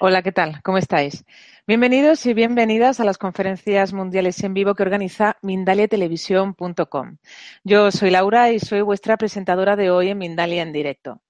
[0.00, 0.62] Hola, ¿qué tal?
[0.62, 1.24] ¿Cómo estáis?
[1.66, 7.16] Bienvenidos y bienvenidas a las conferencias mundiales en vivo que organiza mindaliatelevisión.com.
[7.64, 11.20] Yo soy Laura y soy vuestra presentadora de hoy en Mindalia en directo.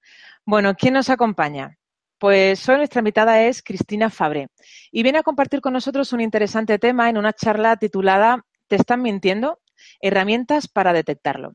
[0.45, 1.79] Bueno, ¿quién nos acompaña?
[2.19, 4.49] Pues hoy nuestra invitada es Cristina Fabre
[4.91, 9.01] y viene a compartir con nosotros un interesante tema en una charla titulada ¿Te están
[9.01, 9.61] mintiendo?
[9.99, 11.53] Herramientas para detectarlo.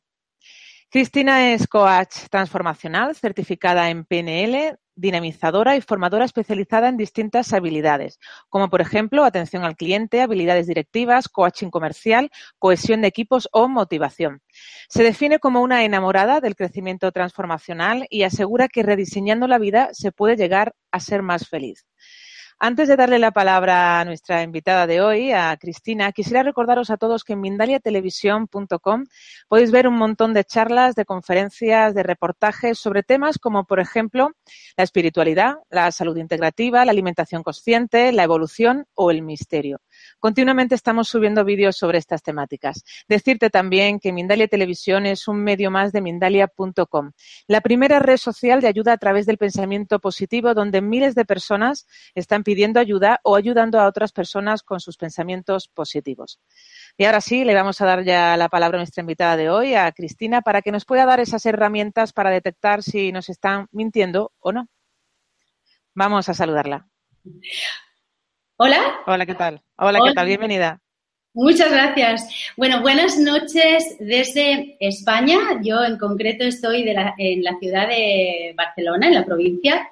[0.91, 8.71] Cristina es coach transformacional, certificada en PNL, dinamizadora y formadora especializada en distintas habilidades, como
[8.71, 14.43] por ejemplo atención al cliente, habilidades directivas, coaching comercial, cohesión de equipos o motivación.
[14.89, 20.13] Se define como una enamorada del crecimiento transformacional y asegura que rediseñando la vida se
[20.13, 21.87] puede llegar a ser más feliz.
[22.67, 26.97] Antes de darle la palabra a nuestra invitada de hoy, a Cristina, quisiera recordaros a
[26.97, 29.05] todos que en mindaliatelevisión.com
[29.49, 34.31] podéis ver un montón de charlas, de conferencias, de reportajes sobre temas como, por ejemplo,
[34.79, 39.83] la espiritualidad, la salud integrativa, la alimentación consciente, la evolución o el misterio.
[40.19, 42.85] Continuamente estamos subiendo vídeos sobre estas temáticas.
[43.09, 47.13] Decirte también que Mindalia Televisión es un medio más de Mindalia.com,
[47.47, 51.87] la primera red social de ayuda a través del pensamiento positivo donde miles de personas
[52.15, 56.41] están pidiendo ayuda o ayudando a otras personas con sus pensamientos positivos.
[56.97, 59.75] Y ahora sí, le vamos a dar ya la palabra a nuestra invitada de hoy,
[59.75, 64.33] a Cristina, para que nos pueda dar esas herramientas para detectar si nos están mintiendo
[64.41, 64.69] o no.
[65.95, 66.89] Vamos a saludarla.
[68.57, 69.01] Hola.
[69.07, 69.61] Hola, ¿qué tal?
[69.77, 70.29] Hola, ¿qué tal?
[70.29, 70.81] Bienvenida.
[71.33, 72.53] Muchas gracias.
[72.57, 75.61] Bueno, buenas noches desde España.
[75.61, 76.89] Yo en concreto estoy
[77.19, 79.89] en la ciudad de Barcelona, en la provincia.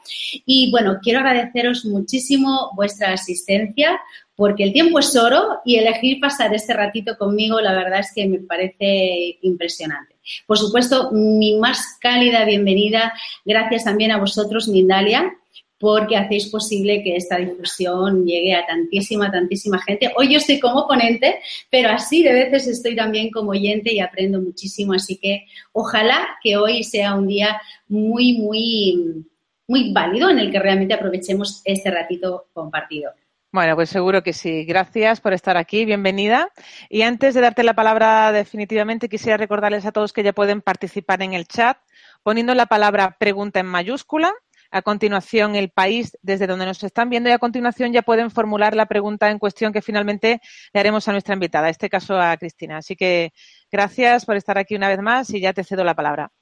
[0.47, 4.01] Y bueno, quiero agradeceros muchísimo vuestra asistencia
[4.37, 8.29] porque el tiempo es oro y elegir pasar este ratito conmigo, la verdad es que
[8.29, 10.15] me parece impresionante.
[10.47, 13.13] Por supuesto, mi más cálida bienvenida.
[13.45, 15.35] Gracias también a vosotros, Mindalia,
[15.83, 20.13] porque hacéis posible que esta difusión llegue a tantísima, tantísima gente.
[20.17, 24.41] Hoy yo estoy como ponente, pero así de veces estoy también como oyente y aprendo
[24.41, 29.27] muchísimo, así que ojalá que hoy sea un día muy, muy,
[29.67, 33.11] muy válido en el que realmente aprovechemos este ratito compartido.
[33.51, 34.65] Bueno, pues seguro que sí.
[34.65, 35.85] Gracias por estar aquí.
[35.85, 36.53] Bienvenida.
[36.91, 41.23] Y antes de darte la palabra definitivamente, quisiera recordarles a todos que ya pueden participar
[41.23, 41.77] en el chat
[42.23, 44.33] poniendo la palabra pregunta en mayúscula
[44.73, 48.75] a continuación el país desde donde nos están viendo y a continuación ya pueden formular
[48.75, 50.41] la pregunta en cuestión que finalmente
[50.73, 52.79] le haremos a nuestra invitada, en este caso a Cristina.
[52.79, 53.33] Así que
[53.71, 56.33] gracias por estar aquí una vez más y ya te cedo la palabra.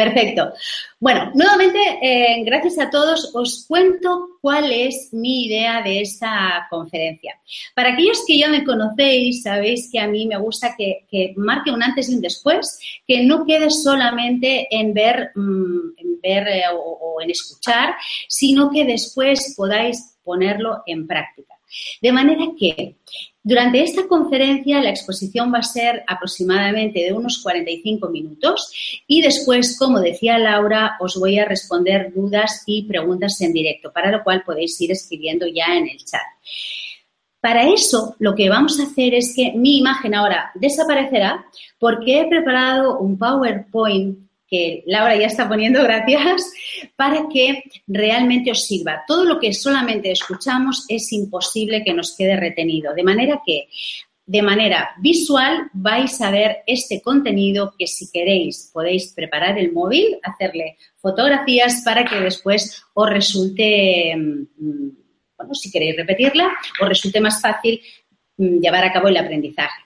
[0.00, 0.54] Perfecto.
[0.98, 7.38] Bueno, nuevamente, eh, gracias a todos, os cuento cuál es mi idea de esta conferencia.
[7.74, 11.82] Para aquellos que ya me conocéis, sabéis que a mí me gusta que, marque un
[11.82, 17.20] antes y un después, que no quede solamente en ver, mm, en ver eh, o
[17.20, 17.96] en escuchar,
[18.26, 21.56] sino que después podáis ponerlo en práctica.
[22.00, 22.96] De manera que
[23.42, 29.78] durante esta conferencia la exposición va a ser aproximadamente de unos 45 minutos y después,
[29.78, 34.42] como decía Laura, os voy a responder dudas y preguntas en directo, para lo cual
[34.44, 36.20] podéis ir escribiendo ya en el chat.
[37.40, 41.46] Para eso, lo que vamos a hacer es que mi imagen ahora desaparecerá
[41.78, 46.52] porque he preparado un PowerPoint que Laura ya está poniendo, gracias,
[46.96, 49.04] para que realmente os sirva.
[49.06, 52.92] Todo lo que solamente escuchamos es imposible que nos quede retenido.
[52.92, 53.68] De manera que,
[54.26, 60.18] de manera visual, vais a ver este contenido que si queréis podéis preparar el móvil,
[60.22, 64.88] hacerle fotografías para que después os resulte, mm,
[65.38, 67.80] bueno, si queréis repetirla, os resulte más fácil
[68.36, 69.82] mm, llevar a cabo el aprendizaje.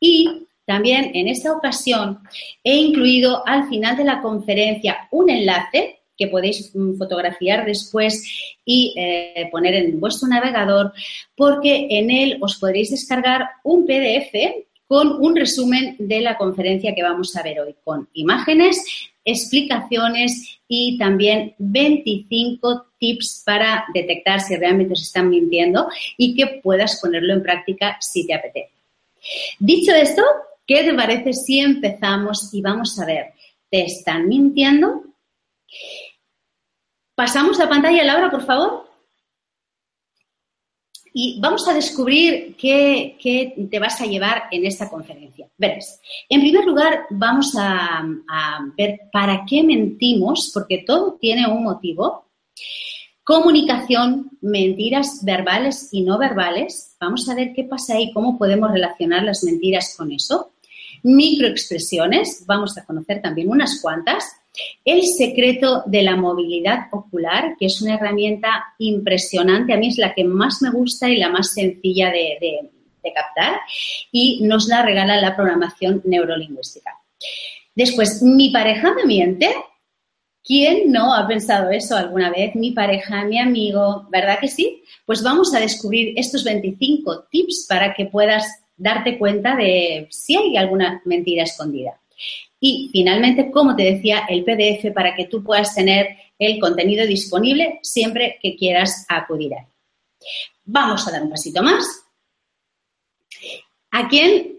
[0.00, 2.18] Y también en esta ocasión
[2.62, 8.24] he incluido al final de la conferencia un enlace que podéis mm, fotografiar después
[8.64, 10.92] y eh, poner en vuestro navegador,
[11.36, 17.02] porque en él os podréis descargar un PDF con un resumen de la conferencia que
[17.02, 18.82] vamos a ver hoy, con imágenes,
[19.24, 27.00] explicaciones y también 25 tips para detectar si realmente os están mintiendo y que puedas
[27.00, 28.70] ponerlo en práctica si te apetece.
[29.58, 30.22] Dicho esto,
[30.66, 33.34] ¿Qué te parece si empezamos y vamos a ver?
[33.70, 35.04] ¿Te están mintiendo?
[37.14, 38.90] Pasamos la pantalla, Laura, por favor.
[41.12, 43.16] Y vamos a descubrir qué,
[43.70, 45.48] te vas a llevar en esta conferencia.
[45.56, 48.04] Veres, en primer lugar, vamos a
[48.76, 52.26] ver para qué mentimos, porque todo tiene un motivo.
[53.22, 56.96] Comunicación, mentiras verbales y no verbales.
[57.00, 60.52] Vamos a ver qué pasa ahí, cómo podemos relacionar las mentiras con eso
[61.02, 64.24] microexpresiones, vamos a conocer también unas cuantas,
[64.84, 70.14] El secreto de la movilidad ocular, que es una herramienta impresionante, a mí es la
[70.14, 72.70] que más me gusta y la más sencilla de,
[73.14, 73.60] captar,
[74.10, 76.90] y nos la regala la programación neurolingüística.
[77.74, 79.54] Después, mi pareja me miente.
[80.42, 82.54] ¿Quién no ha pensado eso alguna vez?
[82.54, 84.82] Mi pareja, mi amigo, ¿verdad que sí?
[85.04, 90.56] Pues vamos a descubrir estos 25 tips para que puedas darte cuenta de si hay
[90.56, 92.00] alguna mentira escondida.
[92.58, 97.80] Y finalmente, como te decía, el PDF para que tú puedas tener el contenido disponible
[97.82, 99.66] siempre que quieras acudir a él.
[100.64, 102.04] Vamos a dar un pasito más.
[103.90, 104.58] ¿A quién?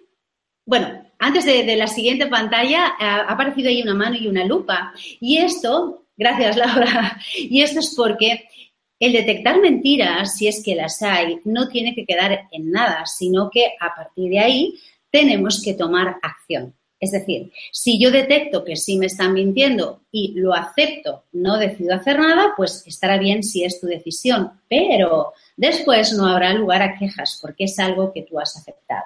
[0.66, 4.94] Bueno, antes de, la siguiente pantalla ha aparecido ahí una mano y una lupa.
[5.20, 8.48] Y esto, gracias Laura, y esto es porque
[9.00, 13.50] el detectar mentiras, si es que las hay, no tiene que quedar en nada, sino
[13.50, 14.80] que a partir de ahí
[15.12, 16.74] tenemos que tomar acción.
[17.00, 21.94] Es decir, si yo detecto que sí me están mintiendo y lo acepto, no decido
[21.94, 26.98] hacer nada, pues estará bien si es tu decisión, pero después no habrá lugar a
[26.98, 29.04] quejas porque es algo que tú has aceptado.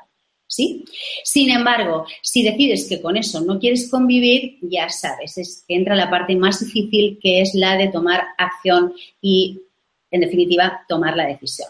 [0.47, 0.83] ¿Sí?
[1.23, 5.95] Sin embargo, si decides que con eso no quieres convivir, ya sabes, es que entra
[5.95, 9.61] la parte más difícil que es la de tomar acción y,
[10.11, 11.69] en definitiva, tomar la decisión.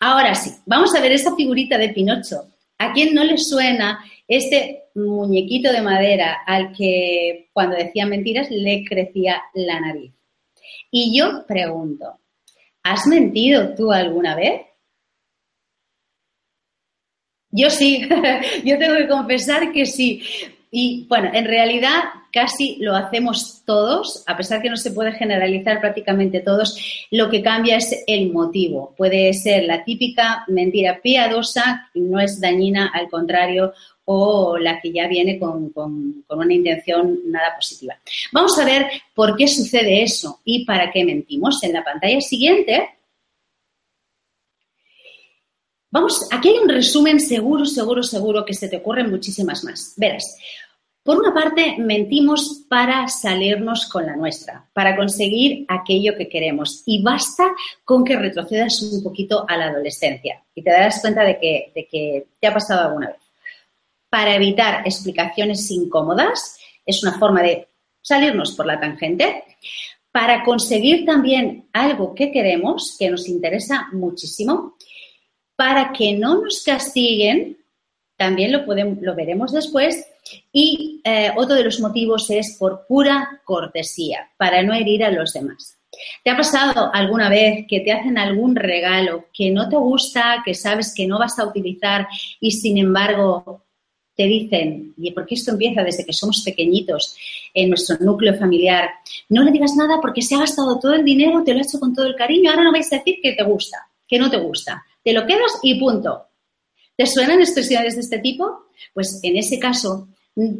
[0.00, 2.48] Ahora sí, vamos a ver esa figurita de Pinocho.
[2.78, 8.84] ¿A quién no le suena este muñequito de madera al que cuando decía mentiras le
[8.84, 10.12] crecía la nariz.
[10.90, 12.20] Y yo pregunto,
[12.82, 14.62] ¿has mentido tú alguna vez?
[17.50, 18.06] Yo sí,
[18.64, 20.22] yo tengo que confesar que sí.
[20.70, 22.02] Y bueno, en realidad
[22.38, 26.78] casi lo hacemos todos, a pesar que no se puede generalizar prácticamente todos,
[27.10, 28.94] lo que cambia es el motivo.
[28.96, 33.72] Puede ser la típica mentira piadosa, no es dañina, al contrario,
[34.04, 35.72] o la que ya viene con,
[36.28, 37.98] una intención nada positiva.
[38.30, 41.60] Vamos a ver por qué sucede eso y para qué mentimos.
[41.64, 42.88] En la pantalla siguiente,
[45.90, 49.94] vamos, aquí hay un resumen seguro, seguro, seguro que se te ocurren muchísimas más.
[49.96, 50.36] Verás,
[51.08, 56.82] por una parte, mentimos para salirnos con la nuestra, para conseguir aquello que queremos.
[56.84, 57.50] Y basta
[57.82, 61.86] con que retrocedas un poquito a la adolescencia y te darás cuenta de que, de
[61.86, 63.16] que te ha pasado alguna vez
[64.10, 67.68] para evitar explicaciones incómodas, es una forma de
[68.02, 69.44] salirnos por la tangente,
[70.12, 74.76] para conseguir también algo que queremos, que nos interesa muchísimo,
[75.56, 77.56] para que no nos castiguen,
[78.18, 80.06] también lo, podemos, lo veremos después,
[80.52, 85.32] y eh, otro de los motivos es por pura cortesía, para no herir a los
[85.32, 85.78] demás.
[86.22, 90.54] ¿Te ha pasado alguna vez que te hacen algún regalo que no te gusta, que
[90.54, 92.06] sabes que no vas a utilizar
[92.40, 93.64] y sin embargo
[94.14, 97.16] te dicen, y porque esto empieza desde que somos pequeñitos
[97.54, 98.90] en nuestro núcleo familiar,
[99.28, 101.78] no le digas nada porque se ha gastado todo el dinero, te lo ha hecho
[101.78, 104.38] con todo el cariño, ahora no vais a decir que te gusta, que no te
[104.38, 104.84] gusta.
[105.04, 106.26] Te lo quedas y punto.
[106.96, 108.66] ¿Te suenan expresiones de este tipo?
[108.92, 110.08] Pues en ese caso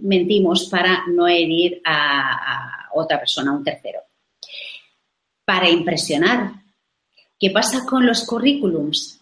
[0.03, 4.01] mentimos para no herir a, otra persona, a un tercero.
[5.45, 6.53] Para impresionar.
[7.39, 9.19] ¿Qué pasa con los currículums?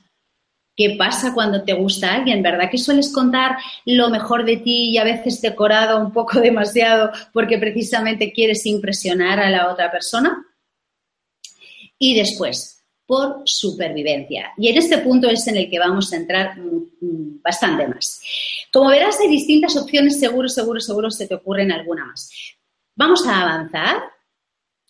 [0.76, 2.68] qué pasa cuando te gusta alguien, ¿verdad?
[2.70, 7.58] Que sueles contar lo mejor de ti y a veces decorado un poco demasiado porque
[7.58, 10.44] precisamente quieres impresionar a la otra persona.
[11.98, 12.75] Y después,
[13.06, 14.52] por supervivencia.
[14.58, 16.56] Y en este punto es en el que vamos a entrar
[17.42, 18.20] bastante más.
[18.72, 22.30] Como verás, hay distintas opciones, seguro, seguro, seguro se te ocurren alguna más.
[22.94, 24.02] Vamos a avanzar.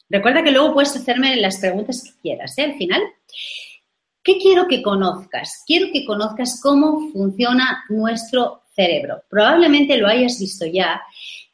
[0.09, 2.65] Recuerda que luego puedes hacerme las preguntas que quieras, ¿eh?
[2.65, 3.03] Al final.
[4.23, 5.63] ¿Qué quiero que conozcas?
[5.67, 9.23] Quiero que conozcas cómo funciona nuestro cerebro.
[9.29, 11.01] Probablemente lo hayas visto ya,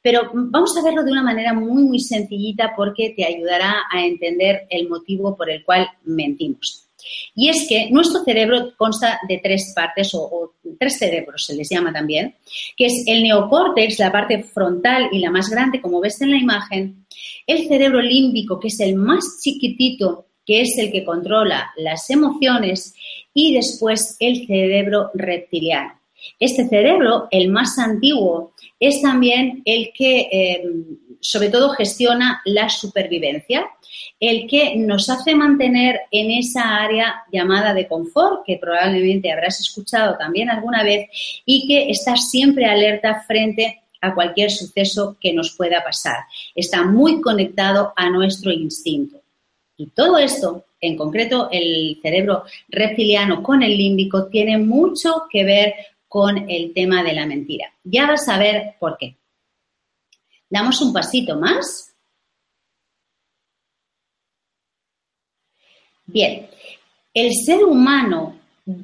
[0.02, 4.66] pero vamos a verlo de una manera muy, muy sencillita porque te ayudará a entender
[4.68, 6.88] el motivo por el cual mentimos.
[7.34, 11.92] Y es que nuestro cerebro consta de tres partes o, tres cerebros, se les llama
[11.92, 12.36] también,
[12.76, 16.36] que es el neocórtex, la parte frontal y la más grande, como ves en la
[16.36, 17.06] imagen,
[17.46, 22.94] el cerebro límbico, que es el más chiquitito que es el que controla las emociones,
[23.34, 25.98] y después el cerebro reptiliano.
[26.38, 28.51] Este cerebro, el más antiguo,
[28.82, 30.64] es también el que eh,
[31.20, 33.64] sobre todo gestiona la supervivencia,
[34.18, 40.18] el que nos hace mantener en esa área llamada de confort, que probablemente habrás escuchado
[40.18, 41.08] también alguna vez,
[41.46, 46.24] y que está siempre alerta frente a cualquier suceso que nos pueda pasar.
[46.52, 49.20] Está muy conectado a nuestro instinto.
[49.76, 55.74] Y todo esto, en concreto el cerebro reptiliano con el límbico, tiene mucho que ver
[56.12, 57.72] con el tema de la mentira.
[57.84, 59.16] Ya vas a ver por qué.
[60.50, 61.94] Damos un pasito más.
[66.04, 66.50] Bien,
[67.14, 68.38] el ser humano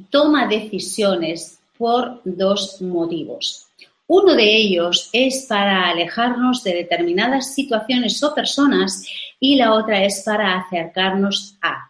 [0.09, 3.69] toma decisiones por dos motivos.
[4.07, 9.07] Uno de ellos es para alejarnos de determinadas situaciones o personas
[9.39, 11.88] y la otra es para acercarnos a.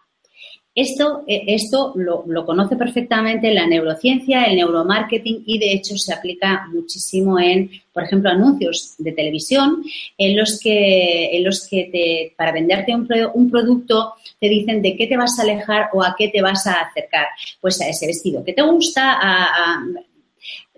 [0.75, 6.67] Esto, eh, esto lo, conoce perfectamente la neurociencia, el neuromarketing y de hecho se aplica
[6.71, 9.83] muchísimo en, por ejemplo, anuncios de televisión
[10.17, 15.07] en los que, en los que te, para venderte un, producto te dicen de qué
[15.07, 17.27] te vas a alejar o a qué te vas a acercar.
[17.59, 19.83] Pues a ese vestido que te gusta, a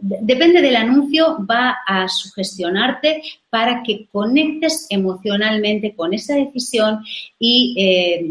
[0.03, 7.03] Depende del anuncio, va a sugestionarte para que conectes emocionalmente con esa decisión
[7.37, 8.21] y, eh,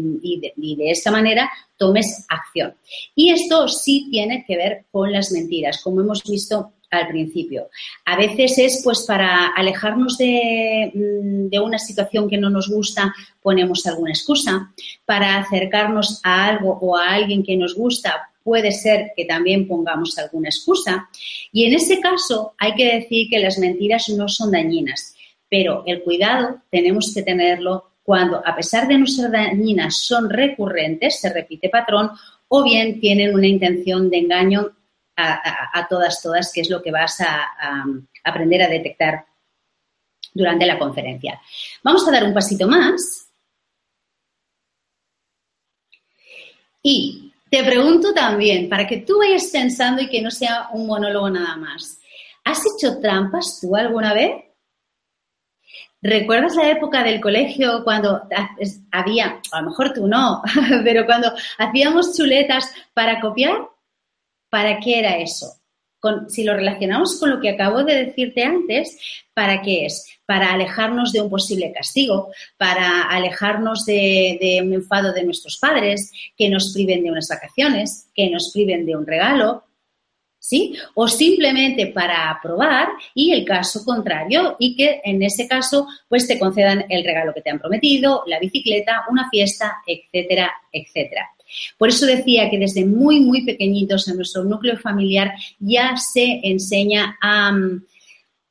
[0.53, 2.73] de, esta manera tomes acción.
[3.15, 7.69] Y esto sí tiene que ver con las mentiras, como hemos visto al principio.
[8.03, 13.15] A veces es pues para alejarnos de, mm, de, una situación que no nos gusta,
[13.41, 14.73] ponemos alguna excusa.
[15.05, 20.17] Para acercarnos a algo o a alguien que nos gusta, puede ser que también pongamos
[20.17, 21.09] alguna excusa.
[21.51, 25.15] Y en ese caso hay que decir que las mentiras no son dañinas,
[25.49, 31.19] pero el cuidado tenemos que tenerlo cuando, a pesar de no ser dañinas, son recurrentes,
[31.19, 32.11] se repite patrón,
[32.47, 34.71] o bien tienen una intención de engaño
[35.15, 37.85] a, todas, todas, que es lo que vas a, a
[38.23, 39.23] aprender a detectar
[40.33, 41.39] durante la conferencia.
[41.83, 43.27] Vamos a dar un pasito más.
[46.81, 51.29] Y te pregunto también, para que tú vayas pensando y que no sea un monólogo
[51.29, 51.99] nada más,
[52.45, 54.31] ¿has hecho trampas tú alguna vez?
[56.01, 58.21] ¿Recuerdas la época del colegio cuando
[58.91, 60.41] había, a lo mejor tú no,
[60.85, 63.67] pero cuando hacíamos chuletas para copiar?
[64.49, 65.60] ¿Para qué era eso?
[66.27, 68.97] Si lo relacionamos con lo que acabo de decirte antes,
[69.33, 70.05] ¿para qué es?
[70.25, 76.49] Para alejarnos de un posible castigo, para alejarnos de, un enfado de nuestros padres, que
[76.49, 79.63] nos priven de unas vacaciones, que nos priven de un regalo,
[80.39, 80.75] ¿sí?
[80.95, 86.39] O simplemente para aprobar y el caso contrario y que en ese caso pues te
[86.39, 91.29] concedan el regalo que te han prometido, la bicicleta, una fiesta, etcétera, etcétera.
[91.77, 97.17] Por eso decía que desde muy, muy pequeñitos en nuestro núcleo familiar ya se enseña
[97.21, 97.83] a mm,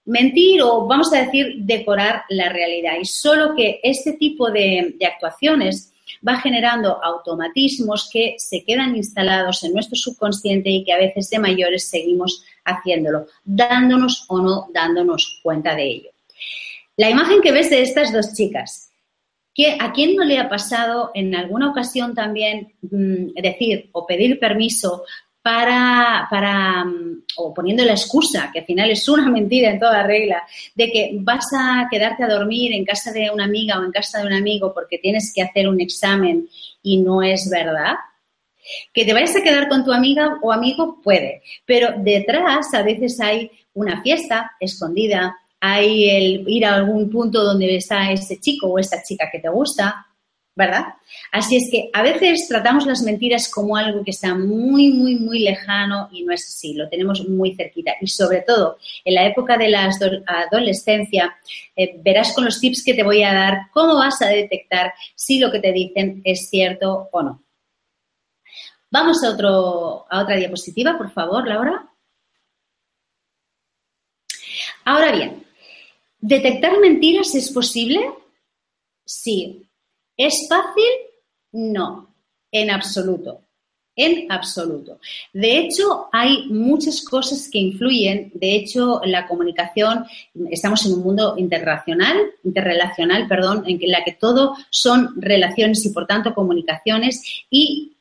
[0.07, 2.95] mentir o, vamos a decir, decorar la realidad.
[3.00, 5.92] Y solo que este tipo de, actuaciones
[6.26, 11.38] va generando automatismos que se quedan instalados en nuestro subconsciente y que a veces de
[11.38, 16.11] mayores seguimos haciéndolo, dándonos o no dándonos cuenta de ello.
[16.97, 18.89] La imagen que ves de estas dos chicas,
[19.78, 25.04] ¿A quién no le ha pasado en alguna ocasión también mm, decir o pedir permiso
[25.42, 30.02] para, para, mm, o poniendo la excusa, que al final es una mentira en toda
[30.02, 30.42] regla,
[30.75, 34.21] de que vas a quedarte a dormir en casa de una amiga o en casa
[34.21, 36.49] de un amigo porque tienes que hacer un examen
[36.83, 37.95] y no es verdad?
[38.92, 43.19] Que te vayas a quedar con tu amiga o amigo puede, pero detrás a veces
[43.21, 48.79] hay una fiesta escondida, hay el ir a algún punto donde está ese chico o
[48.79, 50.07] esta chica que te gusta,
[50.57, 50.85] ¿verdad?
[51.33, 55.40] Así es que a veces tratamos las mentiras como algo que está muy, muy, muy
[55.40, 57.93] lejano y no es así, lo tenemos muy cerquita.
[58.00, 59.90] Y sobre todo, en la época de la
[60.26, 61.37] adolescencia,
[61.76, 65.38] eh, verás con los tips que te voy a dar cómo vas a detectar si
[65.38, 67.43] lo que te dicen es cierto o no.
[68.90, 71.87] Vamos a, otro, a otra diapositiva, por favor, Laura.
[74.85, 75.45] Ahora bien,
[76.21, 78.00] ¿Detectar mentiras es posible?
[79.05, 79.67] Sí.
[80.17, 80.85] ¿Es fácil?
[81.53, 82.15] No,
[82.53, 83.41] en absoluto.
[83.97, 84.99] En absoluto.
[85.33, 88.31] De hecho, hay muchas cosas que influyen.
[88.35, 90.07] De hecho, la comunicación,
[90.50, 96.07] estamos en un mundo interrelacional, interrelacional, perdón, en la que todo son relaciones y por
[96.07, 97.93] tanto comunicaciones y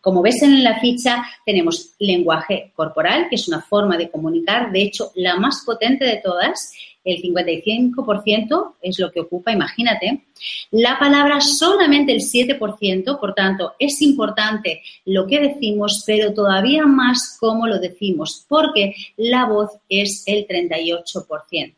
[0.00, 4.82] como ves en la ficha, tenemos lenguaje corporal, que es una forma de comunicar, de
[4.82, 6.72] hecho, la más potente de todas,
[7.08, 10.26] el 55% es lo que ocupa, imagínate.
[10.70, 17.36] La palabra solamente el 7%, por tanto, es importante lo que decimos, pero todavía más
[17.40, 21.74] cómo lo decimos, porque la voz es el 38%.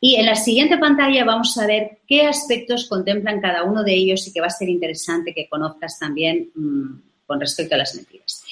[0.00, 4.26] Y en la siguiente pantalla vamos a ver qué aspectos contemplan cada uno de ellos
[4.28, 8.44] y que va a ser interesante que conozcas también mm, con respecto a las mentiras.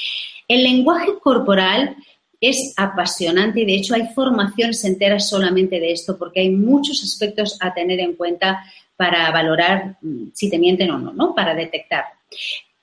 [0.49, 1.97] El lenguaje corporal
[2.43, 7.57] es apasionante y de hecho hay formaciones enteras solamente de esto porque hay muchos aspectos
[7.61, 8.65] a tener en cuenta
[8.97, 11.35] para valorar mm, si te mienten o no, ¿no?
[11.37, 12.05] Para detectar.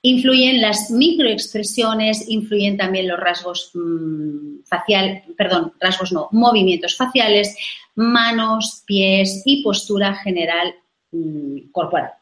[0.02, 7.54] Influyen las microexpresiones, influyen también los rasgos mm, facial, perdón, rasgos no, movimientos faciales,
[7.94, 10.74] manos, pies y postura general
[11.12, 12.12] mm, corporal.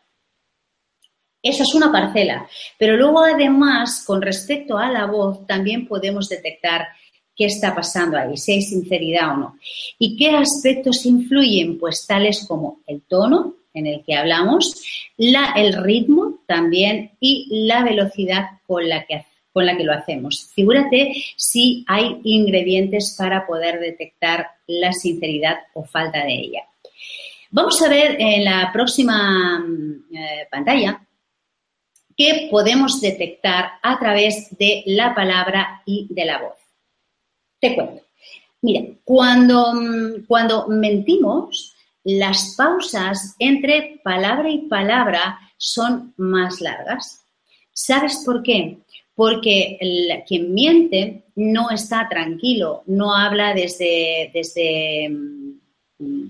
[1.41, 2.49] Esa es una parcela,
[2.81, 6.89] pero luego además, con respecto a la voz, también podemos detectar
[7.39, 9.59] qué está pasando ahí, si hay sinceridad o no.
[9.99, 11.79] ¿Y qué aspectos influyen?
[11.79, 14.83] Pues tales como el tono en el que hablamos,
[15.17, 20.51] la, el ritmo también y la velocidad con la que con la que lo hacemos.
[20.55, 26.63] Figúrate si hay ingredientes para poder detectar la sinceridad o falta de ella.
[27.51, 29.65] Vamos a ver en la próxima
[30.13, 31.01] eh, pantalla
[32.17, 36.68] qué podemos detectar a través de la palabra y de la voz.
[37.61, 38.03] Te cuento.
[38.61, 39.73] Mira, cuando,
[40.27, 41.75] cuando mentimos,
[42.05, 47.25] las pausas entre palabra y palabra son más largas.
[47.73, 48.79] ¿Sabes por qué?
[49.15, 49.79] Porque
[50.27, 56.29] quien miente no está tranquilo, no habla desde, desde mm,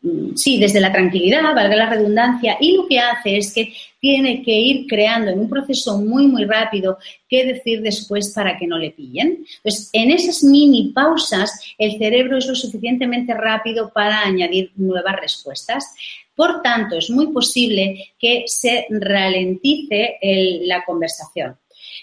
[0.00, 4.42] Mm, sí, desde la tranquilidad, valga la redundancia, y lo que hace es que tiene
[4.42, 8.78] que ir creando en un proceso muy, muy rápido qué decir después para que no
[8.78, 9.44] le pillen.
[9.56, 15.94] Entonces, en esas mini pausas, el cerebro es lo suficientemente rápido para añadir nuevas respuestas.
[16.34, 20.18] Por tanto, es muy posible que se ralentice
[20.62, 21.56] la conversación.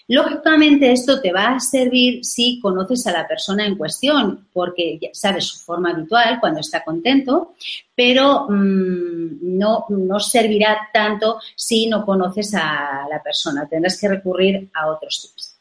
[0.08, 5.46] Lógicamente esto te va a servir si conoces a la persona en cuestión, porque sabes
[5.46, 7.54] su forma habitual cuando está contento,
[7.96, 13.68] pero mm, no, no servirá tanto si no conoces a la persona.
[13.68, 15.56] Tendrás que recurrir a otros tips.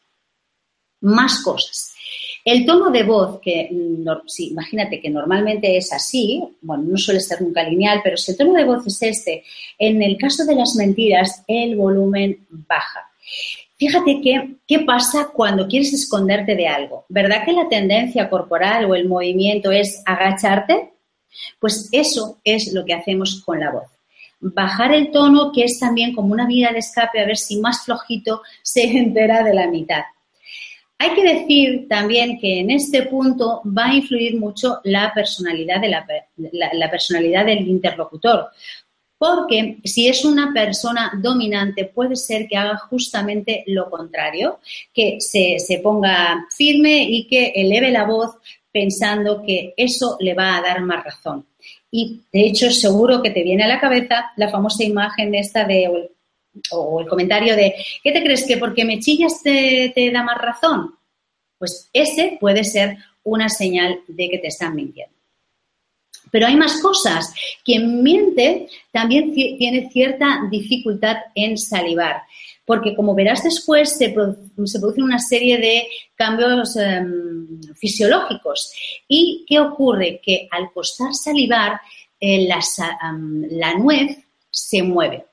[1.01, 1.95] Más cosas.
[2.43, 7.63] El tono de voz, que imagínate que normalmente es así, bueno, no suele ser nunca
[7.63, 9.43] lineal, pero si el tono de voz es este,
[9.79, 13.09] en el caso de las mentiras, el volumen baja.
[13.77, 14.21] Fíjate
[14.65, 17.05] qué pasa cuando quieres esconderte de algo.
[17.09, 20.93] ¿Verdad que la tendencia corporal o el movimiento es agacharte?
[21.59, 23.89] Pues eso es lo que hacemos con la voz.
[24.39, 27.83] Bajar el tono, que es también como una vía de escape, a ver si más
[27.83, 30.03] flojito se entera de la mitad.
[30.97, 35.89] Hay que decir también que en este punto va a influir mucho la personalidad, de
[35.89, 38.47] la personalidad del interlocutor,
[39.17, 44.59] porque si es una persona dominante puede ser que haga justamente lo contrario,
[44.93, 48.35] que se, ponga firme y que eleve la voz
[48.71, 51.45] pensando que eso le va a dar más razón.
[51.89, 56.09] Y de hecho seguro que te viene a la cabeza la famosa imagen esta de,
[56.71, 57.73] o el, comentario de,
[58.03, 60.95] ¿qué te crees que porque me chillas te, te da más razón?
[61.57, 65.14] Pues ese puede ser una señal de que te están mintiendo.
[66.31, 67.33] Pero hay más cosas.
[67.63, 72.21] Quien miente también tiene cierta dificultad en salivar,
[72.65, 78.71] porque como verás después se, producen una serie de cambios em, fisiológicos.
[79.07, 80.19] ¿Y qué ocurre?
[80.23, 81.79] Que al costar salivar,
[82.19, 84.17] eh, la nuez
[84.49, 85.25] se mueve.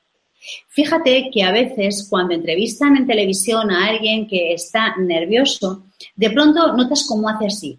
[0.68, 5.84] Fíjate que a veces cuando entrevistan en televisión a alguien que está nervioso,
[6.16, 7.78] de pronto notas cómo hace así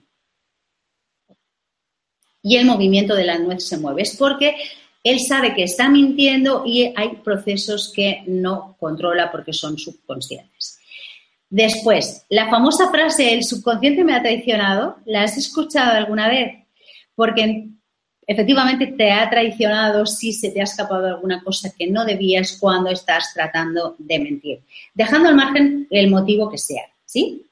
[2.44, 4.04] y el movimiento de la nuez se mueve.
[4.04, 4.56] Es porque
[5.04, 10.80] él sabe que está mintiendo y hay procesos que no controla porque son subconscientes.
[11.50, 16.66] Después, la famosa frase, el subconsciente me ha traicionado, ¿la has escuchado alguna vez?
[17.16, 17.70] Porque
[18.26, 22.90] efectivamente te ha traicionado si se te ha escapado alguna cosa que no debías cuando
[22.90, 24.60] estás tratando de mentir,
[24.94, 27.46] dejando al margen el motivo que sea, ¿sí?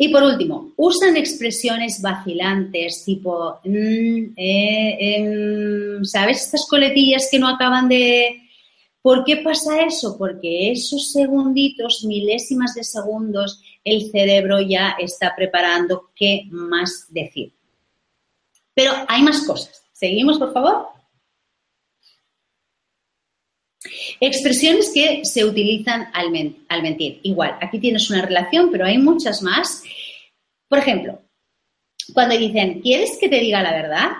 [0.00, 6.44] Y por último, usan expresiones vacilantes tipo, mm, eh, em, ¿sabes?
[6.44, 8.42] Estas coletillas que no acaban de...
[9.02, 10.16] ¿Por qué pasa eso?
[10.16, 17.52] Porque esos segunditos, milésimas de segundos, el cerebro ya está preparando qué más decir.
[18.74, 19.82] Pero hay más cosas.
[19.92, 20.97] ¿Seguimos, por favor?
[24.20, 27.20] Expresiones que se utilizan al, mentir.
[27.22, 29.82] Igual, aquí tienes una relación, pero hay muchas más.
[30.68, 31.22] Por ejemplo,
[32.12, 34.10] cuando dicen, ¿quieres que te diga la verdad?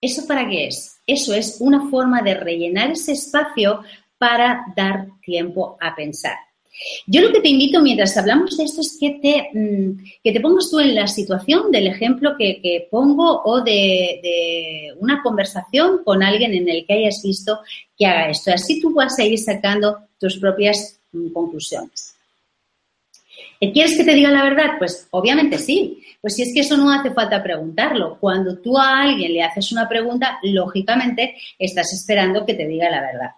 [0.00, 1.00] ¿Eso para qué es?
[1.06, 3.82] Eso es una forma de rellenar ese espacio
[4.18, 6.36] para dar tiempo a pensar.
[7.06, 10.40] Yo lo que te invito mientras hablamos de esto es que te, mm, que te
[10.40, 16.54] pongas tú en la situación del ejemplo que, pongo o de, una conversación con alguien
[16.54, 17.60] en el que hayas visto
[17.98, 18.52] que haga esto.
[18.52, 22.14] Así tú vas a ir sacando tus propias mm, conclusiones.
[23.70, 24.72] ¿Quieres que te diga la verdad?
[24.78, 26.02] Pues obviamente sí.
[26.20, 28.16] Pues si es que eso no hace falta preguntarlo.
[28.18, 33.00] Cuando tú a alguien le haces una pregunta, lógicamente estás esperando que te diga la
[33.00, 33.30] verdad.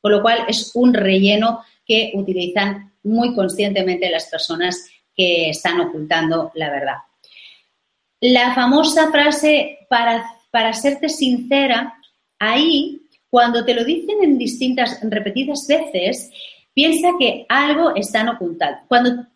[0.00, 6.52] Con lo cual es un relleno que utilizan muy conscientemente las personas que están ocultando
[6.54, 6.98] la verdad.
[8.20, 11.94] La famosa frase para, para serte sincera,
[12.38, 16.30] ahí, cuando te lo dicen en distintas, repetidas veces,
[16.72, 18.82] piensa que algo están ocultando.
[18.86, 19.26] Cuando,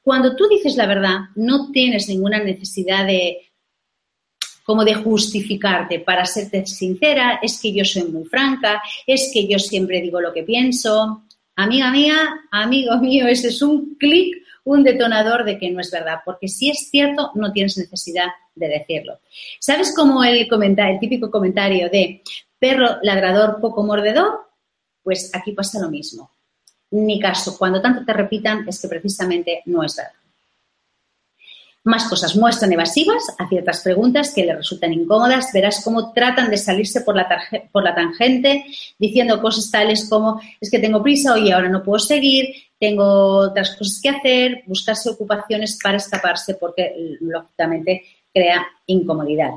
[0.00, 3.40] cuando tú dices la verdad, no tienes ninguna necesidad de
[4.62, 9.58] como de justificarte para serte sincera, es que yo soy muy franca, es que yo
[9.58, 11.23] siempre digo lo que pienso.
[11.56, 12.16] Amiga mía,
[12.50, 16.70] amigo mío, ese es un clic, un detonador de que no es verdad, porque si
[16.70, 19.20] es cierto, no tienes necesidad de decirlo.
[19.60, 22.22] ¿Sabes cómo el, el típico comentario de
[22.58, 24.40] perro ladrador, poco mordedor?
[25.02, 26.30] Pues aquí pasa lo mismo.
[26.90, 30.23] Ni caso, cuando tanto te repitan es que precisamente no es verdad.
[31.84, 35.50] Más cosas muestran evasivas a ciertas preguntas que le resultan incómodas.
[35.52, 37.28] Verás cómo tratan de salirse por la,
[37.70, 38.64] por la tangente
[38.98, 43.76] diciendo cosas tales como es que tengo prisa, y ahora no puedo seguir, tengo otras
[43.76, 49.50] cosas que hacer, buscarse ocupaciones para escaparse porque lógicamente crea incomodidad.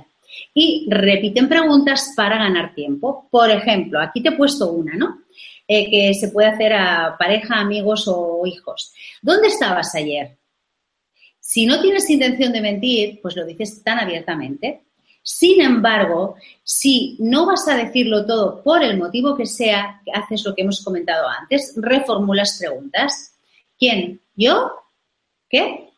[0.54, 3.28] Y repiten preguntas para ganar tiempo.
[3.32, 5.22] Por ejemplo, aquí te he puesto una, ¿no?
[5.68, 8.94] Eh, que se puede hacer a pareja, amigos o hijos.
[9.22, 10.37] ¿Dónde estabas ayer?
[11.48, 14.82] Si no tienes intención de mentir, pues lo dices tan abiertamente.
[15.24, 20.54] Sin embargo, si no vas a decirlo todo por el motivo que sea, haces lo
[20.54, 23.34] que hemos comentado antes, reformulas preguntas.
[23.80, 24.20] ¿Quién?
[24.36, 24.74] ¿Yo?
[25.48, 25.90] ¿Qué?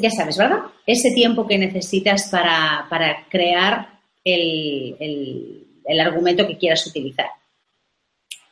[0.00, 0.62] Ya sabes, ¿verdad?
[0.84, 2.88] Ese tiempo que necesitas para,
[3.30, 7.28] crear el, el argumento que quieras utilizar.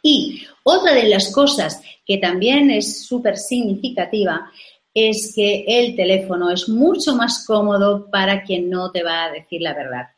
[0.01, 4.49] Y otra de las cosas que también es súper significativa
[4.95, 9.63] es que el teléfono es mucho más cómodo para quien no te va a decir
[9.63, 10.09] la verdad.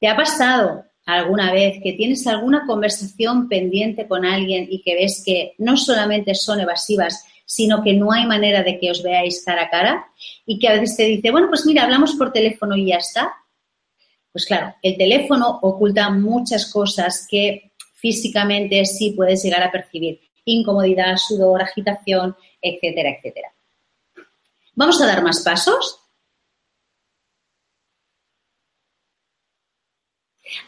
[0.00, 5.22] ¿Te ha pasado alguna vez que tienes alguna conversación pendiente con alguien y que ves
[5.24, 9.62] que no solamente son evasivas, sino que no hay manera de que os veáis cara
[9.62, 10.06] a cara
[10.44, 13.32] y que a veces te dice, bueno, pues mira, hablamos por teléfono y ya está?
[14.32, 20.20] Pues claro, el teléfono oculta muchas cosas que físicamente sí puedes llegar a percibir.
[20.44, 23.55] Incomodidad, sudor, agitación, etcétera, etcétera.
[24.76, 26.00] Vamos a dar más pasos.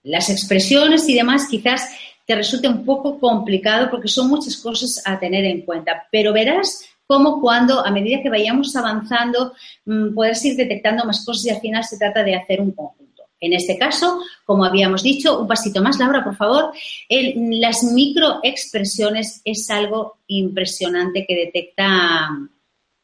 [0.02, 1.88] las expresiones y demás, quizás
[2.26, 6.84] te resulte un poco complicado porque son muchas cosas a tener en cuenta, pero verás
[7.06, 9.54] cómo cuando, a medida que vayamos avanzando,
[9.86, 13.07] mm, puedes ir detectando más cosas y al final se trata de hacer un conjunto.
[13.40, 16.72] En este caso, como habíamos dicho, un pasito más, Laura, por favor,
[17.08, 22.28] las microexpresiones es algo impresionante que detecta,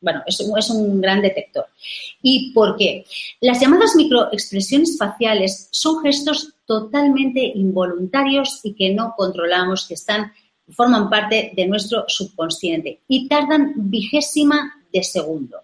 [0.01, 1.66] bueno, es, es un gran detector.
[2.23, 3.05] ¿Y por qué?
[3.40, 10.33] Las llamadas microexpresiones faciales son gestos totalmente involuntarios y que no controlamos, que están
[10.70, 15.59] forman parte de nuestro subconsciente y tardan vigésima de segundo.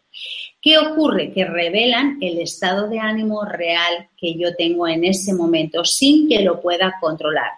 [0.62, 1.32] ¿Qué ocurre?
[1.32, 6.42] Que revelan el estado de ánimo real que yo tengo en ese momento sin que
[6.42, 7.50] lo pueda controlar.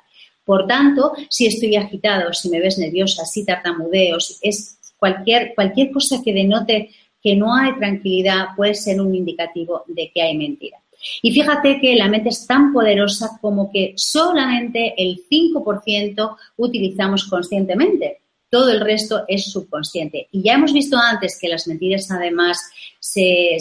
[0.45, 6.21] Por tanto, si estoy agitado, si me ves nerviosa, si tartamudeo, es cualquier, cualquier cosa
[6.25, 10.79] que denote que no hay tranquilidad puede ser un indicativo de que hay mentira.
[11.23, 18.22] Y fíjate que la mente es tan poderosa como que solamente el 5% utilizamos conscientemente
[18.53, 20.29] todo el resto es subconsciente.
[20.31, 22.59] Y ya hemos visto antes que las mentiras además
[23.01, 23.57] se,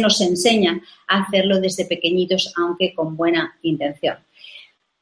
[0.00, 4.16] nos enseñan a hacerlo desde pequeñitos, aunque con buena intención.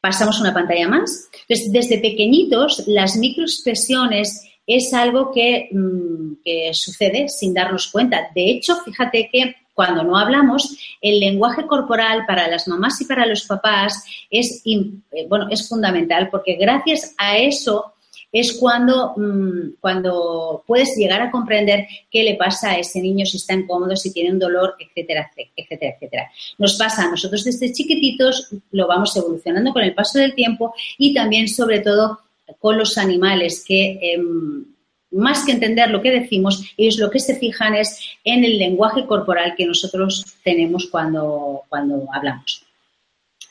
[0.00, 1.28] Pasamos una pantalla más.
[1.46, 8.30] desde pequeñitos, las microexpresiones es algo que, mm, que, sucede sin darnos cuenta.
[8.34, 13.26] De hecho, fíjate que cuando no hablamos, el lenguaje corporal para las mamás y para
[13.26, 17.93] los papás es, eh, bueno, es fundamental porque gracias a eso
[18.34, 23.36] es cuando, mm, cuando puedes llegar a comprender qué le pasa a ese niño, si
[23.36, 26.30] está incómodo, si tiene un dolor, etcétera, etcétera, etcétera.
[26.58, 31.14] Nos pasa a nosotros desde chiquititos, lo vamos evolucionando con el paso del tiempo y
[31.14, 32.18] también, sobre todo,
[32.58, 33.98] con los animales que...
[34.02, 34.64] Em,
[35.12, 39.06] más que entender lo que decimos, ellos lo que se fijan es en el lenguaje
[39.06, 42.64] corporal que nosotros tenemos cuando, cuando hablamos.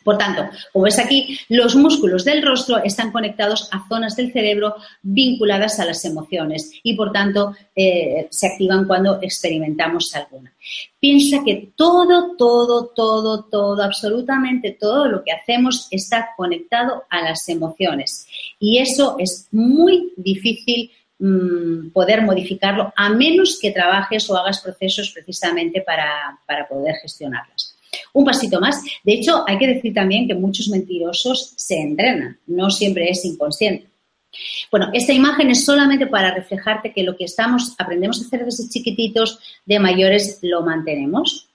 [0.03, 4.75] Por tanto, como ves aquí, los músculos del rostro están conectados a zonas del cerebro
[5.01, 10.53] vinculadas a las emociones y, por tanto, eh, se activan cuando experimentamos alguna.
[10.99, 17.47] Piensa que todo, todo, todo, todo, absolutamente todo lo que hacemos está conectado a las
[17.49, 18.27] emociones
[18.59, 25.11] y eso es muy difícil mm, poder modificarlo a menos que trabajes o hagas procesos
[25.11, 27.72] precisamente para poder gestionarlas.
[28.13, 28.81] Un pasito más.
[29.03, 33.87] De hecho, hay que decir también que muchos mentirosos se entrenan, no siempre es inconsciente.
[34.71, 38.69] Bueno, esta imagen es solamente para reflejarte que lo que estamos, aprendemos a hacer desde
[38.69, 41.49] chiquititos, de mayores lo mantenemos.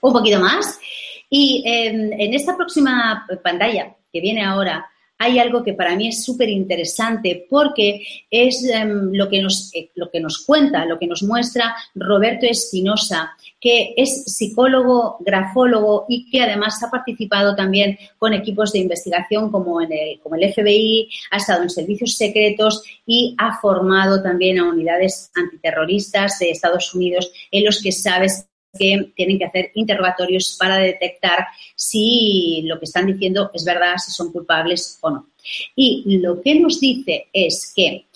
[0.00, 0.78] Un poquito más.
[1.28, 4.86] Y em, en esta próxima pantalla que viene ahora,
[5.20, 9.90] hay algo que para mí es súper interesante porque es em, lo, que nos, eh,
[9.94, 16.30] lo que nos cuenta, lo que nos muestra Roberto Espinosa, que es psicólogo, grafólogo y
[16.30, 21.10] que además ha participado también con equipos de investigación como, en el, como el FBI,
[21.30, 27.30] ha estado en servicios secretos y ha formado también a unidades antiterroristas de Estados Unidos
[27.50, 28.46] en los que sabes
[28.78, 34.12] que tienen que hacer interrogatorios para detectar si lo que están diciendo es verdad, si
[34.12, 35.26] son culpables o no.
[35.74, 38.06] Y lo que nos dice es que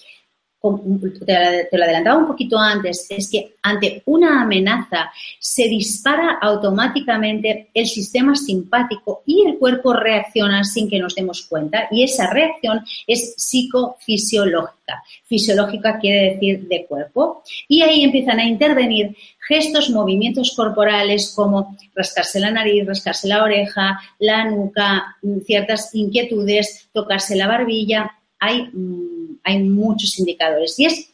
[1.26, 7.86] te lo adelantaba un poquito antes, es que ante una amenaza se dispara automáticamente el
[7.86, 13.34] sistema simpático y el cuerpo reacciona sin que nos demos cuenta y esa reacción es
[13.36, 15.02] psicofisiológica.
[15.26, 22.40] Fisiológica quiere decir de cuerpo y ahí empiezan a intervenir gestos, movimientos corporales como rascarse
[22.40, 28.10] la nariz, rascarse la oreja, la nuca, ciertas inquietudes, tocarse la barbilla,
[28.44, 31.10] hay, mm, hay muchos indicadores y es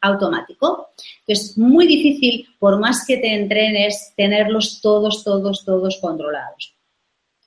[0.00, 0.88] automático.
[1.26, 6.74] Es muy difícil, por más que te entrenes, tenerlos todos, todos, todos controlados.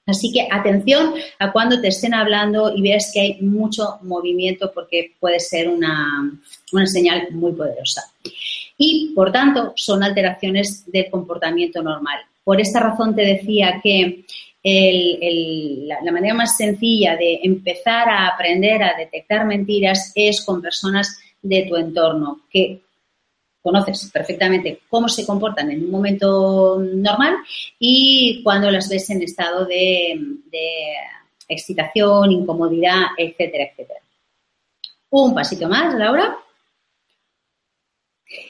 [0.07, 5.15] Así que atención a cuando te estén hablando y veas que hay mucho movimiento porque
[5.19, 6.31] puede ser una,
[6.71, 8.03] una señal muy poderosa.
[8.77, 12.19] Y, por tanto, son alteraciones del comportamiento normal.
[12.43, 14.23] Por esta razón te decía que
[16.03, 21.65] la, manera más sencilla de empezar a aprender a detectar mentiras es con personas de
[21.69, 22.81] tu entorno que
[23.61, 27.35] conoces perfectamente cómo se comportan en un momento normal
[27.79, 30.19] y cuando las ves en estado de,
[30.51, 30.67] de
[31.47, 33.99] excitación, incomodidad, etcétera, etcétera.
[35.09, 36.37] Un pasito más, Laura.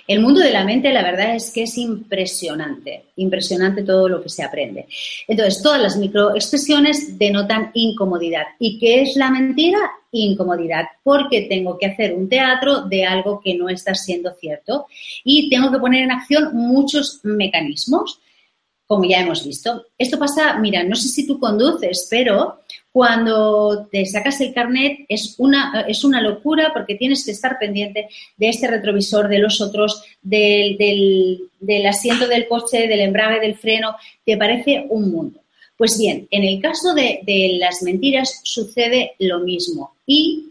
[0.07, 4.29] El mundo de la mente, la verdad es que es impresionante, impresionante todo lo que
[4.29, 4.87] se aprende.
[5.27, 8.43] Entonces, todas las microexpresiones denotan incomodidad.
[8.59, 9.79] ¿Y qué es la mentira?
[10.11, 14.87] Incomodidad, porque tengo que hacer un teatro de algo que no está siendo cierto
[15.23, 18.19] y tengo que poner en acción muchos mecanismos
[18.88, 19.86] como ya hemos visto.
[19.97, 25.36] Esto pasa, mira, no sé si tú conduces, pero cuando te sacas el carnet es
[25.38, 30.04] una, es una locura porque tienes que estar pendiente de este retrovisor, de los otros,
[30.21, 30.78] del,
[31.60, 33.95] del, asiento del coche, del embrague, del freno.
[34.26, 35.41] Te parece un mundo.
[35.78, 39.93] Pues bien, en el caso de, de las mentiras sucede lo mismo.
[40.08, 40.45] Y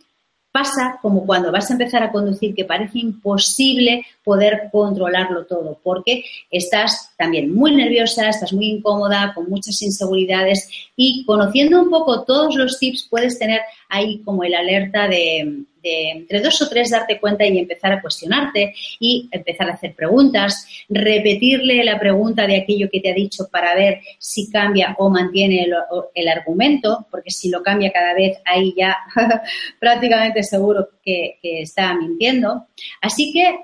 [0.56, 6.24] pasa como cuando vas a empezar a conducir que parece imposible poder controlarlo todo porque
[6.50, 10.66] estás también muy nerviosa, estás muy incómoda, con muchas inseguridades
[10.96, 16.40] y conociendo un poco todos los tips puedes tener ahí como el alerta de, entre
[16.40, 21.84] dos o tres darte cuenta y empezar a cuestionarte y empezar a hacer preguntas, repetirle
[21.84, 25.66] la pregunta de aquello que te ha dicho para ver si cambia o mantiene
[26.14, 28.96] el, argumento, porque si lo cambia cada vez, ahí ya
[29.80, 32.66] prácticamente seguro que, que está mintiendo.
[33.00, 33.58] Así que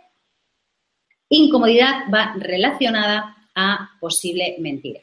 [1.29, 5.01] incomodidad va relacionada a posible mentira.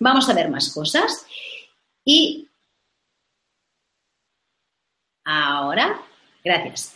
[0.00, 1.26] Vamos a ver más cosas.
[2.04, 2.48] Y
[5.24, 6.00] ahora
[6.44, 6.94] Gracias.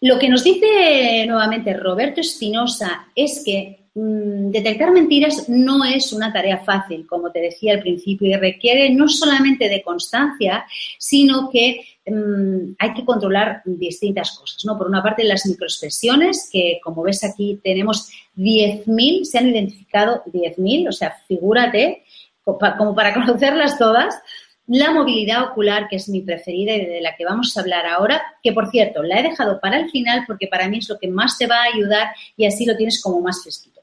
[0.00, 6.30] Lo que nos dice nuevamente Roberto Espinosa es que mm, detectar mentiras no es una
[6.30, 10.66] tarea fácil, como te decía al principio, y requiere no solamente de constancia,
[10.98, 14.62] sino que mm, hay que controlar distintas cosas.
[14.66, 14.76] ¿no?
[14.76, 20.88] Por una parte, las microexpresiones, que como ves aquí tenemos 10.000, se han identificado 10.000,
[20.88, 22.02] o sea, figúrate,
[22.42, 24.14] como para conocerlas todas,
[24.66, 28.22] la movilidad ocular, que es mi preferida y de la que vamos a hablar ahora,
[28.42, 31.08] que por cierto, la he dejado para el final porque para mí es lo que
[31.08, 33.82] más te va a ayudar y así lo tienes como más fresquito.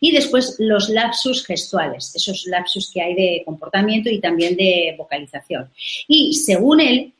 [0.00, 5.70] Y después los lapsus gestuales, esos lapsus que hay de comportamiento y también de vocalización.
[6.08, 7.14] Y según él,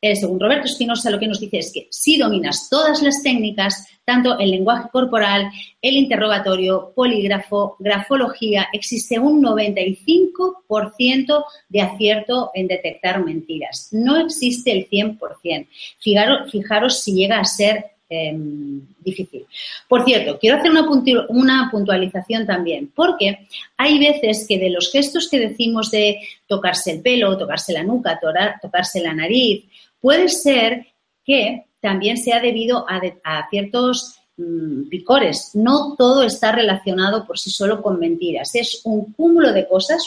[0.00, 3.86] eh, según Roberto Espinosa, lo que nos dice es que si dominas todas las técnicas,
[4.10, 13.24] tanto el lenguaje corporal, el interrogatorio, polígrafo, grafología, existe un 95% de acierto en detectar
[13.24, 13.88] mentiras.
[13.92, 15.68] No existe el 100%.
[16.00, 19.46] Fijaros, fijaros si llega a ser em, difícil.
[19.88, 20.84] Por cierto, quiero hacer una,
[21.28, 23.46] una, puntualización también, porque
[23.76, 26.18] hay veces que de los gestos que decimos de
[26.48, 28.18] tocarse el pelo, tocarse la nuca,
[28.60, 29.66] tocarse la nariz
[30.00, 30.86] Puede ser
[31.24, 35.50] que también sea debido a, ciertos mm, picores.
[35.54, 38.54] No todo está relacionado por sí solo con mentiras.
[38.54, 40.04] Es un cúmulo de cosas,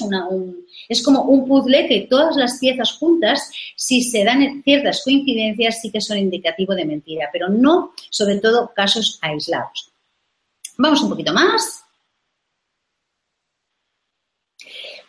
[0.89, 5.91] es como un puzzle que todas las piezas juntas, si se dan ciertas coincidencias, sí
[5.91, 9.91] que son indicativo de mentira, pero no sobre todo casos aislados.
[10.77, 11.82] Vamos un poquito más.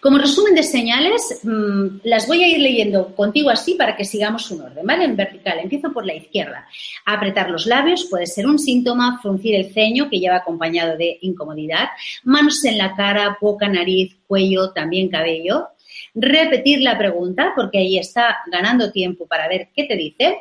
[0.05, 4.51] Como resumen de señales, mm, las voy a ir leyendo contigo así para que sigamos
[4.51, 5.05] un orden, ¿vale?
[5.07, 5.61] En vertical.
[5.61, 6.69] Empiezo por la izquierda.
[7.07, 11.89] Apretar los labios puede ser un síntoma, fruncir el ceño, que lleva acompañado de incomodidad,
[12.23, 15.69] manos en la cara, boca, nariz, cuello, también cabello.
[16.15, 20.37] Repetir la pregunta, porque ahí está ganando tiempo para ver qué te dice.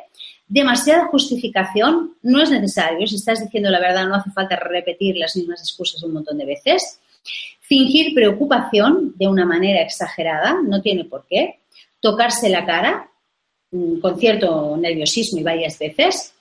[0.46, 3.06] Demasiada justificación no es necesario.
[3.06, 6.44] Si estás diciendo la verdad, no hace falta repetir las mismas excusas un montón de
[6.44, 7.00] veces.
[7.74, 11.58] Fingir preocupación de una manera exagerada, no tiene por qué.
[12.00, 13.10] Tocarse la cara
[13.72, 16.34] mm, con cierto nerviosismo y varias veces.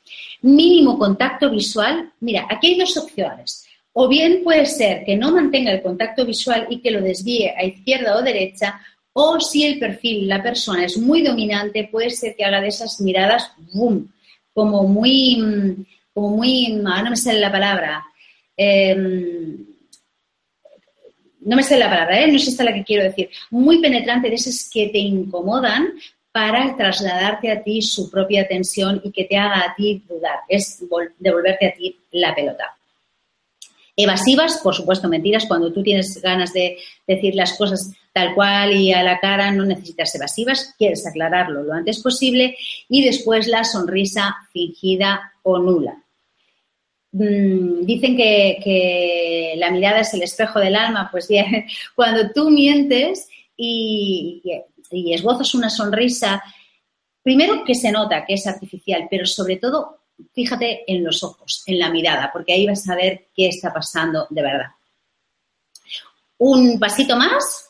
[0.44, 2.12] Mínimo contacto visual.
[2.20, 3.66] Mira, aquí hay dos opciones.
[3.94, 7.64] O bien puede ser que no mantenga el contacto visual y que lo desvíe a
[7.64, 8.80] izquierda o derecha,
[9.14, 13.02] o si el perfil, la persona es muy dominante, puede ser que haga de esas
[13.02, 14.14] miradas, boom,
[14.54, 18.04] como muy, mm, como muy, ahora no me sale la palabra,
[18.56, 19.73] em,
[21.46, 22.28] no me sé la palabra, ¿eh?
[22.28, 25.94] no es esta la que quiero decir, muy penetrante de esas que te incomodan
[26.32, 30.84] para trasladarte a ti su propia atención y que te haga a ti dudar, es
[31.20, 32.76] devolverte a ti la pelota.
[33.96, 35.46] Evasivas, por supuesto, mentiras.
[35.46, 39.66] Cuando tú tienes ganas de decir las cosas tal cual y a la cara, no
[39.66, 42.58] necesitas evasivas, quieres aclararlo lo antes posible.
[42.90, 46.03] Y después la sonrisa fingida o nula.
[47.14, 51.46] Mm, dicen que, la mirada es el espejo del alma, pues bien,
[51.96, 54.42] cuando tú mientes y,
[54.90, 56.44] y, esbozas una sonrisa,
[57.22, 60.00] primero que se nota que es artificial, pero sobre todo
[60.34, 64.26] fíjate en los ojos, en la mirada, porque ahí vas a ver qué está pasando
[64.30, 64.72] de verdad.
[66.40, 67.70] Un pasito más.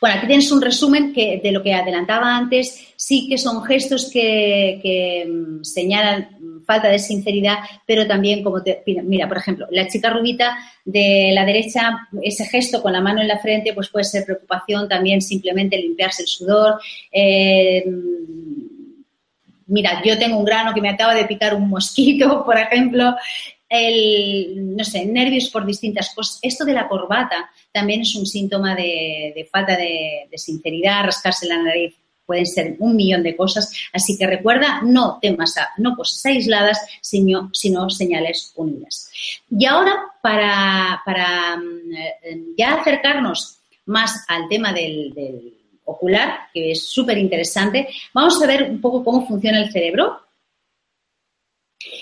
[0.00, 2.93] Bueno, aquí tienes un resumen que, de lo que adelantaba antes.
[3.06, 9.28] Sí que son gestos que mm, señalan falta de sinceridad, pero también como te, mira,
[9.28, 13.38] por ejemplo, la chica rubita de la derecha, ese gesto con la mano en la
[13.38, 16.80] frente, pues puede ser preocupación, también simplemente limpiarse el sudor.
[17.12, 17.84] Eh,
[19.66, 23.14] mira, yo tengo un grano que me acaba de picar un mosquito, por ejemplo,
[23.68, 26.38] el, no sé, nervios por distintas cosas.
[26.42, 31.94] Esto de la corbata también es un síntoma de, falta de, sinceridad, rascarse la nariz
[32.26, 33.72] pueden ser un millón de cosas.
[33.92, 37.50] Así que recuerda, no temas, a, no cosas aisladas, sino,
[37.90, 39.10] señales unidas.
[39.50, 45.12] Y ahora, para, para mm, ya acercarnos más al tema del,
[45.84, 50.20] ocular, que es súper interesante, vamos a ver un poco cómo funciona el cerebro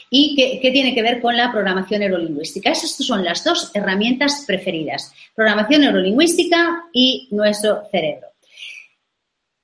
[0.08, 2.70] y qué, qué, tiene que ver con la programación neurolingüística.
[2.70, 8.31] Esas son las dos herramientas preferidas, programación neurolingüística y nuestro cerebro.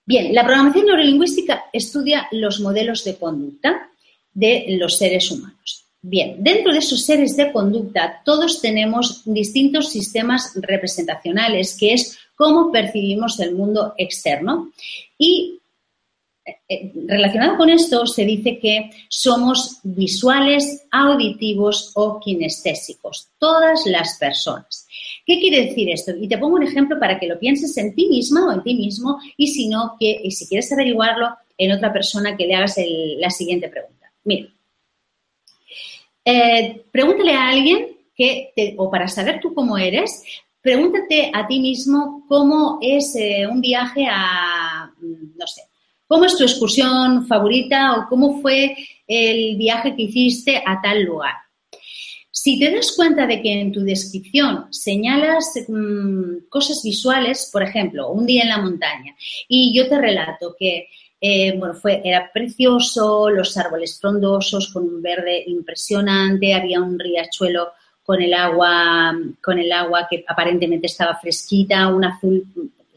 [0.08, 3.90] Bien, la programación neurolingüística estudia los modelos de conducta
[4.32, 5.84] de los seres humanos.
[6.00, 12.72] Bien, dentro de esos seres de conducta todos tenemos distintos sistemas representacionales, que es cómo
[12.72, 14.72] percibimos el mundo externo.
[15.18, 15.60] Y
[16.42, 24.16] eh, eh, relacionado con esto se dice que somos visuales, auditivos o kinestésicos, todas las
[24.18, 24.87] personas.
[25.28, 26.12] ¿Qué quiere decir esto?
[26.18, 28.74] Y te pongo un ejemplo para que lo pienses en ti misma o en ti
[28.74, 32.76] mismo y si no, que, si quieres averiguarlo, en otra persona que le hagas
[33.18, 34.10] la siguiente pregunta.
[34.24, 34.48] Mira,
[36.24, 40.24] eh, pregúntale a alguien que, o para saber tú cómo eres,
[40.62, 45.60] pregúntate a ti mismo cómo es eh, un viaje a, no sé,
[46.06, 48.74] cómo es tu excursión favorita o cómo fue
[49.06, 51.34] el viaje que hiciste a tal lugar.
[52.48, 58.08] Si te das cuenta de que en tu descripción señalas mm, cosas visuales, por ejemplo,
[58.10, 59.14] un día en la montaña,
[59.46, 60.88] y yo te relato que
[61.20, 67.72] eh, bueno, fue, era precioso, los árboles frondosos con un verde impresionante, había un riachuelo
[68.02, 72.46] con el agua, con el agua que aparentemente estaba fresquita, un azul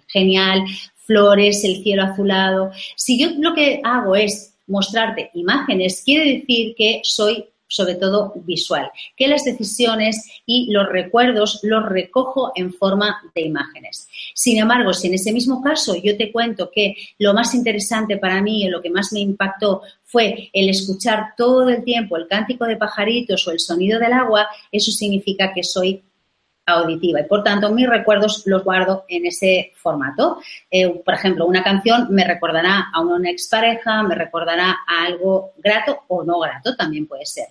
[0.08, 0.64] genial,
[0.96, 2.72] flores, el cielo azulado.
[2.96, 8.92] Si yo lo que hago es mostrarte imágenes, quiere decir que soy sobre todo visual,
[9.16, 14.10] que las decisiones y los recuerdos los recojo en forma de imágenes.
[14.36, 18.42] Sin embargo, si en ese mismo caso yo te cuento que lo más interesante para
[18.42, 22.76] mí lo que más me impactó fue el escuchar todo el tiempo el cántico de
[22.76, 26.04] pajaritos o el sonido del agua, eso significa que soy
[26.72, 30.40] auditiva y por tanto mis recuerdos los guardo en ese formato.
[30.70, 36.02] Eh, por ejemplo, una canción me recordará a una expareja, me recordará a algo grato
[36.08, 37.48] o no grato, también puede ser.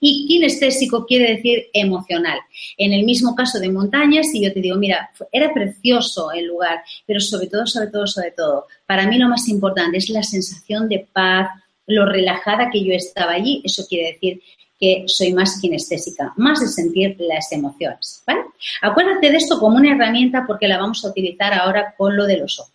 [0.00, 2.38] Y kinestésico quiere decir emocional.
[2.76, 6.82] En el mismo caso de montañas, si yo te digo, mira, era precioso el lugar,
[7.06, 10.88] pero sobre todo, sobre todo, sobre todo, para mí lo más importante es la sensación
[10.88, 11.48] de paz,
[11.86, 14.40] lo relajada que yo estaba allí, eso quiere decir
[14.82, 18.24] que soy más kinestésica, más de sentir las emociones.
[18.80, 22.38] Acuérdate de esto como una herramienta porque la vamos a utilizar ahora con lo de
[22.38, 22.74] los ojos.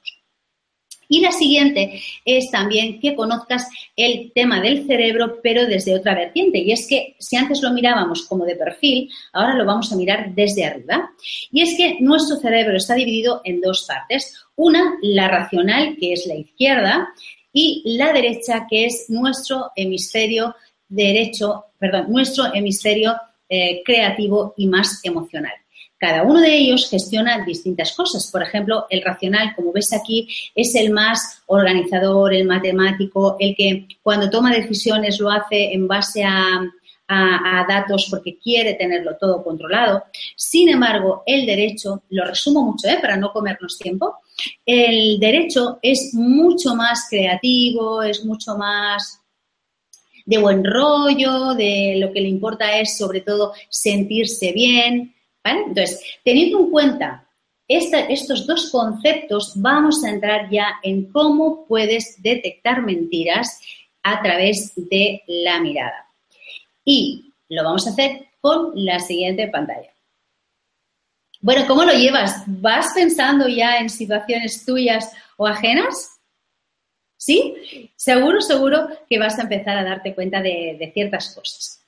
[1.10, 6.60] Y la siguiente es también que conozcas el tema del cerebro, pero desde otra vertiente.
[6.60, 10.34] Y es que si antes lo mirábamos como de perfil, ahora lo vamos a mirar
[10.34, 11.12] desde arriba.
[11.52, 14.34] Y es que nuestro cerebro está dividido en dos partes.
[14.56, 17.10] Una, la racional, que es la izquierda,
[17.52, 20.56] y la derecha, que es nuestro hemisferio
[20.88, 23.16] derecho, perdón, nuestro hemisferio
[23.50, 25.54] eh, creativo y más emocional.
[26.00, 28.30] Cada uno de ellos gestiona distintas cosas.
[28.32, 33.88] Por ejemplo, el racional, como ves aquí, es el más organizador, el matemático, el que
[34.04, 36.62] cuando toma decisiones lo hace en base a,
[37.10, 40.04] datos porque quiere tenerlo todo controlado.
[40.36, 42.98] Sin embargo, el derecho, lo resumo mucho ¿eh?
[43.00, 44.18] para no comernos tiempo,
[44.66, 49.22] el derecho es mucho más creativo, es mucho más
[50.28, 55.16] de buen rollo, de lo que le importa es sobre todo sentirse bien.
[55.44, 57.28] Entonces, teniendo en cuenta
[57.68, 63.62] estos dos conceptos, vamos a entrar ya en cómo puedes detectar mentiras
[64.04, 66.08] a través de la mirada.
[66.84, 69.94] Y lo vamos a hacer con la siguiente pantalla.
[71.40, 72.44] Bueno, ¿cómo lo llevas?
[72.48, 76.17] ¿Vas pensando ya en situaciones tuyas o ajenas?
[77.28, 77.92] ¿Sí?
[77.98, 81.84] Seguro, seguro que vas a empezar a darte cuenta de, ciertas cosas.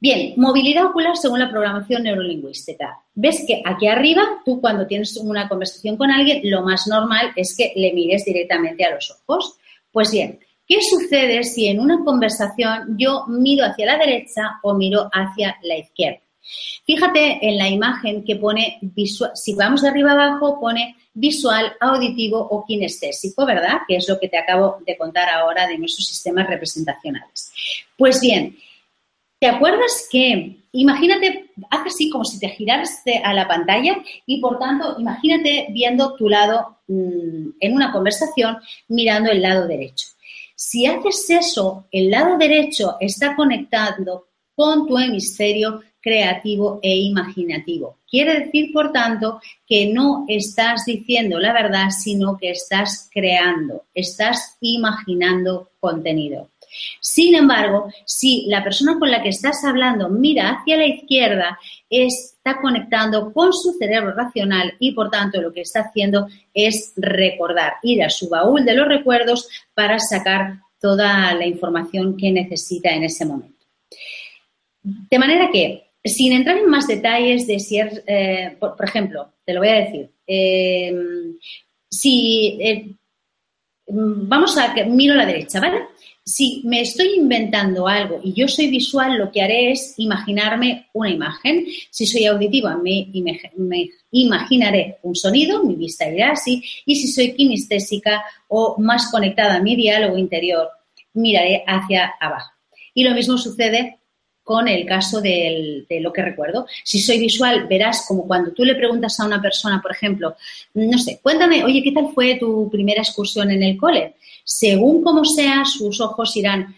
[0.00, 2.98] Bien, movilidad ocular según la programación neurolingüística.
[3.14, 7.54] Ves que aquí arriba, tú cuando tienes una conversación con alguien, lo más normal es
[7.56, 9.58] que le mires directamente a los ojos.
[9.92, 15.08] Pues bien, ¿qué sucede si en una conversación yo miro hacia la derecha o miro
[15.12, 16.27] hacia la izquierda?
[16.84, 22.38] Fíjate en la imagen que pone visual, si vamos de arriba abajo, pone visual, auditivo
[22.38, 23.78] o kinestésico, ¿verdad?
[23.86, 27.52] Que es lo que te acabo de contar ahora de nuestros sistemas representacionales.
[27.96, 28.56] Pues bien,
[29.40, 34.58] ¿te acuerdas que, imagínate, haz así como si te giraras a la pantalla y por
[34.58, 40.06] tanto, imagínate viendo tu lado mm, en una conversación mirando el lado derecho.
[40.54, 44.27] Si haces eso, el lado derecho está conectando
[44.58, 47.98] con tu hemisferio creativo e imaginativo.
[48.10, 54.56] Quiere decir, por tanto, que no estás diciendo la verdad, sino que estás creando, estás
[54.60, 56.50] imaginando contenido.
[57.00, 61.56] Sin embargo, si la persona con la que estás hablando mira hacia la izquierda,
[61.88, 67.74] está conectando con su cerebro racional y por tanto lo que está haciendo es recordar,
[67.84, 73.04] ir a su baúl de los recuerdos para sacar toda la información que necesita en
[73.04, 73.58] ese momento.
[74.82, 79.52] De manera que sin entrar en más detalles de si es, eh, por, ejemplo, te
[79.52, 80.94] lo voy a decir, eh,
[81.90, 82.94] si eh,
[83.86, 85.82] vamos a que miro a la derecha, ¿vale?
[86.24, 91.10] Si me estoy inventando algo y yo soy visual, lo que haré es imaginarme una
[91.10, 91.66] imagen.
[91.90, 93.08] Si soy auditiva, me,
[93.56, 96.62] me imaginaré un sonido, mi vista irá así.
[96.84, 100.68] Y si soy kinestésica o más conectada a mi diálogo interior,
[101.14, 102.52] miraré hacia abajo.
[102.92, 103.98] Y lo mismo sucede
[104.48, 106.66] con el caso de lo que recuerdo.
[106.82, 110.36] Si soy visual, verás como cuando tú le preguntas a una persona, por ejemplo,
[110.72, 114.14] no sé, cuéntame, oye, ¿qué tal fue tu primera excursión en el cole?
[114.44, 116.74] Según como sea, sus ojos irán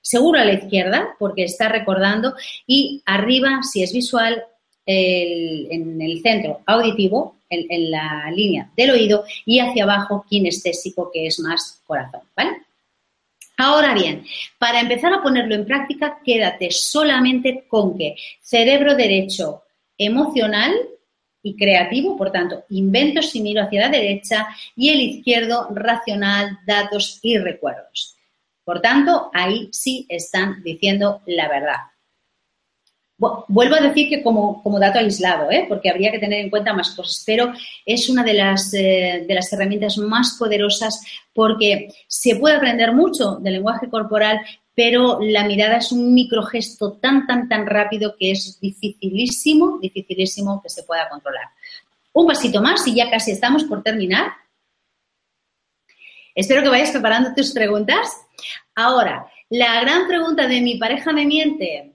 [0.00, 2.34] seguro a la izquierda, porque está recordando,
[2.66, 4.42] y arriba, si es visual,
[4.84, 11.28] en el centro auditivo, en, en, la línea del oído, y hacia abajo kinestésico, que
[11.28, 12.50] es más corazón, ¿vale?
[13.58, 14.24] Ahora bien,
[14.58, 19.62] para empezar a ponerlo en práctica, quédate solamente con que cerebro derecho
[19.96, 20.72] emocional
[21.42, 27.18] y creativo, por tanto, invento si miro hacia la derecha y el izquierdo racional, datos
[27.22, 28.16] y recuerdos.
[28.64, 31.91] Por tanto, ahí sí están diciendo la verdad.
[33.46, 35.66] Vuelvo a decir que como, dato aislado, ¿eh?
[35.68, 37.52] porque habría que tener en cuenta más cosas, pero
[37.86, 41.00] es una de las, eh, de las herramientas más poderosas
[41.32, 44.40] porque se puede aprender mucho del lenguaje corporal,
[44.74, 50.68] pero la mirada es un microgesto tan, tan, tan rápido que es dificilísimo, dificilísimo que
[50.68, 51.46] se pueda controlar.
[52.14, 54.32] Un pasito más y ya casi estamos por terminar.
[56.34, 58.10] Espero que vayas preparando tus preguntas.
[58.74, 61.91] Ahora, la gran pregunta de mi pareja me miente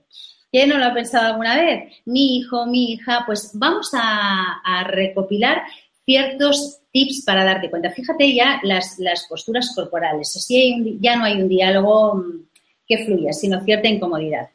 [0.50, 1.92] ¿Quién no lo ha pensado alguna vez?
[2.06, 5.62] Mi hijo, mi hija, pues vamos a, recopilar
[6.06, 7.90] ciertos tips para darte cuenta.
[7.90, 8.96] Fíjate ya las,
[9.28, 10.34] posturas corporales.
[10.36, 12.46] Así ya no hay un diálogo mm,
[12.86, 14.48] que fluya, sino cierta incomodidad.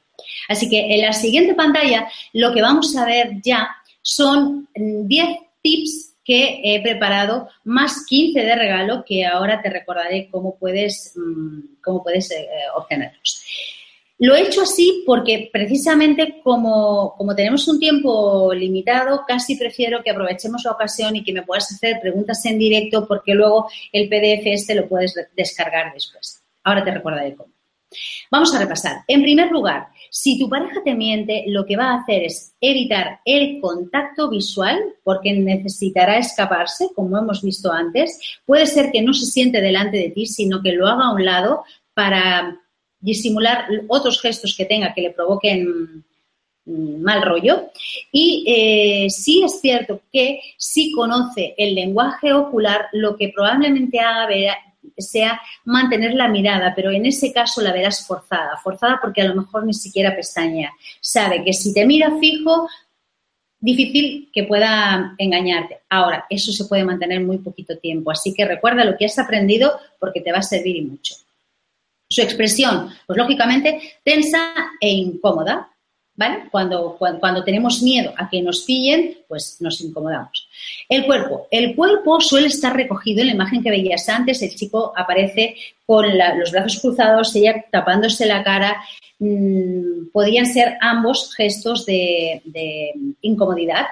[0.50, 3.70] Así que en la siguiente pantalla lo que vamos a ver ya
[4.02, 10.30] son 10 mm, tips que he preparado, más 15 de regalo que ahora te recordaré
[10.32, 13.44] cómo puedes, mm, cómo puedes eh, obtenerlos.
[14.24, 20.64] Lo he hecho así porque precisamente como, tenemos un tiempo limitado, casi prefiero que aprovechemos
[20.64, 24.76] la ocasión y que me puedas hacer preguntas en directo porque luego el PDF este
[24.76, 26.42] lo puedes descargar después.
[26.64, 27.52] Ahora te recordaré cómo.
[28.32, 29.02] Vamos a repasar.
[29.10, 33.20] En primer lugar, si tu pareja te miente, lo que va a hacer es evitar
[33.26, 38.18] el contacto visual porque necesitará escaparse, como hemos visto antes.
[38.46, 41.26] Puede ser que no se siente delante de ti, sino que lo haga a un
[41.26, 42.63] lado para
[43.04, 46.04] disimular otros gestos que tenga que le provoquen
[46.66, 47.70] mm, mal rollo.
[48.12, 54.28] Y eh, sí es cierto que si conoce el lenguaje ocular, lo que probablemente haga
[54.98, 59.36] sea mantener la mirada, pero en ese caso la verás forzada, forzada porque a lo
[59.36, 60.72] mejor ni siquiera pestañea.
[61.02, 62.68] Sabe que si te mira fijo,
[63.60, 65.80] difícil que pueda engañarte.
[65.90, 69.80] Ahora, eso se puede mantener muy poquito tiempo, así que recuerda lo que has aprendido
[70.00, 71.16] porque te va a servir y mucho.
[72.14, 75.68] Su expresión, pues lógicamente, tensa e incómoda,
[76.16, 76.44] ¿vale?
[76.52, 80.48] Cuando, cuando, tenemos miedo a que nos pillen, pues nos incomodamos.
[80.88, 81.48] El cuerpo.
[81.50, 84.44] El cuerpo suele estar recogido en la imagen que veías antes.
[84.44, 85.56] El chico aparece
[85.88, 86.06] con
[86.38, 88.84] los brazos cruzados, ella tapándose la cara.
[89.18, 92.92] Mm, podrían ser ambos gestos de, de
[93.22, 93.88] incomodidad.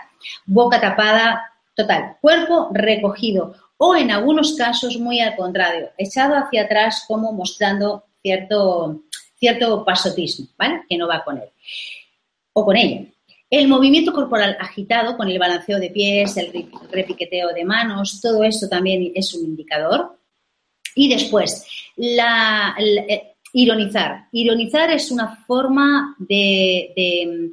[0.46, 1.42] Boca tapada,
[1.74, 2.18] total.
[2.22, 9.04] Cuerpo recogido o en algunos casos muy al contrario, echado hacia atrás como mostrando cierto,
[9.36, 10.82] cierto pasotismo, ¿vale?
[10.88, 11.50] Que no va con él
[12.54, 13.06] o con ella.
[13.50, 18.68] El movimiento corporal agitado con el balanceo de pies, el repiqueteo de manos, todo eso
[18.70, 20.18] también es un indicador.
[20.96, 21.66] Y después,
[21.98, 24.28] la, eh, ironizar.
[24.32, 27.52] Ironizar es una forma de, de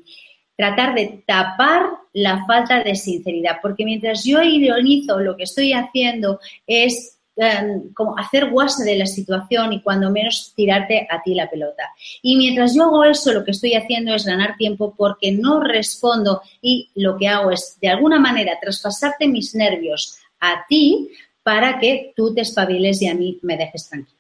[0.57, 6.41] tratar de tapar la falta de sinceridad, porque mientras yo ironizo, lo que estoy haciendo
[6.67, 11.49] es Em, como hacer guasa de la situación y cuando menos tirarte a ti la
[11.49, 11.85] pelota.
[12.21, 16.43] Y mientras yo hago eso, lo que estoy haciendo es ganar tiempo porque no respondo
[16.61, 21.11] y lo que hago es, de alguna manera, traspasarte mis nervios a ti
[21.45, 24.19] para que tú te espabiles y a mí me dejes tranquilo.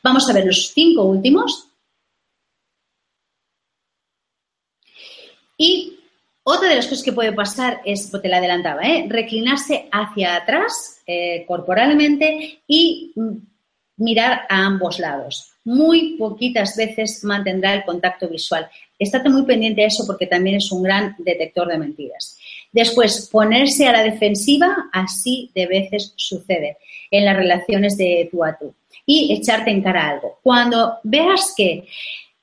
[0.00, 1.68] Vamos a ver los cinco últimos.
[5.56, 5.97] Y
[6.50, 9.06] otra de las cosas que puede pasar es, pues te la adelantaba, ¿eh?
[9.06, 13.36] reclinarse hacia atrás eh, corporalmente y mm,
[13.98, 15.52] mirar a ambos lados.
[15.64, 18.66] Muy poquitas veces mantendrá el contacto visual.
[18.98, 22.38] Estate muy pendiente de eso porque también es un gran detector de mentiras.
[22.72, 26.78] Después, ponerse a la defensiva, así de veces sucede
[27.10, 28.74] en las relaciones de tú a tú.
[29.04, 30.38] Y echarte en cara algo.
[30.42, 31.86] Cuando veas que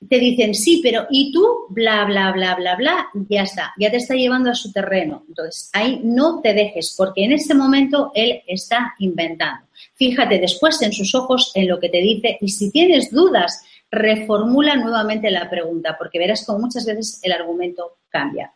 [0.08, 1.66] te dicen, sí, pero ¿y tú?
[1.70, 5.24] Bla, bla, bla, bla, bla, ya está, ya te está llevando a su terreno.
[5.28, 9.66] Entonces, ahí no te dejes, porque en este momento él está inventando.
[9.96, 14.76] Fíjate después en sus ojos, en lo que te dice, y si tienes dudas, reformula
[14.76, 18.54] nuevamente la pregunta, porque verás como muchas veces el argumento cambia.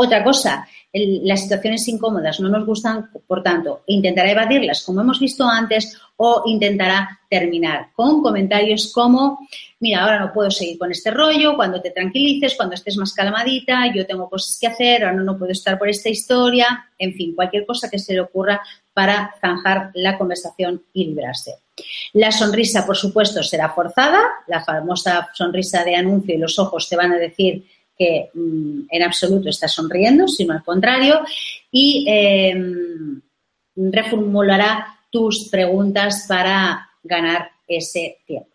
[0.00, 5.44] Otra cosa, las situaciones incómodas no nos gustan, por tanto, intentará evadirlas como hemos visto
[5.44, 9.40] antes o intentará terminar con comentarios como,
[9.80, 13.92] mira, ahora no puedo seguir con este rollo, cuando te tranquilices, cuando estés más calmadita,
[13.92, 17.66] yo tengo cosas que hacer, ahora no puedo estar por esta historia, en fin, cualquier
[17.66, 18.62] cosa que se le ocurra
[18.94, 21.56] para zanjar la conversación y librarse.
[22.12, 26.96] La sonrisa, por supuesto, será forzada, la famosa sonrisa de anuncio y los ojos te
[26.96, 27.64] van a decir
[27.98, 31.20] que mm, en absoluto está sonriendo, sino al contrario,
[31.70, 33.20] y em,
[33.74, 38.48] reformulará tus preguntas para ganar ese tiempo.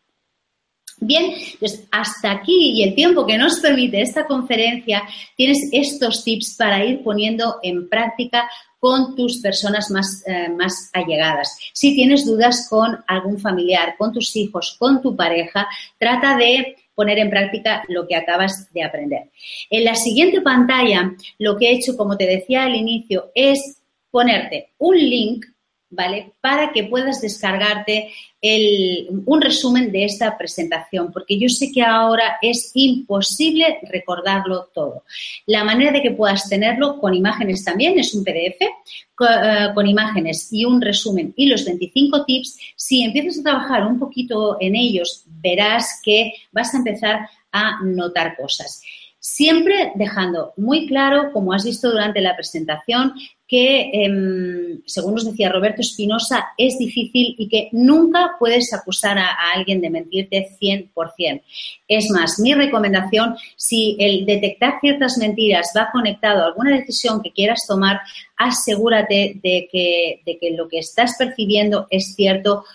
[1.00, 5.04] Bien, pues hasta aquí y el tiempo que nos permite esta conferencia,
[5.36, 11.58] tienes estos tips para ir poniendo en práctica con tus personas más, eh, más allegadas.
[11.74, 15.68] Si tienes dudas con algún familiar, con tus hijos, con tu pareja,
[15.98, 19.30] trata de poner en práctica lo que acabas de aprender.
[19.70, 23.82] En la siguiente pantalla, lo que he hecho, como te decía al inicio, es
[24.12, 25.46] ponerte un link
[25.94, 26.34] ¿vale?
[26.42, 28.12] Para que puedas descargarte
[28.46, 35.04] un resumen de esta presentación, porque yo sé que ahora es imposible recordarlo todo.
[35.46, 40.52] La manera de que puedas tenerlo con imágenes también es un PDF, eh, con, imágenes
[40.52, 42.58] y un resumen y los 25 tips.
[42.76, 48.36] Si empiezas a trabajar un poquito en ellos, verás que vas a empezar a notar
[48.36, 48.82] cosas.
[49.26, 53.14] Siempre dejando muy claro, como has visto durante la presentación,
[53.48, 59.30] que, em, según nos decía Roberto Espinosa, es difícil y que nunca puedes acusar a,
[59.56, 61.42] alguien de mentirte 100%.
[61.88, 67.32] Es más, mi recomendación, si el detectar ciertas mentiras va conectado a alguna decisión que
[67.32, 68.02] quieras tomar,
[68.36, 72.66] asegúrate de que, de que lo que estás percibiendo es cierto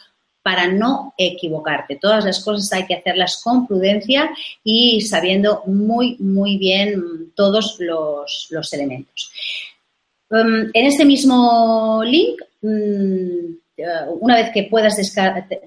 [0.49, 1.97] para no equivocarte.
[1.97, 4.31] Todas las cosas hay que hacerlas con prudencia
[4.65, 9.31] y sabiendo muy, muy bien todos los, elementos.
[10.31, 12.69] Um, en este mismo link, mm,
[13.77, 14.97] uh, una vez que puedas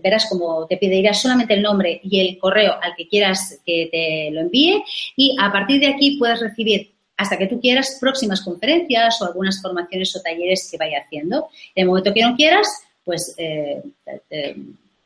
[0.03, 4.31] verás como te pedirá solamente el nombre y el correo al que quieras que te
[4.31, 4.83] lo envíe
[5.15, 9.61] y a partir de aquí puedes recibir hasta que tú quieras próximas conferencias o algunas
[9.61, 11.49] formaciones o talleres que vaya haciendo.
[11.75, 12.67] En el momento que no quieras,
[13.03, 13.81] pues eh,
[14.29, 14.55] eh,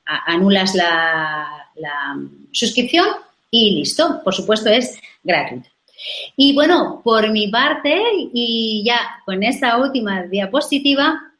[0.05, 1.47] anulas la,
[2.51, 3.07] suscripción
[3.51, 4.21] y listo.
[4.23, 5.69] Por supuesto, es gratuito.
[6.37, 8.01] Y bueno, por mi parte,
[8.33, 11.33] y ya con esta última diapositiva,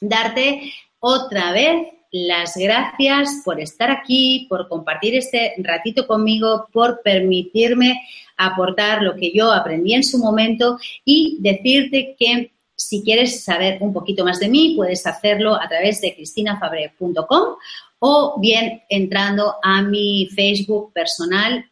[0.00, 8.02] darte otra vez las gracias por estar aquí, por compartir este ratito conmigo, por permitirme
[8.36, 12.50] aportar lo que yo aprendí en su momento y decirte que
[12.88, 17.56] si quieres saber un poquito más de mí, puedes hacerlo a través de cristinafabre.com
[18.04, 21.64] o bien entrando a mi Facebook personal,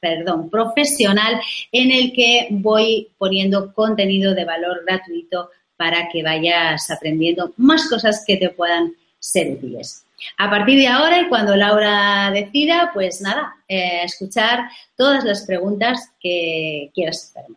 [0.00, 1.40] perdón, profesional,
[1.70, 8.24] en el que voy poniendo contenido de valor gratuito para que vayas aprendiendo más cosas
[8.26, 10.04] que te puedan ser útiles.
[10.38, 16.10] A partir de ahora y cuando Laura decida, pues nada, eh, escuchar todas las preguntas
[16.20, 17.56] que quieras hacerme.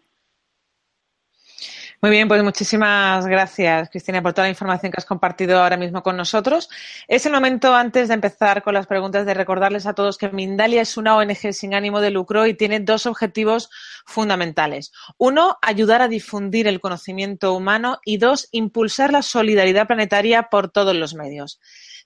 [2.02, 6.02] Muy bien, pues muchísimas gracias, Cristina, por toda la información que has compartido ahora mismo
[6.02, 6.70] con nosotros.
[7.10, 10.82] Es el momento, antes de empezar con las preguntas, de recordarles a todos que Mindalia
[10.82, 13.70] es una ONG sin ánimo de lucro y tiene dos objetivos
[14.06, 14.94] fundamentales.
[15.18, 20.96] Uno, ayudar a difundir el conocimiento humano y dos, impulsar la solidaridad planetaria por todos
[20.96, 21.60] los medios.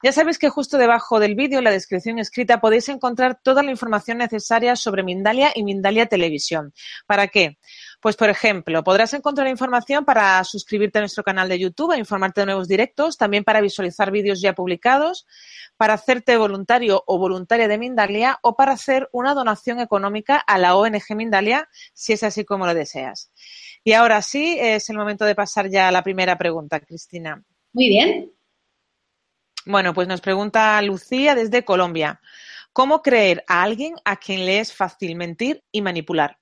[0.03, 3.71] Ya sabéis que justo debajo del vídeo, en la descripción escrita, podéis encontrar toda la
[3.71, 6.73] información necesaria sobre Mindalia y Mindalia Televisión.
[7.07, 7.57] ¿Para qué?
[8.01, 12.41] Pues, por ejemplo, podrás encontrar información para suscribirte a nuestro canal de YouTube, e informarte
[12.41, 15.25] de nuevos directos, también para visualizar vídeos ya publicados,
[15.77, 20.75] para hacerte voluntario o voluntaria de Mindalia o para hacer una donación económica a la
[20.75, 23.31] ONG Mindalia, si es así como lo deseas.
[23.85, 27.41] Y ahora sí, es el momento de pasar ya a la primera pregunta, Cristina.
[27.71, 28.33] Muy bien.
[29.65, 32.19] Bueno, pues nos pregunta Lucía desde Colombia.
[32.73, 36.37] ¿Cómo creer a alguien a quien le es fácil mentir y manipular?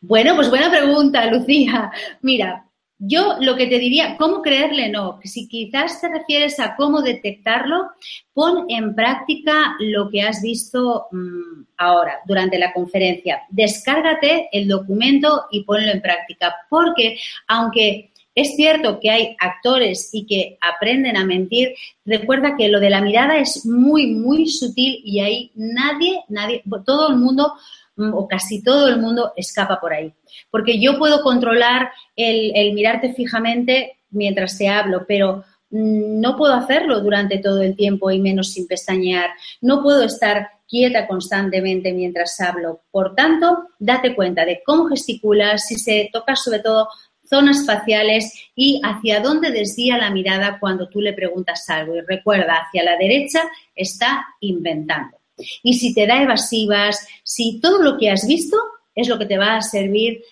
[0.00, 1.90] Bueno, pues buena pregunta, Lucía.
[2.20, 2.66] Mira,
[2.98, 4.88] yo lo que te diría, ¿cómo creerle?
[4.88, 7.90] No, si quizás te refieres a cómo detectarlo,
[8.32, 13.42] pon en práctica lo que has visto mm, ahora, durante la conferencia.
[13.48, 17.18] Descárgate el documento y ponlo en práctica, porque
[17.48, 21.74] aunque es cierto que hay actores y que aprenden a mentir,
[22.04, 27.08] recuerda que lo de la mirada es muy, muy sutil y ahí nadie, nadie, todo
[27.08, 27.54] el mundo
[27.96, 30.12] Mm, o casi todo el mundo escapa por ahí.
[30.50, 37.00] Porque yo puedo controlar el, mirarte fijamente mientras te hablo, pero mm, no puedo hacerlo
[37.00, 39.30] durante todo el tiempo y menos sin pestañear.
[39.60, 42.80] No puedo estar quieta constantemente mientras hablo.
[42.90, 46.88] Por tanto, date cuenta de cómo gesticulas, si se toca sobre todo
[47.28, 51.96] zonas faciales y hacia dónde desvía la mirada cuando tú le preguntas algo.
[51.96, 53.42] Y recuerda, hacia la derecha
[53.74, 55.18] está inventando.
[55.62, 58.56] Y si te da evasivas, si todo lo que has visto
[58.94, 60.22] es lo que te va a servir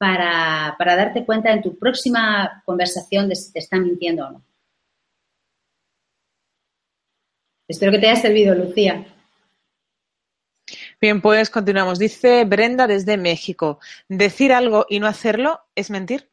[0.00, 4.44] para, darte cuenta en tu próxima conversación de si te están mintiendo o no.
[7.68, 9.06] Espero que te haya servido, Lucía.
[11.00, 11.98] Bien, pues continuamos.
[11.98, 13.78] Dice Brenda desde México.
[14.08, 16.30] ¿Decir algo y no hacerlo es mentir?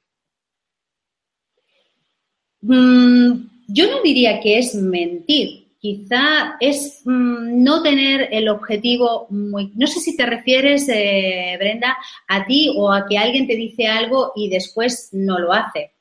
[2.62, 9.72] Mm, yo no diría que es mentir quizá es mm, no tener el objetivo muy...
[9.76, 11.98] No sé si te refieres, eh, Brenda,
[12.28, 15.92] a ti o a que alguien te dice algo y después no lo hace.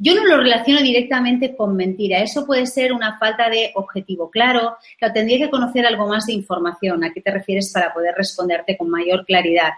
[0.00, 2.20] Yo no lo relaciono directamente con mentira.
[2.20, 4.76] Eso puede ser una falta de objetivo claro.
[4.98, 7.02] que tendría que conocer algo más de información.
[7.02, 9.70] ¿A qué te refieres para poder responderte con mayor claridad?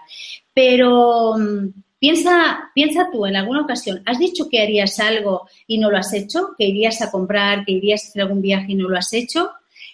[0.53, 1.69] Pero mm,
[2.01, 6.11] Piensa, piensa tú en alguna ocasión, ¿has dicho que harías algo y no lo has
[6.13, 6.55] hecho?
[6.57, 9.51] ¿Que irías a comprar, que irías a hacer algún viaje y no lo has hecho?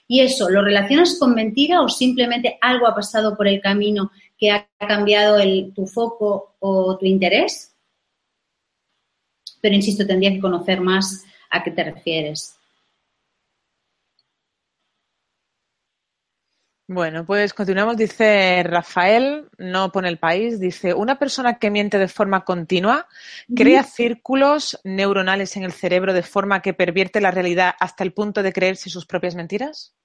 [0.07, 4.51] ¿Y eso lo relacionas con mentira o simplemente algo ha pasado por el camino que
[4.51, 5.37] ha cambiado
[5.75, 7.75] tu foco o tu interés?
[9.59, 12.56] Pero insisto, tendría que conocer más a qué te refieres.
[16.89, 17.97] Bueno, pues continuamos.
[17.97, 23.07] Dice Rafael, no pone el país, dice, una persona que miente de forma continua
[23.53, 28.41] crea círculos neuronales en el cerebro de forma que pervierte la realidad hasta el punto
[28.41, 29.97] de creerse sus propias mentiras.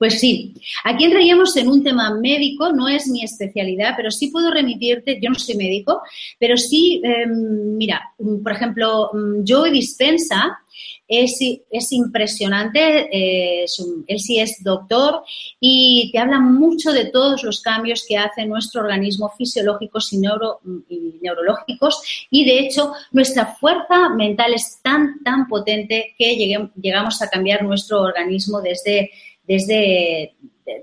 [0.00, 4.50] Pues sí, aquí entraríamos en un tema médico, no es mi especialidad, pero sí puedo
[4.50, 6.00] remitirte, yo no soy médico,
[6.38, 8.00] pero sí, em, mira,
[8.42, 9.10] por ejemplo,
[9.46, 10.58] Joe Dispensa
[11.06, 11.38] es,
[11.70, 13.66] es impresionante, eh,
[14.06, 15.22] él sí es doctor
[15.60, 21.18] y te habla mucho de todos los cambios que hace nuestro organismo fisiológicos y, y
[21.20, 27.64] neurológicos y de hecho nuestra fuerza mental es tan, tan potente que llegamos a cambiar
[27.64, 29.10] nuestro organismo desde
[29.46, 30.34] desde,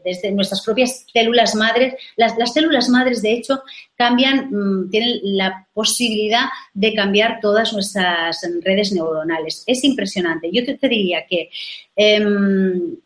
[0.04, 1.96] desde nuestras propias células madres.
[2.16, 3.62] Las, células madres, de hecho,
[3.96, 9.64] cambian, mm, tienen la posibilidad de cambiar todas nuestras redes neuronales.
[9.68, 10.50] Es impresionante.
[10.52, 11.50] Yo te, diría que
[11.96, 12.98] em,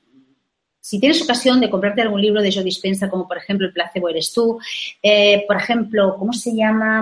[0.80, 4.10] si tienes ocasión de comprarte algún libro de Joe Dispensa, como por ejemplo El placebo
[4.10, 4.60] eres tú,
[5.02, 7.02] eh, por ejemplo, ¿cómo se llama?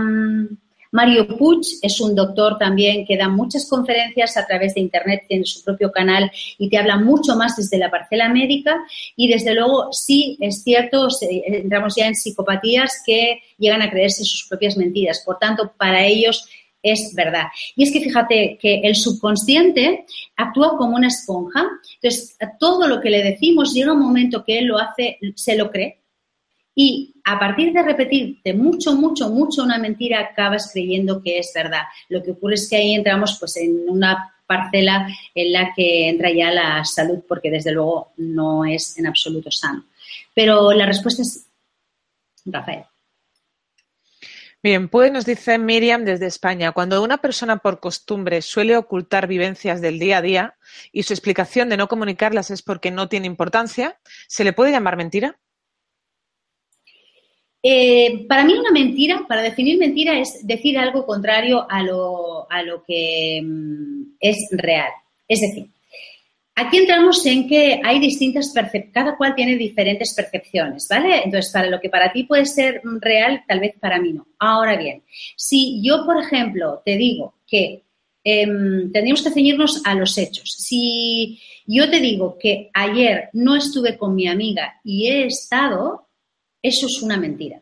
[0.92, 5.46] Mario Puig es un doctor también que da muchas conferencias a través de Internet, tiene
[5.46, 8.76] su propio canal y te habla mucho más desde la parcela médica
[9.16, 14.48] y desde luego sí es cierto, entramos ya en psicopatías que llegan a creerse sus
[14.50, 15.22] propias mentiras.
[15.26, 16.48] Por tanto, para ellos
[16.82, 17.48] es verdad.
[17.76, 20.06] Y es que fíjate que el subconsciente
[20.38, 21.68] actúa como una esponja.
[22.02, 25.70] Entonces, todo lo que le decimos llega un momento que él lo hace, se lo
[25.70, 25.99] cree
[26.82, 31.82] y a partir de repetirte mucho, mucho, mucho una mentira, acabas creyendo que es verdad.
[32.08, 35.06] Lo que ocurre es que ahí entramos pues en una parcela
[35.36, 39.88] en la que entra ya la salud, porque desde luego no es en absoluto sano.
[40.34, 41.48] Pero la respuesta es
[42.46, 42.86] Rafael.
[44.64, 49.82] Bien, pues nos dice Miriam desde España, cuando una persona por costumbre suele ocultar vivencias
[49.82, 50.56] del día a día
[50.94, 54.00] y su explicación de no comunicarlas es porque no tiene importancia,
[54.30, 55.38] ¿se le puede llamar mentira?
[57.62, 62.64] Eh, para mí una mentira, para definir mentira, es decir algo contrario a lo, a
[62.64, 64.92] lo que mm, es real.
[65.28, 65.68] Es decir,
[66.56, 71.22] aquí entramos en que hay distintas percepciones, cada cual tiene diferentes percepciones, ¿vale?
[71.24, 74.28] Entonces, para lo que para ti puede ser real, tal vez para mí no.
[74.40, 75.04] Ahora bien,
[75.36, 77.84] si yo, por ejemplo, te digo que
[78.24, 80.56] em, tendríamos que ceñirnos a los hechos.
[80.58, 86.09] Si yo te digo que ayer no estuve con mi amiga y he estado,
[86.62, 87.62] eso es una mentira.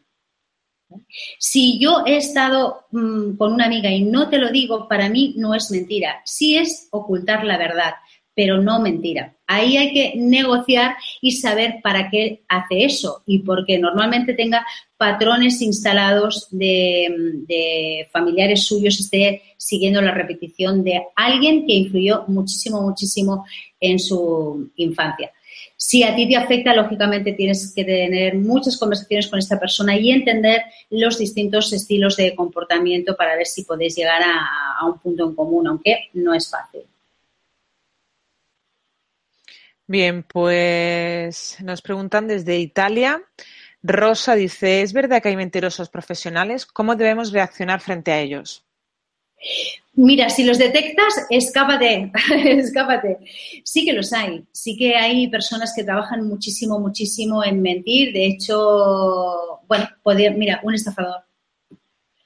[1.38, 5.34] Si yo he estado mm, con una amiga y no te lo digo, para mí
[5.38, 6.22] no es mentira.
[6.26, 7.94] Sí es ocultar la verdad,
[8.34, 9.36] pero no mentira.
[9.48, 14.66] Ahí hay que negociar y saber para qué hace eso y porque normalmente tenga
[14.98, 17.08] patrones instalados de,
[17.48, 23.46] de familiares suyos, esté siguiendo la repetición de alguien que influyó muchísimo, muchísimo
[23.80, 25.32] en su infancia.
[25.88, 30.12] Si a ti te afecta, lógicamente tienes que tener muchas conversaciones con esta persona y
[30.12, 35.34] entender los distintos estilos de comportamiento para ver si podéis llegar a, un punto en
[35.34, 36.82] común, aunque no es fácil.
[39.86, 43.24] Bien, pues nos preguntan desde Italia.
[43.82, 46.66] Rosa dice, ¿es verdad que hay mentirosos profesionales?
[46.66, 48.66] ¿Cómo debemos reaccionar frente a ellos?
[49.98, 52.12] Mira, si los detectas, escápate,
[52.46, 53.18] escápate.
[53.64, 58.14] Sí que los hay, sí que hay personas que trabajan muchísimo, muchísimo en mentir.
[58.14, 59.90] De hecho, bueno,
[60.36, 61.24] mira, un estafador.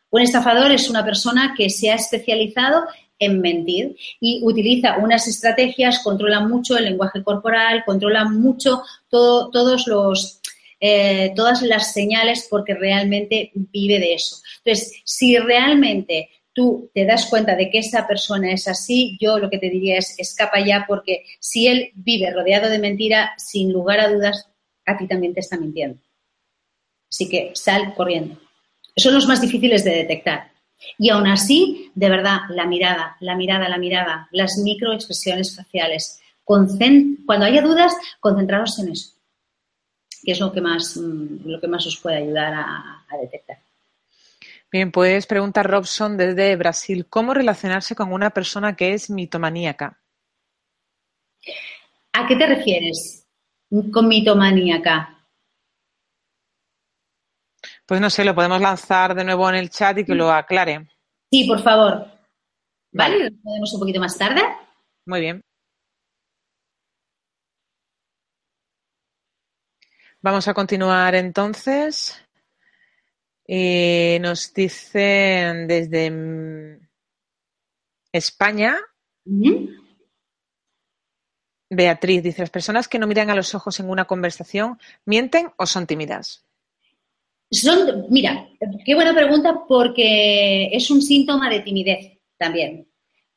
[0.09, 2.83] Un estafador es una persona que se ha especializado
[3.17, 10.41] en mentir y utiliza unas estrategias, controla mucho el lenguaje corporal, controla mucho todos los,
[10.81, 14.41] eh, todas las señales porque realmente vive de eso.
[14.57, 19.49] Entonces, si realmente tú te das cuenta de que esa persona es así, yo lo
[19.49, 23.99] que te diría es escapa ya porque si él vive rodeado de mentira, sin lugar
[23.99, 24.49] a dudas,
[24.85, 25.99] a ti también te está mintiendo.
[27.09, 28.37] Así que sal corriendo.
[28.95, 30.51] Son los más difíciles de detectar.
[30.97, 36.19] Y aún así, de verdad, la mirada, la mirada, la mirada, las microexpresiones faciales.
[36.43, 39.13] Cuando haya dudas, concentraros en eso,
[40.23, 43.60] que es lo que más, mm, lo que más os puede ayudar a detectar.
[44.71, 50.01] Bien, pues pregunta Robson desde Brasil, ¿cómo relacionarse con una persona que es mitomaníaca?
[52.13, 53.27] ¿A qué te refieres
[53.91, 55.27] con mitomaníaca?
[57.85, 60.87] Pues no sé, lo podemos lanzar de nuevo en el chat y que lo aclare.
[61.29, 62.07] Sí, por favor.
[62.93, 64.41] Vale, lo podemos un poquito más tarde.
[65.05, 65.41] Muy bien.
[70.21, 72.23] Vamos a continuar entonces.
[73.47, 76.79] Eh, nos dicen desde
[78.11, 78.77] España.
[81.69, 85.65] Beatriz dice, ¿las personas que no miran a los ojos en una conversación mienten o
[85.65, 86.45] son tímidas?
[87.49, 88.47] Son, mira,
[88.85, 92.90] qué buena pregunta porque es un síntoma de timidez también.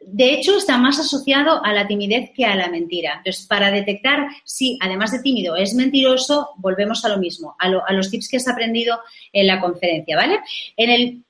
[0.07, 3.15] De hecho, está más asociado a la timidez que a la mentira.
[3.19, 8.11] Entonces, para detectar si, además de tímido, es mentiroso, volvemos a lo mismo, a, los
[8.11, 9.01] tips que has aprendido
[9.33, 10.41] en la conferencia, ¿vale?
[10.77, 11.25] En el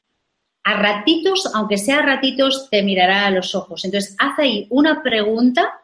[0.66, 3.84] a ratitos, aunque sea ratitos, te mirará a los ojos.
[3.84, 5.80] Entonces, haz ahí una pregunta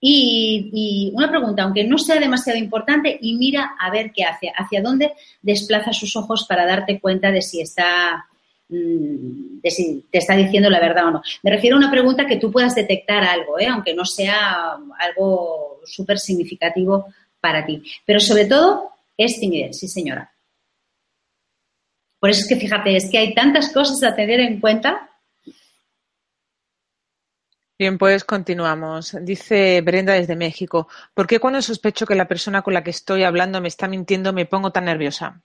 [0.00, 4.82] y, una pregunta, aunque no sea demasiado importante, y mira a ver qué hace, hacia
[4.82, 5.12] dónde
[5.42, 8.26] desplaza sus ojos para darte cuenta de si está
[8.70, 11.22] de si te está diciendo la verdad o no.
[11.42, 13.66] Me refiero a una pregunta que tú puedas detectar algo, ¿eh?
[13.66, 17.06] aunque no sea algo súper significativo
[17.40, 17.82] para ti.
[18.04, 20.32] Pero sobre todo es timidez, sí señora.
[22.18, 25.06] Por eso es que fíjate, es que hay tantas cosas a tener en cuenta
[27.80, 29.16] Bien, pues continuamos.
[29.22, 33.22] Dice Brenda desde México, ¿por qué cuando sospecho que la persona con la que estoy
[33.22, 35.40] hablando me está mintiendo me pongo tan nerviosa?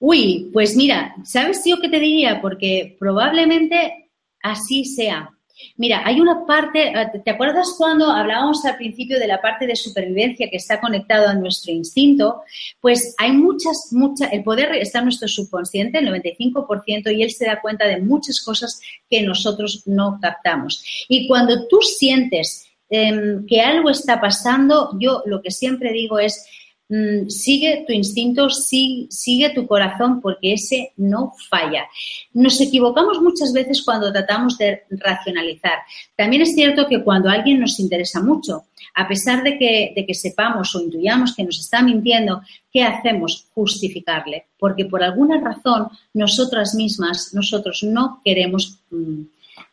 [0.00, 2.40] Uy, pues mira, ¿sabes yo qué te diría?
[2.40, 4.10] Porque probablemente
[4.42, 5.30] así sea.
[5.76, 9.76] Mira, hay una parte, eh, ¿te acuerdas cuando hablábamos al principio de la parte de
[9.76, 12.42] supervivencia que está conectado a nuestro instinto?
[12.80, 17.44] Pues hay muchas, muchas, el poder está en nuestro subconsciente, el 95%, y él se
[17.44, 18.80] da cuenta de muchas cosas
[19.10, 20.82] que nosotros no captamos.
[21.08, 26.46] Y cuando tú sientes em, que algo está pasando, yo lo que siempre digo es,
[26.90, 31.86] Mm, sigue tu instinto, sigue, tu corazón, porque ese no falla.
[32.34, 35.78] Nos equivocamos muchas veces cuando tratamos de racionalizar.
[36.16, 38.64] También es cierto que cuando alguien nos interesa mucho,
[38.96, 43.46] a pesar de que, sepamos o intuyamos que nos está mintiendo, ¿qué hacemos?
[43.54, 48.80] Justificarle, porque por alguna razón nosotras mismas, nosotros no queremos.
[48.90, 49.22] Mm,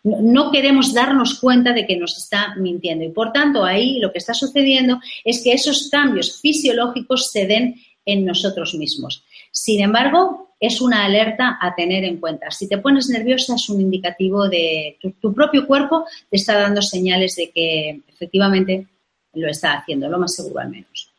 [0.08, 3.03] no queremos darnos cuenta de que nos está mintiendo.
[3.03, 7.76] Y por tanto, ahí lo que está sucediendo es que esos cambios fisiológicos se den
[8.05, 9.24] en nosotros mismos.
[9.51, 12.49] Sin embargo, es una alerta a tener en cuenta.
[12.51, 16.82] Si te pones nerviosa es un indicativo de tu, tu propio cuerpo te está dando
[16.82, 18.88] señales de que efectivamente
[19.34, 21.12] lo está haciendo, lo más seguro al menos.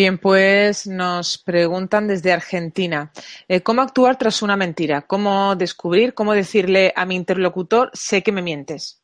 [0.00, 3.12] Bien, pues nos preguntan desde Argentina,
[3.46, 5.02] eh, ¿cómo actuar tras una mentira?
[5.02, 9.02] ¿Cómo descubrir, cómo decirle a mi interlocutor, sé que me mientes?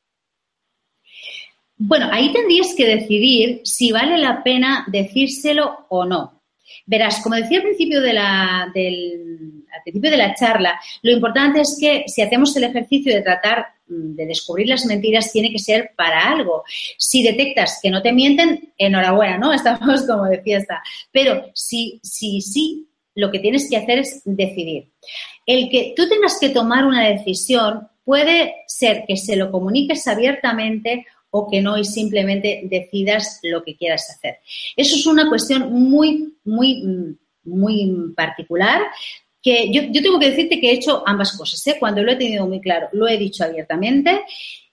[1.77, 6.41] Bueno, ahí tendrías que decidir si vale la pena decírselo o no.
[6.87, 8.73] Verás, como decía al principio de la, al
[9.85, 14.27] principio de la charla, lo importante es que si hacemos el ejercicio de tratar de
[14.27, 16.65] descubrir las mentiras, tiene que ser para algo.
[16.99, 19.53] Si detectas que no te mienten, enhorabuena, ¿no?
[19.55, 20.83] Estamos como de fiesta.
[21.13, 24.91] Pero si sí, si, si, lo que tienes que hacer es decidir.
[25.47, 31.07] El que tú tengas que tomar una decisión puede ser que se lo comuniques abiertamente
[31.31, 34.39] o que no y simplemente decidas lo que quieras hacer.
[34.77, 38.83] Eso es una cuestión muy, muy, muy particular
[39.47, 41.65] que yo, tengo que decirte que he hecho ambas cosas.
[41.69, 41.77] ¿eh?
[41.79, 44.25] Cuando lo he tenido muy claro, lo he dicho abiertamente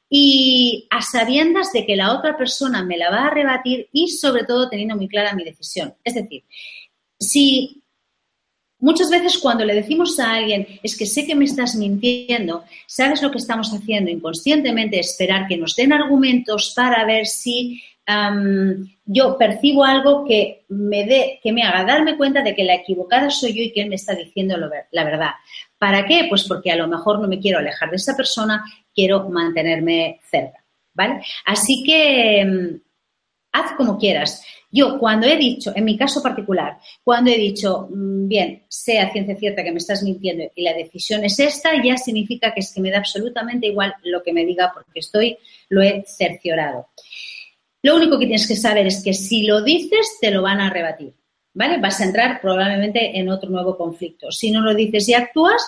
[0.09, 4.45] y a sabiendas de que la otra persona me la va a rebatir y sobre
[4.45, 5.93] todo teniendo muy clara mi decisión.
[6.03, 6.43] Es decir,
[7.19, 7.83] si
[8.79, 13.21] Muchas veces cuando le decimos a alguien, es que sé que me estás mintiendo, ¿sabes
[13.21, 14.99] lo que estamos haciendo inconscientemente?
[14.99, 17.81] Esperar que nos den argumentos para ver si
[19.05, 23.29] yo percibo algo que me, dé, que me haga darme cuenta de que la equivocada
[23.29, 25.31] soy yo y que él me está diciendo la verdad.
[25.77, 26.27] ¿Para qué?
[26.29, 30.63] Pues porque a lo mejor no me quiero alejar de esa persona, quiero mantenerme cerca.
[30.93, 31.23] ¿Vale?
[31.45, 32.81] Así que mm,
[33.53, 34.43] haz como quieras.
[34.71, 39.35] Yo cuando he dicho, en mi caso particular, cuando he dicho, mm, bien, sea ciencia
[39.35, 42.81] cierta que me estás mintiendo y la decisión es esta, ya significa que es que
[42.81, 45.37] me da absolutamente igual lo que me diga porque estoy,
[45.69, 46.87] lo he cerciorado.
[47.83, 50.69] Lo único que tienes que saber es que si lo dices, te lo van a
[50.69, 51.13] rebatir,
[51.53, 51.79] ¿vale?
[51.79, 54.31] Vas a entrar probablemente en otro nuevo conflicto.
[54.31, 55.61] Si no lo dices y actúas,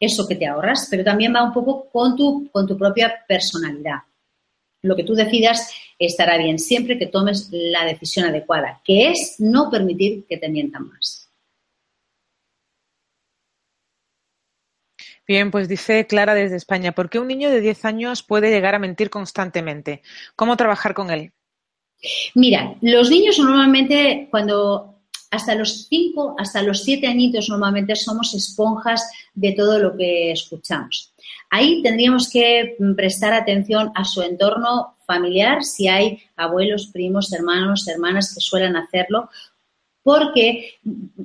[0.00, 3.98] eso que te ahorras, pero también va un poco con tu, con tu propia personalidad.
[4.80, 9.70] Lo que tú decidas estará bien siempre que tomes la decisión adecuada, que es no
[9.70, 11.28] permitir que te mientan más.
[15.26, 18.74] Bien, pues dice Clara desde España, ¿por qué un niño de 10 años puede llegar
[18.74, 20.00] a mentir constantemente?
[20.34, 21.32] ¿Cómo trabajar con él?
[22.34, 24.94] Mira, los niños normalmente cuando
[25.30, 31.12] hasta los 5, hasta los 7 añitos normalmente somos esponjas de todo lo que escuchamos.
[31.50, 38.34] Ahí tendríamos que prestar atención a su entorno familiar, si hay abuelos, primos, hermanos, hermanas
[38.34, 39.30] que suelen hacerlo,
[40.08, 40.78] porque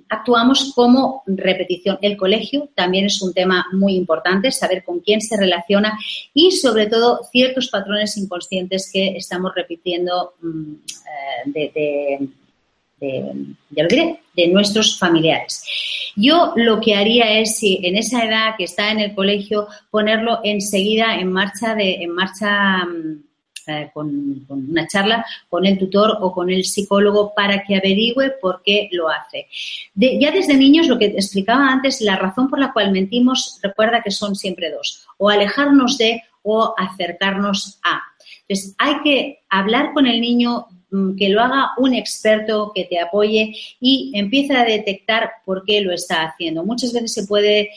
[0.09, 1.97] actuamos como repetición.
[2.01, 5.97] El colegio también es un tema muy importante, saber con quién se relaciona
[6.33, 10.73] y sobre todo ciertos patrones inconscientes que estamos repitiendo mm,
[11.55, 12.19] eh,
[12.99, 15.63] de, de nuestros familiares.
[16.17, 20.41] Yo lo que haría es, si en esa edad que está en el colegio, ponerlo
[20.43, 23.23] enseguida en marcha, de, en marcha mm,
[23.67, 28.61] eh, con, una charla con el tutor o con el psicólogo para que averigüe por
[28.63, 29.47] qué lo hace.
[29.95, 34.11] ya desde niños, lo que explicaba antes, la razón por la cual mentimos, recuerda que
[34.11, 38.01] son siempre dos, o alejarnos de o acercarnos a.
[38.47, 42.99] Entonces, hay que hablar con el niño, mm, que lo haga un experto que te
[42.99, 46.63] apoye y empieza a detectar por qué lo está haciendo.
[46.63, 47.71] Muchas veces se puede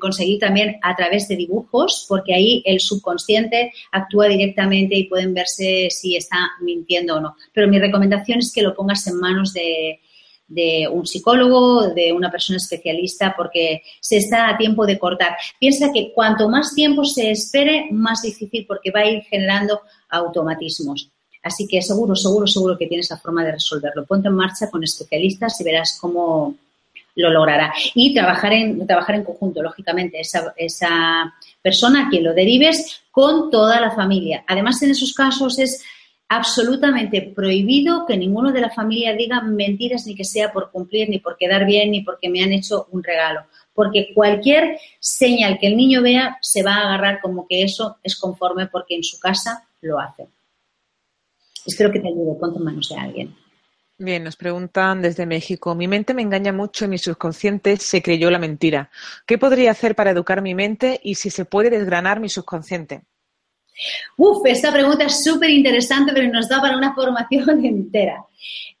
[0.00, 5.88] conseguir también a través de dibujos, porque ahí el subconsciente actúa directamente y pueden verse
[5.90, 7.36] si está mintiendo o no.
[7.52, 10.00] Pero mi recomendación es que lo pongas en manos de,
[10.92, 15.36] un psicólogo, de una persona especialista, porque se está a tiempo de cortar.
[15.58, 21.10] Piensa que cuanto más tiempo se espere, más difícil porque va a ir generando automatismos.
[21.42, 24.04] Así que seguro, seguro, seguro que tienes la forma de resolverlo.
[24.04, 26.56] Ponte en marcha con especialistas y verás cómo,
[27.16, 27.72] lo logrará.
[27.94, 33.50] Y trabajar en, trabajar en conjunto, lógicamente, esa, esa persona a quien lo derives con
[33.50, 34.44] toda la familia.
[34.46, 35.82] Además, en esos casos es
[36.28, 41.18] absolutamente prohibido que ninguno de la familia diga mentiras ni que sea por cumplir, ni
[41.18, 43.46] por quedar bien, ni porque me han hecho un regalo.
[43.72, 48.16] Porque cualquier señal que el niño vea se va a agarrar como que eso es
[48.18, 50.26] conforme porque en su casa lo hace.
[51.64, 52.38] Espero que te ayude.
[52.38, 53.45] Ponte en manos de alguien.
[53.98, 55.74] Bien, nos preguntan desde México.
[55.74, 58.90] Mi mente me engaña mucho y mi subconsciente se creyó la mentira.
[59.26, 63.04] ¿Qué podría hacer para educar mi mente y si se puede desgranar mi subconsciente?
[64.18, 68.22] Uf, esta pregunta es súper interesante, pero nos da para una formación entera.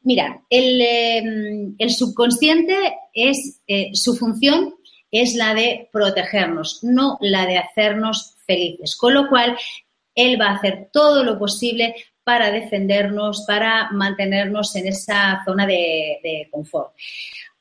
[0.02, 2.76] Mira, el, em, subconsciente
[3.14, 4.74] es, eh, su función
[5.10, 8.96] es la de protegernos, no la de hacernos felices.
[8.96, 9.56] Con lo cual,
[10.14, 11.94] él va a hacer todo lo posible
[12.26, 16.90] para defendernos, para mantenernos en esa zona de, confort.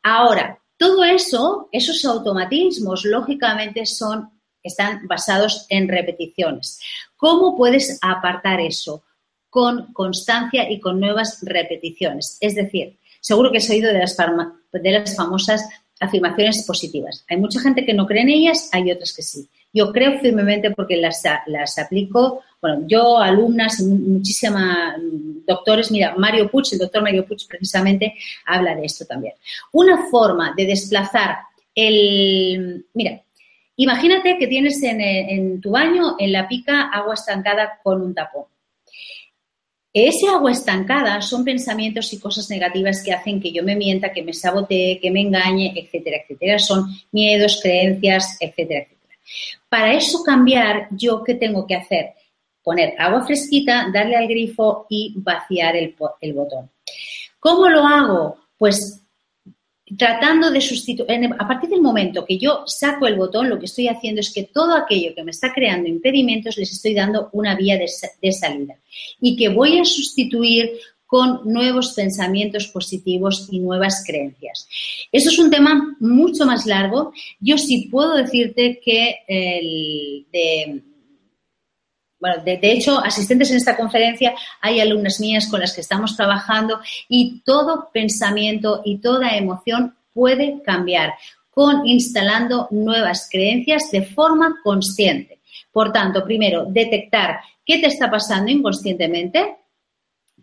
[0.01, 4.31] Ahora, todo eso, esos automatismos, lógicamente son,
[4.63, 6.79] están basados en repeticiones.
[7.15, 9.03] ¿Cómo puedes apartar eso?
[9.51, 12.39] Con constancia y con nuevas repeticiones.
[12.41, 15.63] Es decir, seguro que has oído de las, de las famosas
[15.99, 17.23] afirmaciones positivas.
[17.29, 19.47] Hay mucha gente que no cree en ellas, hay otras que sí.
[19.71, 24.95] Yo creo firmemente porque las, las aplico, bueno, yo, alumnas, muchísimas
[25.45, 29.35] doctores, mira, Mario Puch, el doctor Mario Puch precisamente habla de esto también.
[29.71, 31.37] Una forma de desplazar
[31.75, 33.21] el, mira,
[33.75, 38.45] imagínate que tienes en, en tu baño, en la pica, agua estancada con un tapón.
[39.93, 44.23] Ese agua estancada son pensamientos y cosas negativas que hacen que yo me mienta, que
[44.23, 46.57] me sabotee, que me engañe, etcétera, etcétera.
[46.57, 49.19] Son miedos, creencias, etcétera, etcétera.
[49.69, 52.15] Para eso cambiar, ¿yo qué tengo que hacer?
[52.65, 55.93] Poner agua fresquita, darle al grifo y vaciar el,
[56.33, 56.71] botón.
[57.39, 58.37] ¿Cómo lo hago?
[58.57, 59.03] Pues
[59.95, 63.87] tratando de sustituir, a partir del momento que yo saco el botón, lo que estoy
[63.87, 67.77] haciendo es que todo aquello que me está creando impedimentos les estoy dando una vía
[67.77, 68.79] de, salida
[69.21, 70.71] y que voy a sustituir
[71.05, 74.67] con nuevos pensamientos positivos y nuevas creencias.
[75.11, 77.13] Eso es un tema mucho más largo.
[77.39, 80.81] Yo sí puedo decirte que el de,
[82.25, 86.79] bueno, de, hecho, asistentes en esta conferencia hay alumnas mías con las que estamos trabajando
[87.07, 91.13] y todo pensamiento y toda emoción puede cambiar
[91.51, 95.39] con instalando nuevas creencias de forma consciente.
[95.71, 99.57] Por tanto, primero, detectar qué te está pasando inconscientemente,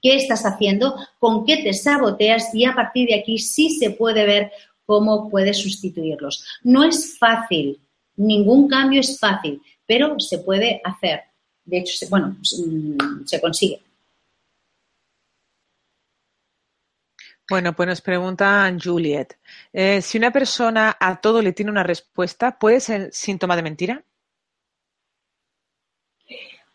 [0.01, 4.25] qué estás haciendo, con qué te saboteas y a partir de aquí sí se puede
[4.25, 4.53] ver
[4.87, 6.47] cómo puedes sustituirlos.
[6.63, 7.81] No es fácil,
[8.15, 11.32] ningún cambio es fácil, pero se puede hacer.
[11.65, 13.83] De hecho, bueno, mm, se consigue.
[17.49, 19.39] Bueno, pues nos pregunta Juliet,
[19.73, 24.05] eh, si una persona a todo le tiene una respuesta, ¿puede ser síntoma de mentira?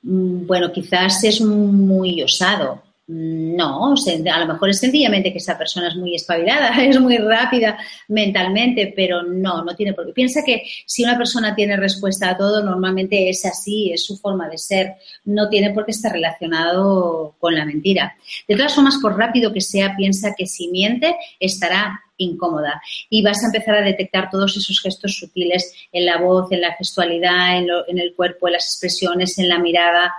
[0.04, 5.88] Mm, bueno, quizás es muy osado, no, a lo mejor es sencillamente que esa persona
[5.88, 7.78] es muy espabilada, es muy rápida
[8.10, 10.12] mentalmente, pero no, no tiene por qué.
[10.12, 14.49] Piensa que si una persona tiene respuesta a todo, normalmente es así, es su forma
[14.49, 18.18] de ser, no tiene por qué estar relacionado con la mentira.
[18.45, 23.41] De todas formas, por rápido que sea, piensa que si miente estará incómoda y vas
[23.43, 27.68] a empezar a detectar todos esos gestos sutiles en la voz, en la gestualidad, en,
[27.88, 30.14] en el cuerpo, en las expresiones, en la mirada,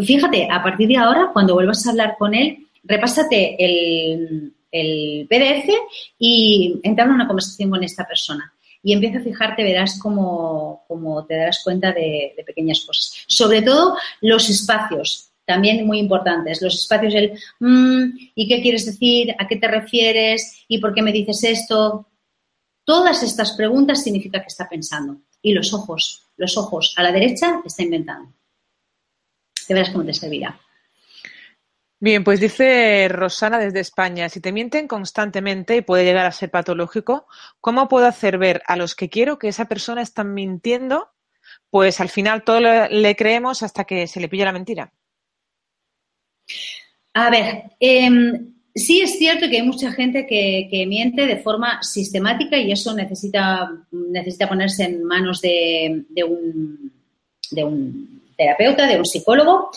[0.00, 5.68] Fíjate, a partir de ahora, cuando vuelvas a hablar con él, repásate el PDF
[6.18, 8.52] y entrar en una conversación con esta persona.
[8.82, 10.84] Y empieza a fijarte, verás cómo,
[11.28, 13.24] te darás cuenta de, pequeñas cosas.
[13.28, 16.60] Sobre todo los espacios, también muy importantes.
[16.60, 19.34] Los espacios, el mm, ¿y qué quieres decir?
[19.38, 20.64] ¿A qué te refieres?
[20.66, 22.08] ¿Y por qué me dices esto?
[22.84, 25.18] Todas estas preguntas significa que está pensando.
[25.40, 28.32] Y los ojos, los ojos a la derecha está inventando.
[29.72, 30.58] Verás cómo te servirá.
[32.00, 36.50] Bien, pues dice Rosana desde España, si te mienten constantemente y puede llegar a ser
[36.50, 37.28] patológico,
[37.60, 41.10] ¿cómo puedo hacer ver a los que quiero que esa persona está mintiendo?
[41.70, 44.92] Pues al final todo le creemos hasta que se le pilla la mentira.
[47.14, 52.56] A ver, em, sí es cierto que hay mucha gente que, miente de forma sistemática
[52.56, 56.92] y eso necesita, necesita ponerse en manos de, de un,
[57.52, 59.70] de un terapeuta, de un psicólogo,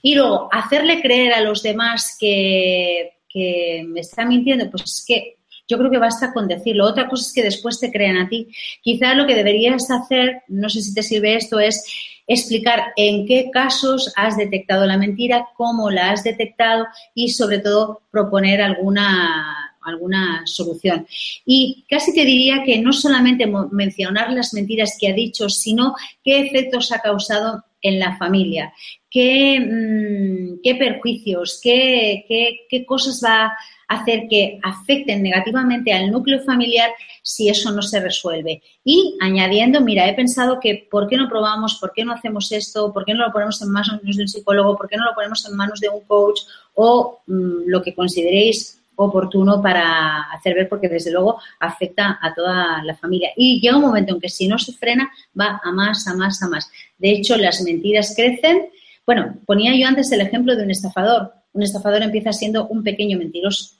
[0.00, 5.78] y luego hacerle creer a los demás que, me está mintiendo, pues es que yo
[5.78, 6.84] creo que basta con decirlo.
[6.84, 8.48] Otra cosa es que después te crean a ti.
[8.82, 11.82] Quizá lo que deberías hacer, no sé si te sirve esto, es
[12.26, 18.02] explicar en qué casos has detectado la mentira, cómo la has detectado y sobre todo
[18.10, 21.06] proponer alguna, alguna solución.
[21.44, 25.94] Y casi te diría que no solamente mencionar las mentiras que ha dicho, sino
[26.24, 28.72] qué efectos ha causado en la familia,
[29.10, 32.24] qué, mm, qué perjuicios, qué,
[32.68, 33.52] qué, cosas va a
[33.88, 36.90] hacer que afecten negativamente al núcleo familiar
[37.22, 38.62] si eso no se resuelve.
[38.84, 41.78] Y añadiendo, mira, he pensado que ¿por qué no probamos?
[41.80, 42.92] ¿Por qué no hacemos esto?
[42.92, 44.76] ¿Por qué no lo ponemos en manos de un psicólogo?
[44.76, 46.40] ¿Por qué no lo ponemos en manos de un coach?
[46.74, 52.82] O mm, lo que consideréis oportuno para hacer ver porque desde luego afecta a toda
[52.84, 53.30] la familia.
[53.36, 56.42] Y llega un momento en que si no se frena va a más, a más,
[56.42, 56.70] a más.
[56.98, 58.70] De hecho, las mentiras crecen.
[59.06, 61.32] Bueno, ponía yo antes el ejemplo de un estafador.
[61.52, 63.76] Un estafador empieza siendo un pequeño mentiroso.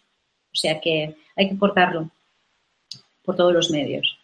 [0.52, 2.10] O sea que hay que cortarlo
[3.24, 4.18] por todos los medios.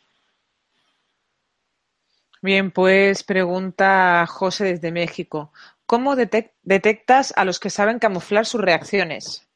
[2.41, 5.53] Bien, pues pregunta José desde México.
[5.86, 9.47] ¿Cómo detectas a los que saben camuflar sus reacciones?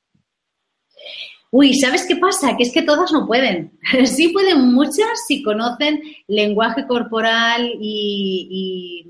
[1.55, 2.57] Uy, ¿sabes qué pasa?
[2.57, 3.79] Que es que todas no pueden.
[4.07, 9.07] Sí pueden muchas si conocen lenguaje corporal y,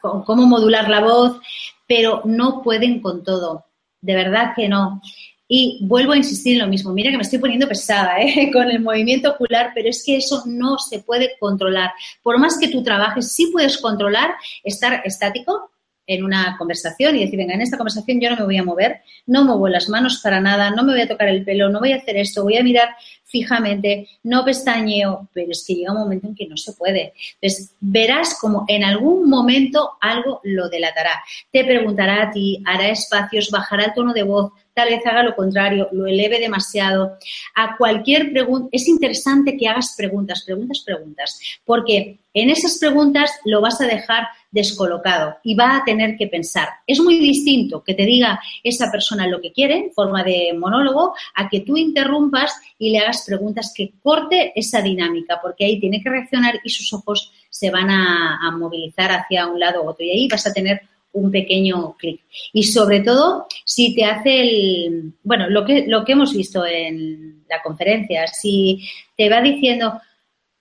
[0.00, 1.40] cómo modular la voz,
[1.88, 3.64] pero no pueden con todo.
[4.02, 5.00] De verdad que no.
[5.48, 6.92] Y vuelvo a insistir en lo mismo.
[6.92, 8.50] Mira que me estoy poniendo pesada ¿eh?
[8.52, 11.92] con el movimiento ocular, pero es que eso no se puede controlar.
[12.22, 15.70] Por más que tú trabajes, sí puedes controlar estar estático,
[16.06, 19.00] en una conversación y decir, venga, en esta conversación yo no me voy a mover,
[19.26, 21.92] no muevo las manos para nada, no me voy a tocar el pelo, no voy
[21.92, 22.90] a hacer esto, voy a mirar
[23.36, 27.12] fijamente, no pestañeo, pero es que llega un momento en que no se puede.
[27.40, 31.22] Entonces, verás como en algún momento algo lo delatará.
[31.52, 35.34] Te preguntará a ti, hará espacios, bajará el tono de voz, tal vez haga lo
[35.34, 37.16] contrario, lo eleve demasiado.
[37.54, 43.62] A cualquier pregunta, es interesante que hagas preguntas, preguntas, preguntas, porque en esas preguntas lo
[43.62, 46.68] vas a dejar descolocado y va a tener que pensar.
[46.86, 51.14] Es muy distinto que te diga esa persona lo que quiere, en forma de monólogo,
[51.34, 56.02] a que tú interrumpas y le hagas preguntas que corte esa dinámica, porque ahí tiene
[56.02, 60.10] que reaccionar y sus ojos se van a, movilizar hacia un lado u otro y
[60.10, 60.80] ahí vas a tener
[61.12, 62.22] un pequeño clic.
[62.52, 67.44] Y sobre todo, si te hace el, bueno, lo que, lo que hemos visto en
[67.48, 70.00] la conferencia, si te va diciendo,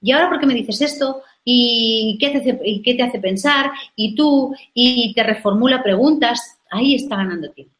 [0.01, 1.21] ¿y ahora por qué me dices esto?
[1.43, 3.71] ¿Y qué te hace, y qué te hace pensar?
[3.95, 7.75] Y tú, y te reformula preguntas, ahí está ganando tiempo.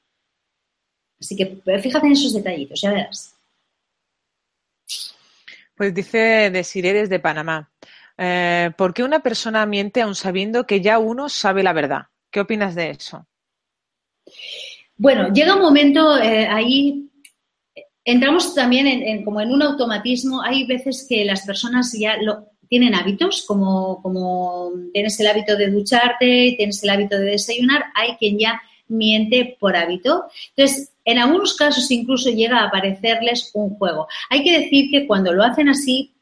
[1.19, 3.34] Así que fíjate en esos detallitos, ya verás.
[5.75, 7.71] Pues dice Desiree desde Panamá.
[8.17, 12.03] Eh, ¿Por qué una persona miente aun sabiendo que ya uno sabe la verdad?
[12.31, 13.27] ¿Qué opinas de eso?
[14.97, 17.09] Bueno, llega un momento eh, ahí,
[18.05, 20.41] entramos también en, como en un automatismo.
[20.41, 25.69] Hay veces que las personas ya lo, tienen hábitos, como, como tienes el hábito de
[25.69, 27.85] ducharte tienes el hábito de desayunar.
[27.95, 30.25] Hay quien ya miente por hábito.
[30.55, 34.07] Entonces, en algunos casos incluso llega a aparecerles un juego.
[34.29, 36.13] Hay que decir que cuando lo hacen así,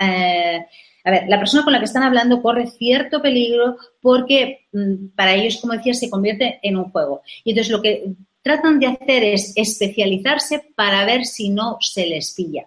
[0.00, 0.64] eh,
[1.04, 5.34] a ver, la persona con la que están hablando corre cierto peligro porque mm, para
[5.34, 7.22] ellos, como decía, se convierte en un juego.
[7.44, 8.04] Y entonces lo que
[8.42, 12.66] tratan de hacer es especializarse para ver si no se les pilla.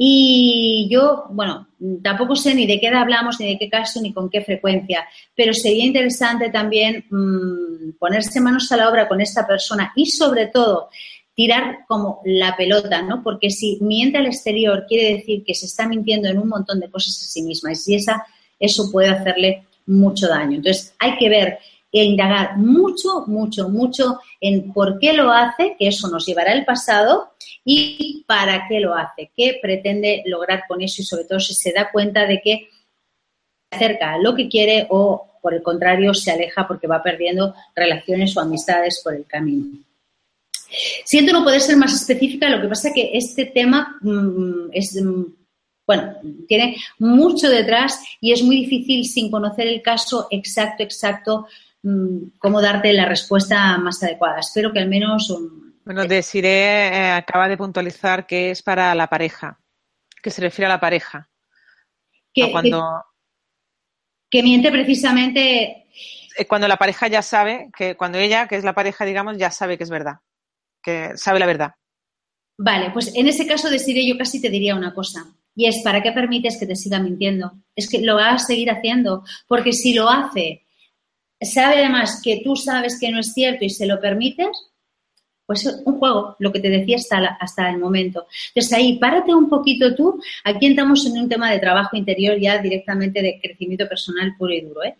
[0.00, 1.66] Y yo, bueno,
[2.04, 5.04] tampoco sé ni de qué hablamos, ni de qué caso, ni con qué frecuencia,
[5.34, 10.46] pero sería interesante también mm, ponerse manos a la obra con esta persona y sobre
[10.46, 10.88] todo
[11.34, 13.22] tirar como la pelota, ¿no?
[13.24, 16.90] Porque si miente al exterior quiere decir que se está mintiendo en un montón de
[16.90, 18.24] cosas a sí misma y si esa,
[18.58, 20.56] eso puede hacerle mucho daño.
[20.56, 21.58] Entonces, hay que ver
[21.90, 26.64] e indagar mucho, mucho, mucho en por qué lo hace, que eso nos llevará al
[26.64, 27.32] pasado,
[27.64, 31.72] y para qué lo hace, qué pretende lograr con eso y sobre todo si se
[31.72, 32.68] da cuenta de que
[33.70, 37.54] se acerca a lo que quiere o por el contrario se aleja porque va perdiendo
[37.74, 39.66] relaciones o amistades por el camino.
[41.04, 45.24] Siento no poder ser más específica, lo que pasa que este tema mm, es, mm,
[45.86, 46.14] bueno,
[46.46, 51.46] tiene mucho detrás y es muy difícil sin conocer el caso exacto, exacto,
[52.38, 54.40] cómo darte la respuesta más adecuada.
[54.40, 55.32] Espero que al menos...
[55.84, 59.60] bueno, Desiree eh, acaba de puntualizar que es para la pareja,
[60.22, 61.28] que se refiere a la pareja.
[62.32, 63.04] Que, cuando...
[64.30, 65.86] que miente precisamente
[66.36, 69.50] eh, cuando la pareja ya sabe que cuando ella, que es la pareja, digamos, ya
[69.50, 70.20] sabe que es verdad
[70.82, 71.74] que sabe la verdad.
[72.56, 75.26] Vale, pues en ese caso deciré yo casi te diría una cosa.
[75.54, 77.52] Y es, ¿para qué permites que te siga mintiendo?
[77.74, 79.24] Es que lo va a seguir haciendo.
[79.46, 80.64] Porque si lo hace,
[81.40, 84.48] sabe además que tú sabes que no es cierto y se lo permites,
[85.48, 88.26] pues es un juego, lo que te decía hasta, hasta el momento.
[88.48, 90.20] Entonces ahí, párate un poquito tú.
[90.44, 94.60] Aquí entramos en un tema de trabajo interior ya directamente de crecimiento personal puro y
[94.60, 94.84] duro.
[94.84, 94.96] ¿eh?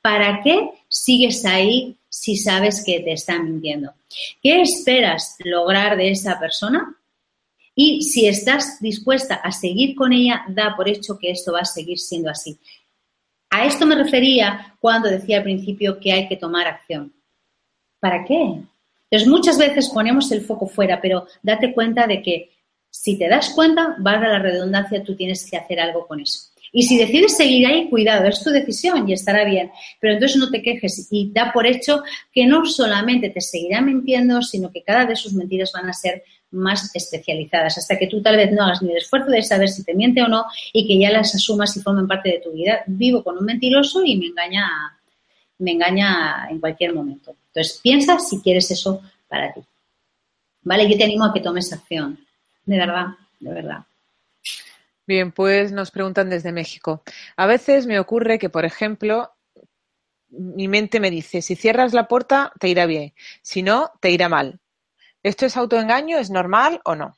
[0.00, 3.92] ¿Para qué sigues ahí si sabes que te está mintiendo?
[4.42, 6.96] ¿Qué esperas lograr de esa persona?
[7.76, 11.64] Y si estás dispuesta a seguir con ella, da por hecho que esto va a
[11.64, 12.58] seguir siendo así.
[13.52, 17.12] A esto me refería cuando decía al principio que hay que tomar acción.
[18.00, 18.62] ¿Para qué?
[19.10, 22.50] Entonces, muchas veces ponemos el foco fuera, pero date cuenta de que
[22.90, 26.50] si te das cuenta, valga la redundancia, tú tienes que hacer algo con eso.
[26.72, 29.70] Y si decides seguir ahí, cuidado, es tu decisión y estará bien.
[30.00, 32.02] Pero entonces no te quejes y da por hecho
[32.32, 36.22] que no solamente te seguirá mintiendo, sino que cada vez sus mentiras van a ser
[36.52, 39.84] más especializadas, hasta que tú tal vez no hagas ni el esfuerzo de saber si
[39.84, 42.82] te miente o no y que ya las asumas y formen parte de tu vida.
[42.86, 44.98] Vivo con un mentiroso y me engaña,
[45.58, 47.34] me engaña en cualquier momento.
[47.48, 49.60] Entonces piensa si quieres eso para ti.
[50.62, 50.88] ¿Vale?
[50.88, 52.18] Yo te animo a que tomes acción.
[52.64, 53.06] De verdad,
[53.40, 53.84] de verdad.
[55.06, 57.02] Bien, pues nos preguntan desde México.
[57.36, 59.32] A veces me ocurre que, por ejemplo,
[60.28, 63.12] mi mente me dice, si cierras la puerta, te irá bien,
[63.42, 64.61] si no, te irá mal.
[65.22, 66.18] ¿Esto es autoengaño?
[66.18, 67.14] ¿Es normal o no?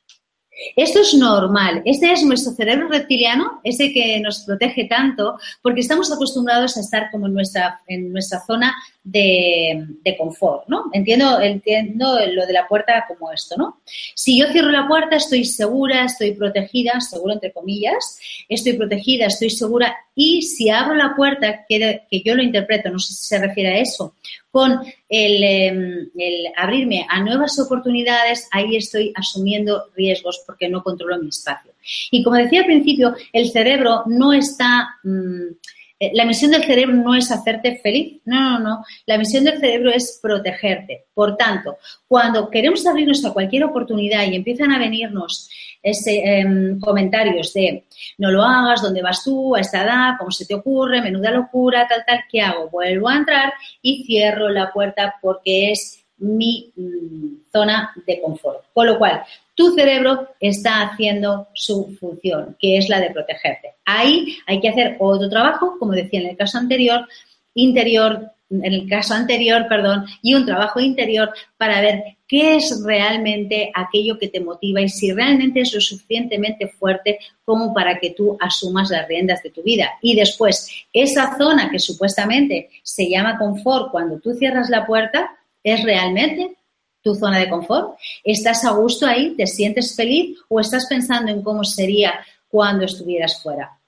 [0.77, 1.83] Esto es normal.
[1.85, 7.11] Este es nuestro cerebro reptiliano, ese que nos protege tanto, porque estamos acostumbrados a estar
[7.11, 9.85] como en nuestra, en nuestra zona de,
[10.17, 10.85] confort, ¿no?
[10.93, 13.81] Entiendo, entiendo lo de la puerta como esto, ¿no?
[14.15, 19.51] Si yo cierro la puerta, estoy segura, estoy protegida, seguro entre comillas, estoy protegida, estoy
[19.51, 23.39] segura, y si abro la puerta, que, que yo lo interpreto, no sé si se
[23.39, 24.15] refiere a eso,
[24.55, 24.71] con
[25.09, 31.73] em, el, abrirme a nuevas oportunidades, ahí estoy asumiendo riesgos porque no controlo mi espacio.
[32.13, 34.91] Y como decía al principio, el cerebro no está...
[35.03, 35.57] Mm,
[35.99, 38.85] eh, la misión del cerebro no es hacerte feliz, no, no, no.
[39.07, 41.07] La misión del cerebro es protegerte.
[41.15, 45.49] Por tanto, cuando queremos abrirnos a cualquier oportunidad y empiezan a venirnos
[45.83, 47.85] ese, em, comentarios de
[48.19, 51.87] no lo hagas, dónde vas tú, a esta edad, cómo se te ocurre, menuda locura,
[51.89, 52.71] tal, tal, ¿qué hago?
[52.71, 53.53] Vuelvo a entrar
[53.83, 58.65] y cierro la puerta porque es mi mm, zona de confort.
[58.73, 59.23] Con lo cual,
[59.55, 63.75] tu cerebro está haciendo su función, que es la de protegerte.
[63.85, 67.07] Ahí hay que hacer otro trabajo, como decía en el caso anterior,
[67.55, 73.71] interior, en el caso anterior, perdón, y un trabajo interior para ver qué es realmente
[73.75, 78.37] aquello que te motiva y si realmente es lo suficientemente fuerte como para que tú
[78.41, 79.91] asumas las riendas de tu vida.
[80.03, 85.83] Y después, esa zona que supuestamente se llama confort cuando tú cierras la puerta, ¿es
[85.85, 86.57] realmente
[87.05, 87.99] tu zona de confort?
[88.25, 89.35] ¿Estás a gusto ahí?
[89.37, 90.39] ¿Te sientes feliz?
[90.49, 92.15] ¿O estás pensando en cómo sería
[92.49, 93.79] cuando estuvieras fuera?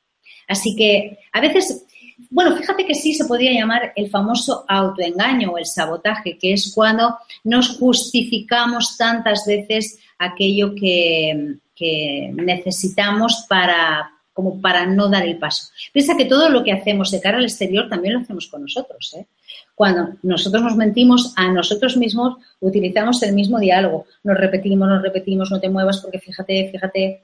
[0.46, 1.86] Así que a veces,
[2.30, 6.72] bueno, fíjate que sí se podría llamar el famoso autoengaño o el sabotaje, que es
[6.74, 15.38] cuando nos justificamos tantas veces aquello que, que necesitamos para, como para no dar el
[15.38, 15.72] paso.
[15.92, 19.14] Piensa que todo lo que hacemos de cara al exterior también lo hacemos con nosotros.
[19.16, 19.26] ¿eh?
[19.74, 24.06] Cuando nosotros nos mentimos a nosotros mismos, utilizamos el mismo diálogo.
[24.24, 27.22] Nos repetimos, nos repetimos, no te muevas porque fíjate, fíjate.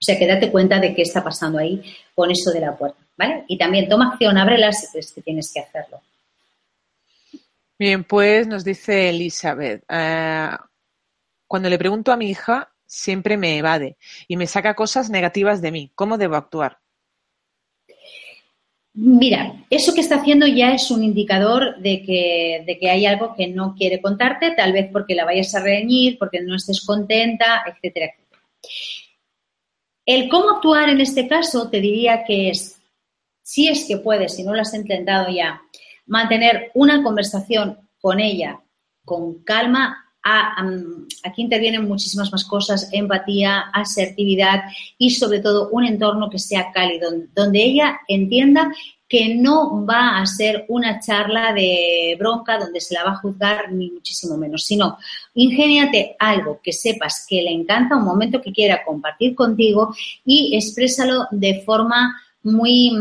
[0.00, 1.82] O sea, que date cuenta de qué está pasando ahí
[2.14, 3.44] con esto de la puerta, ¿vale?
[3.48, 6.00] Y también toma acción, ábrela si crees que tienes que hacerlo.
[7.78, 10.50] Bien, pues nos dice Elizabeth, eh,
[11.46, 13.96] cuando le pregunto a mi hija, siempre me evade
[14.28, 15.92] y me saca cosas negativas de mí.
[15.94, 16.78] ¿Cómo debo actuar?
[19.02, 23.34] Mira, eso que está haciendo ya es un indicador de que, de que hay algo
[23.34, 27.64] que no quiere contarte, tal vez porque la vayas a reñir, porque no estés contenta,
[27.66, 28.42] etcétera, etcétera.
[30.04, 32.78] El cómo actuar en este caso te diría que es,
[33.42, 35.62] si es que puedes, si no lo has intentado ya,
[36.04, 38.60] mantener una conversación con ella
[39.02, 40.09] con calma.
[40.22, 44.62] Aquí intervienen muchísimas más cosas, empatía, asertividad
[44.98, 48.70] y sobre todo un entorno que sea cálido, donde ella entienda
[49.10, 53.72] que no va a ser una charla de bronca donde se la va a juzgar
[53.72, 54.98] ni muchísimo menos, sino
[55.34, 59.92] ingéniate algo que sepas que le encanta, un momento que quiera compartir contigo
[60.24, 62.92] y exprésalo de forma muy,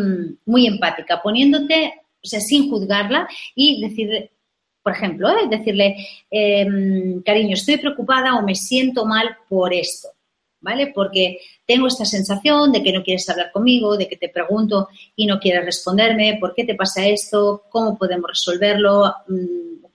[0.48, 1.94] muy empática, poniéndote,
[2.24, 4.32] o sea, sin juzgarla y decir,
[4.90, 5.48] por ejemplo, ¿eh?
[5.48, 5.96] decirle,
[6.32, 10.10] em, cariño, estoy preocupada o me siento mal por esto.
[10.62, 10.92] ¿vale?
[10.94, 15.26] Porque tengo esta sensación de que no quieres hablar conmigo, de que te pregunto y
[15.26, 17.64] no quieres responderme, ¿por qué te pasa esto?
[17.70, 19.14] ¿Cómo podemos resolverlo?
[19.28, 19.86] Mm,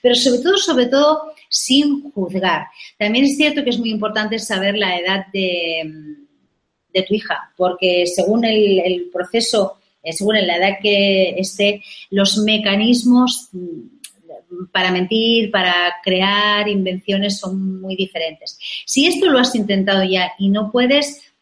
[0.00, 2.66] pero sobre todo, sobre todo, sin juzgar.
[2.98, 8.44] También es cierto que es muy importante saber la edad de, tu hija, porque según
[8.44, 14.01] el proceso, eh, según la edad que esté, los mecanismos mm,
[14.70, 18.58] para mentir, para crear invenciones son muy diferentes.
[18.86, 21.32] Si esto lo has intentado ya y no puedes,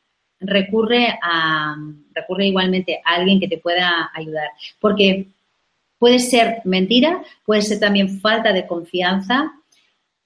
[0.41, 1.77] recurre a
[2.15, 4.49] recurre igualmente a alguien que te pueda ayudar,
[4.81, 5.27] porque
[5.99, 9.53] puede ser mentira, puede ser también falta de confianza,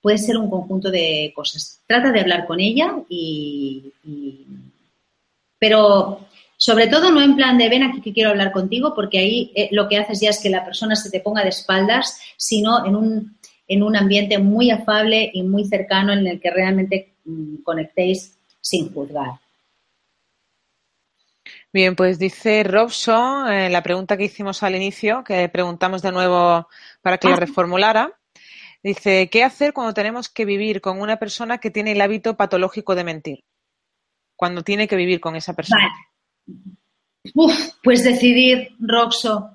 [0.01, 1.81] puede ser un conjunto de cosas.
[1.87, 4.47] Trata de hablar con ella y, y
[5.59, 6.21] pero
[6.65, 9.69] sobre todo no en plan de ven aquí que quiero hablar contigo, porque ahí eh,
[9.71, 12.97] lo que haces ya es que la persona se te ponga de espaldas, sino en
[12.97, 13.39] un,
[13.69, 18.91] en un ambiente muy afable y muy cercano en el que realmente mm, conectéis sin
[18.95, 19.33] juzgar.
[21.71, 26.67] Bien, pues dice Robson, eh, la pregunta que hicimos al inicio, que preguntamos de nuevo
[27.03, 27.41] para que la ah.
[27.41, 28.19] reformulara,
[28.83, 32.95] dice, ¿qué hacer cuando tenemos que vivir con una persona que tiene el hábito patológico
[32.95, 33.45] de mentir?
[34.35, 35.91] Cuando tiene que vivir con esa persona.
[37.83, 39.51] Pues decidir, Roxo.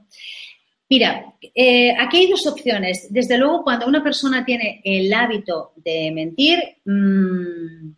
[0.89, 3.07] Mira, eh, aquí hay dos opciones.
[3.11, 7.91] Desde luego, cuando una persona tiene el hábito de mentir, mm,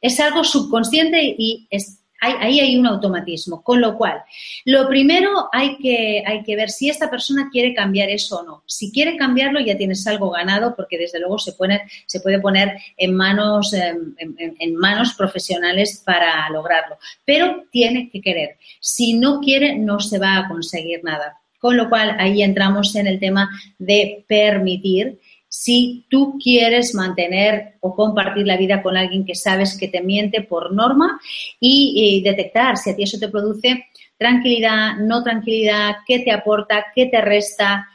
[0.00, 3.62] es algo subconsciente y es ahí hay un automatismo.
[3.62, 4.22] Con lo cual,
[4.64, 8.62] lo primero hay que, hay que ver si esta persona quiere cambiar eso o no.
[8.66, 12.78] Si quiere cambiarlo, ya tienes algo ganado porque desde luego se, pone, se puede poner
[12.96, 16.96] en manos, em, en, manos profesionales para lograrlo.
[17.24, 18.56] Pero tiene que querer.
[18.80, 21.38] Si no quiere, no se va a conseguir nada.
[21.58, 25.20] Con lo cual, ahí entramos en el tema de permitir
[25.62, 30.42] si tú quieres mantener o compartir la vida con alguien que sabes que te miente
[30.42, 31.20] por norma
[31.60, 33.86] y, detectar si a ti eso te produce
[34.18, 37.86] tranquilidad, no tranquilidad, qué te aporta, qué te resta.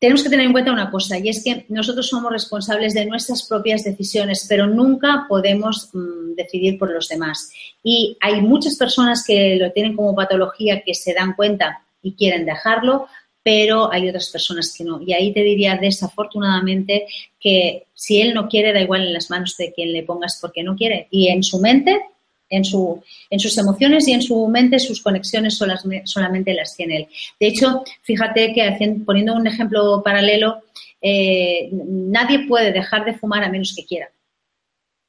[0.00, 3.46] Tenemos que tener en cuenta una cosa y es que nosotros somos responsables de nuestras
[3.48, 7.52] propias decisiones, pero nunca podemos mm, decidir por los demás.
[7.84, 12.44] Y hay muchas personas que lo tienen como patología que se dan cuenta y quieren
[12.44, 13.06] dejarlo,
[13.44, 15.00] pero hay otras personas que no.
[15.02, 17.06] Y ahí te diría desafortunadamente
[17.38, 20.62] que si él no quiere, da igual en las manos de quien le pongas porque
[20.62, 21.08] no quiere.
[21.10, 22.00] Y en su mente,
[22.48, 25.60] en, su, en sus emociones y en su mente, sus conexiones
[26.04, 27.08] solamente las tiene él.
[27.38, 30.62] De hecho, fíjate que poniendo un ejemplo paralelo,
[31.02, 34.08] eh, nadie puede dejar de fumar a menos que quiera.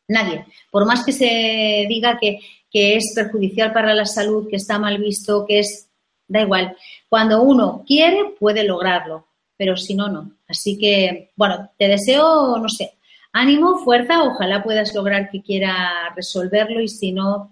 [0.10, 0.46] Nadie.
[0.70, 2.40] Por más que se diga que,
[2.70, 5.88] que es perjudicial para la salud, que está mal visto, que es
[6.28, 6.76] da igual.
[7.10, 9.28] Cuando uno quiere, puede lograrlo,
[9.58, 10.32] pero si no, no.
[10.48, 12.96] Así que, bueno, te deseo, no sé,
[13.32, 17.52] ánimo, fuerza, ojalá puedas lograr que quiera resolverlo y si no,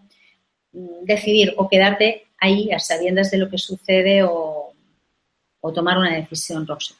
[0.71, 4.71] mm, decidir o quedarte ahí a sabiendas de lo que sucede o,
[5.73, 6.93] tomar una decisión, Rosa.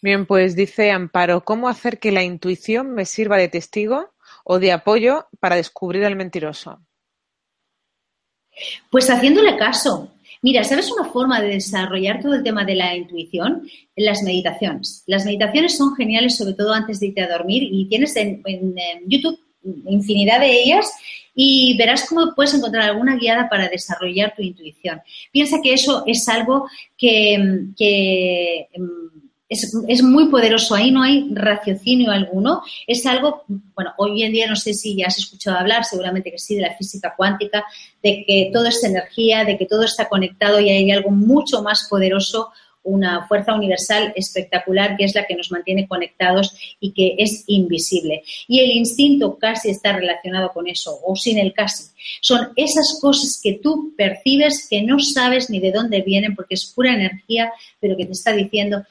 [0.00, 4.12] Bien, pues dice Amparo, ¿cómo hacer que la intuición me sirva de testigo
[4.44, 6.80] o de apoyo para descubrir al mentiroso?
[8.90, 10.10] Pues haciéndole caso.
[10.42, 13.66] Mira, ¿sabes una forma de desarrollar todo el tema de la intuición?
[13.96, 15.02] Las meditaciones.
[15.06, 18.42] Las meditaciones son geniales, sobre todo antes de irte a dormir, y tienes en,
[19.06, 19.40] YouTube
[19.86, 20.92] infinidad de ellas
[21.34, 25.00] y verás cómo puedes encontrar alguna guiada para desarrollar tu intuición.
[25.32, 26.68] Piensa que eso es algo
[26.98, 28.68] que, que
[29.48, 34.56] es, muy poderoso, ahí no hay raciocinio alguno, es algo, bueno, hoy en día no
[34.56, 37.64] sé si ya has escuchado hablar, seguramente que sí, de la física cuántica,
[38.02, 41.86] de que todo es energía, de que todo está conectado y hay algo mucho más
[41.88, 42.50] poderoso
[42.84, 48.22] una fuerza universal espectacular que es la que nos mantiene conectados y que es invisible.
[48.46, 51.84] Y el instinto casi está relacionado con eso, o sin el casi.
[52.20, 56.66] Son esas cosas que tú percibes que no sabes ni de dónde vienen porque es
[56.66, 58.84] pura energía, pero que te está diciendo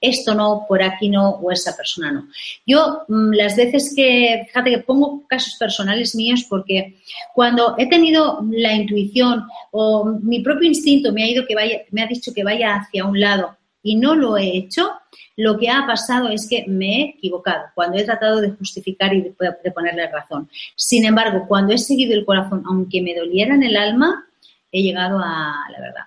[0.00, 2.28] esto no, por aquí no o esa persona no.
[2.66, 6.98] Yo mm, las veces que, fíjate que pongo casos personales míos porque
[7.34, 12.02] cuando he tenido la intuición o mi propio instinto me ha ido que vaya, me
[12.02, 14.90] ha dicho que vaya hacia un lado y no lo he hecho,
[15.36, 19.22] lo que ha pasado es que me he equivocado cuando he tratado de justificar y
[19.22, 20.50] de, ponerle razón.
[20.74, 24.26] Sin embargo, cuando he seguido el corazón, aunque me doliera en el alma,
[24.72, 26.04] he llegado a la verdad.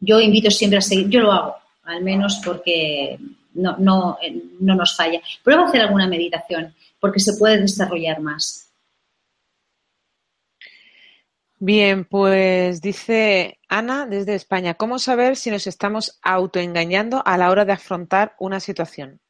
[0.00, 1.54] Yo invito siempre a seguir, yo lo hago,
[1.84, 3.18] al menos porque
[3.54, 4.18] no, no,
[4.60, 5.20] no nos falla.
[5.42, 8.68] Prueba a hacer alguna meditación, porque se puede desarrollar más.
[11.58, 17.64] Bien, pues dice Ana desde España, ¿cómo saber si nos estamos autoengañando a la hora
[17.64, 19.20] de afrontar una situación?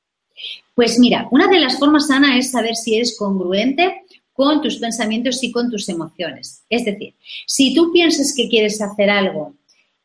[0.74, 5.42] Pues mira, una de las formas, Ana, es saber si eres congruente con tus pensamientos
[5.42, 6.64] y con tus emociones.
[6.70, 7.14] Es decir,
[7.46, 9.54] si tú piensas que quieres hacer algo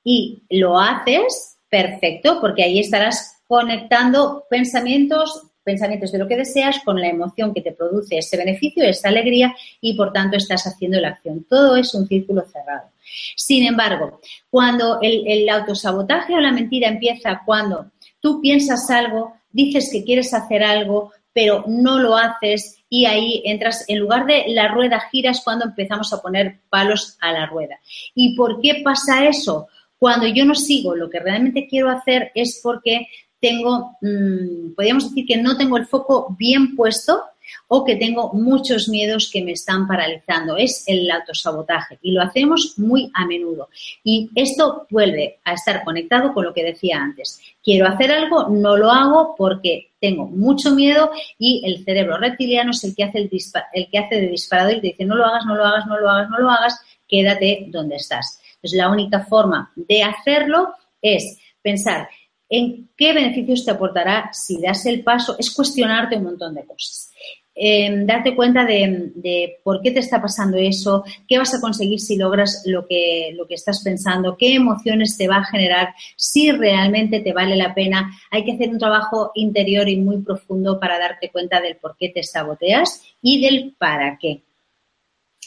[0.03, 6.99] y lo haces, perfecto, porque ahí estarás conectando pensamientos, pensamientos de lo que deseas con
[6.99, 11.09] la emoción que te produce ese beneficio, esa alegría y por tanto estás haciendo la
[11.09, 11.45] acción.
[11.49, 12.89] Todo es un círculo cerrado.
[13.35, 14.19] Sin embargo,
[14.49, 20.33] cuando el, el autosabotaje o la mentira empieza cuando tú piensas algo, dices que quieres
[20.33, 25.41] hacer algo, pero no lo haces y ahí entras, en lugar de la rueda giras
[25.43, 27.79] cuando empezamos a poner palos a la rueda.
[28.15, 29.67] ¿Y por qué pasa eso?
[29.97, 33.07] Cuando yo no sigo lo que realmente quiero hacer es porque
[33.39, 37.21] tengo, mm, podríamos decir que no tengo el foco bien puesto
[37.67, 40.57] o que tengo muchos miedos que me están paralizando.
[40.57, 43.69] Es el autosabotaje y lo hacemos muy a menudo.
[44.03, 47.39] Y esto vuelve a estar conectado con lo que decía antes.
[47.63, 52.83] Quiero hacer algo, no lo hago porque tengo mucho miedo y el cerebro reptiliano es
[52.83, 53.29] el que hace, el,
[53.73, 55.99] el que hace de disparador y te dice no lo hagas, no lo hagas, no
[55.99, 58.39] lo hagas, no lo hagas, quédate donde estás.
[58.73, 62.07] La única forma de hacerlo es pensar
[62.49, 67.11] en qué beneficios te aportará si das el paso, es cuestionarte un montón de cosas.
[67.59, 72.15] Em, darte cuenta de, por qué te está pasando eso, qué vas a conseguir si
[72.15, 77.19] logras lo que, lo que estás pensando, qué emociones te va a generar, si realmente
[77.19, 78.11] te vale la pena.
[78.29, 82.09] Hay que hacer un trabajo interior y muy profundo para darte cuenta del por qué
[82.09, 84.43] te saboteas y del para qué.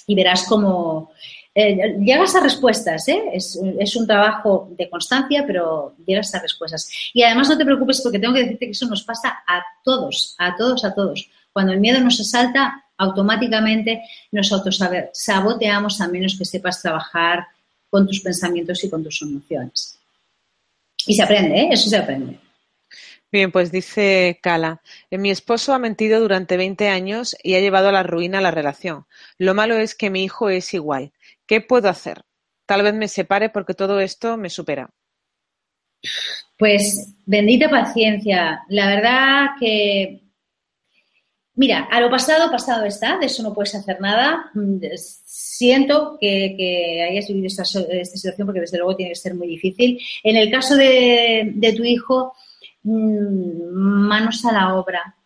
[0.08, 1.12] Y verás cómo
[1.52, 3.22] eh, llegas a respuestas, ¿eh?
[3.32, 3.56] Es,
[3.96, 6.88] un trabajo de constancia, pero llegas a respuestas.
[7.12, 10.34] Y además no te preocupes porque tengo que decirte que eso nos pasa a todos,
[10.38, 11.28] a todos, a todos.
[11.52, 17.46] Cuando el miedo nos asalta, automáticamente nos autosaboteamos a menos que sepas trabajar
[17.88, 19.98] con tus pensamientos y con tus emociones.
[21.06, 21.68] Y se aprende, ¿eh?
[21.72, 22.38] Eso se aprende.
[23.32, 27.92] Bien, pues dice Cala, mi esposo ha mentido durante 20 años y ha llevado a
[27.92, 29.06] la ruina la relación.
[29.38, 31.12] Lo malo es que mi hijo es igual.
[31.50, 32.22] ¿Qué puedo hacer?
[32.64, 34.88] Tal vez me separe porque todo esto me supera.
[36.56, 38.60] Pues bendita paciencia.
[38.68, 40.20] La verdad que,
[41.54, 44.52] mira, a lo pasado, pasado está, de eso no puedes hacer nada.
[44.94, 49.98] Siento que, hayas vivido esta, situación porque desde luego tiene que ser muy difícil.
[50.22, 52.32] En el caso de, de tu hijo,
[52.84, 55.16] mm, manos a la obra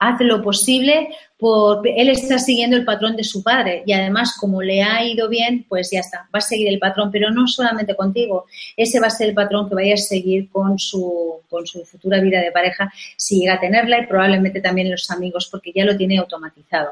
[0.00, 4.60] hace lo posible por él está siguiendo el patrón de su padre y además como
[4.60, 7.94] le ha ido bien, pues ya está, va a seguir el patrón, pero no solamente
[7.94, 8.46] contigo,
[8.76, 12.20] ese va a ser el patrón que vaya a seguir con su, con su futura
[12.20, 15.96] vida de pareja si llega a tenerla y probablemente también los amigos porque ya lo
[15.96, 16.90] tiene automatizado.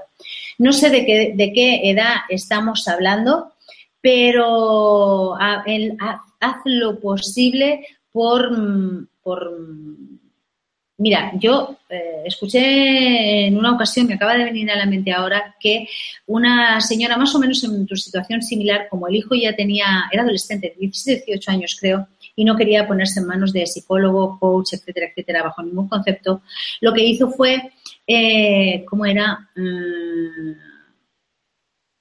[0.59, 3.53] No sé de qué, de qué edad estamos hablando,
[4.01, 8.51] pero haz lo posible por,
[9.23, 9.51] por
[11.01, 15.55] Mira, yo eh, escuché en una ocasión, me acaba de venir a la mente ahora,
[15.61, 15.87] que
[16.27, 20.23] una señora más o menos en tu situación similar, como el hijo ya tenía, era
[20.23, 25.07] adolescente, 17, 18 años creo, y no quería ponerse en manos de psicólogo, coach, etcétera,
[25.07, 26.43] etcétera, bajo ningún concepto,
[26.81, 27.71] lo que hizo fue,
[28.05, 29.49] eh, ¿cómo era?
[29.55, 30.53] Mm,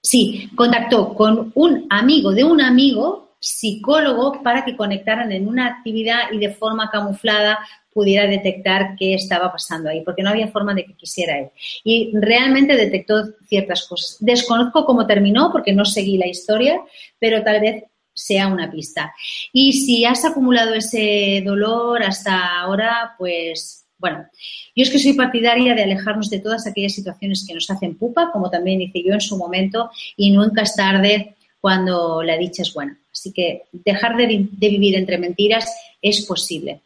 [0.02, 6.32] sí, contactó con un amigo de un amigo psicólogo para que conectaran en una actividad
[6.32, 7.60] y de forma camuflada
[7.98, 11.48] pudiera detectar qué estaba pasando ahí, porque no había forma de que quisiera él.
[11.84, 14.18] Y realmente detectó ciertas cosas.
[14.20, 16.80] Desconozco cómo terminó porque no seguí la historia,
[17.18, 19.16] pero tal vez sea una pista.
[19.52, 24.28] Y si has acumulado ese dolor hasta ahora, pues bueno,
[24.76, 28.30] yo es que soy partidaria de alejarnos de todas aquellas situaciones que nos hacen pupa,
[28.32, 32.72] como también hice yo en su momento, y nunca es tarde cuando la dicha es
[32.76, 32.96] buena.
[33.12, 35.66] Así que dejar de, de vivir entre mentiras
[36.00, 36.82] es posible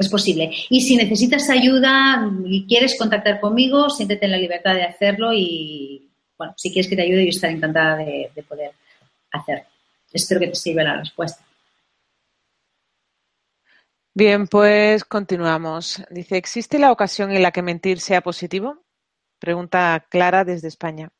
[0.00, 0.50] es posible.
[0.68, 6.08] Y si necesitas ayuda y quieres contactar conmigo, siéntete en la libertad de hacerlo y,
[6.38, 8.72] bueno, si quieres que te ayude, yo estaré encantada de, poder
[9.30, 9.64] hacerlo.
[10.12, 11.44] Espero que te sirva la respuesta.
[14.14, 16.02] Bien, pues continuamos.
[16.10, 18.82] Dice, ¿existe la ocasión en la que mentir sea positivo?
[19.38, 21.10] Pregunta Clara desde España.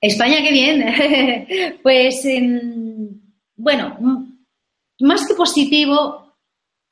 [0.00, 1.78] España, qué bien.
[1.82, 3.20] pues, em,
[3.54, 4.26] bueno,
[5.00, 6.21] más que positivo,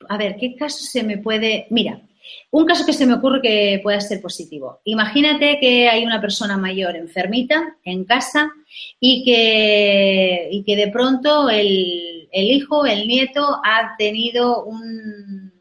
[0.09, 1.67] a ver, ¿qué caso se me puede...?
[1.69, 2.01] Mira,
[2.51, 4.81] un caso que se me ocurre que pueda ser positivo.
[4.85, 8.51] Imagínate que hay una persona mayor enfermita en casa
[8.99, 15.51] y que, y que de pronto el, el hijo, el nieto, ha tenido un,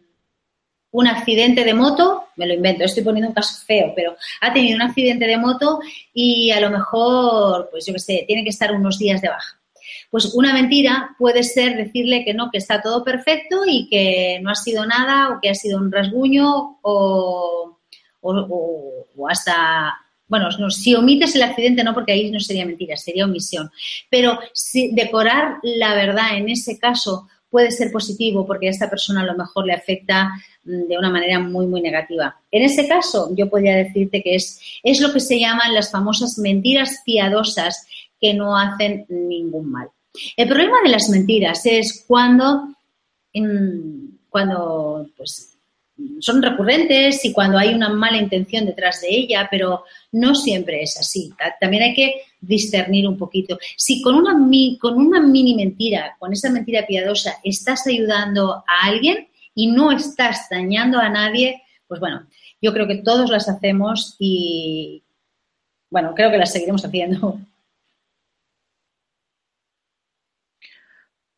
[0.92, 4.76] un accidente de moto, me lo invento, estoy poniendo un caso feo, pero ha tenido
[4.76, 5.80] un accidente de moto
[6.12, 9.59] y a lo mejor, pues yo qué sé, tiene que estar unos días de baja.
[10.10, 14.50] Pues una mentira puede ser decirle que no, que está todo perfecto y que no
[14.50, 17.78] ha sido nada o que ha sido un rasguño o,
[18.20, 19.94] o, hasta
[20.28, 23.68] bueno, si omites el accidente no, porque ahí no sería mentira, sería omisión.
[24.08, 29.22] Pero si decorar la verdad en ese caso puede ser positivo porque a esta persona
[29.22, 30.30] a lo mejor le afecta
[30.64, 32.36] mm, de una manera muy, muy negativa.
[32.50, 36.38] En ese caso, yo podría decirte que es, es lo que se llaman las famosas
[36.38, 37.86] mentiras piadosas
[38.20, 39.88] que no hacen ningún mal.
[40.36, 42.74] El problema de las mentiras es cuando,
[44.28, 45.56] cuando pues,
[46.20, 50.96] son recurrentes y cuando hay una mala intención detrás de ella, pero no siempre es
[50.98, 51.32] así.
[51.60, 53.58] También hay que discernir un poquito.
[53.76, 54.34] Si con una,
[54.78, 60.48] con una mini mentira, con esa mentira piadosa, estás ayudando a alguien y no estás
[60.50, 62.26] dañando a nadie, pues bueno,
[62.62, 65.02] yo creo que todos las hacemos y,
[65.90, 67.38] bueno, creo que las seguiremos haciendo.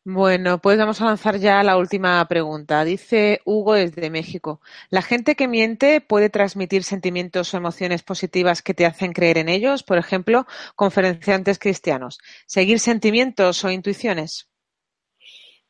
[0.05, 2.83] Bueno, pues vamos a lanzar ya la última pregunta.
[2.83, 4.59] Dice Hugo desde México.
[4.89, 9.47] ¿La gente que miente puede transmitir sentimientos o emociones positivas que te hacen creer en
[9.47, 9.83] ellos?
[9.83, 12.19] Por ejemplo, conferenciantes cristianos.
[12.45, 14.49] ¿Seguir sentimientos o intuiciones?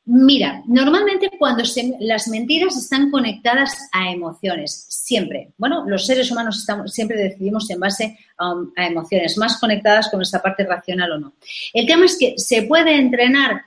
[0.05, 1.63] Mira, normalmente cuando
[1.99, 5.53] las mentiras están conectadas a emociones, siempre.
[5.57, 10.41] Bueno, los seres humanos siempre decidimos en base a, a emociones, más conectadas con nuestra
[10.41, 11.33] parte racional o no.
[11.71, 13.61] El tema es que se puede entrenar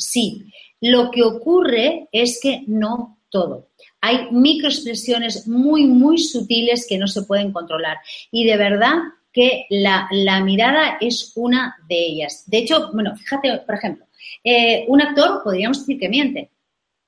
[0.00, 3.68] Sí, lo que ocurre es que no todo.
[4.00, 7.98] Hay microexpresiones muy, muy sutiles que no se pueden controlar.
[8.30, 8.94] Y de verdad
[9.32, 10.08] que la,
[10.42, 12.44] mirada es una de ellas.
[12.46, 14.06] De hecho, bueno, fíjate, por ejemplo,
[14.42, 16.50] eh, un actor podríamos decir que miente,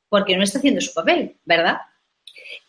[0.09, 1.78] porque no está haciendo su papel, ¿verdad?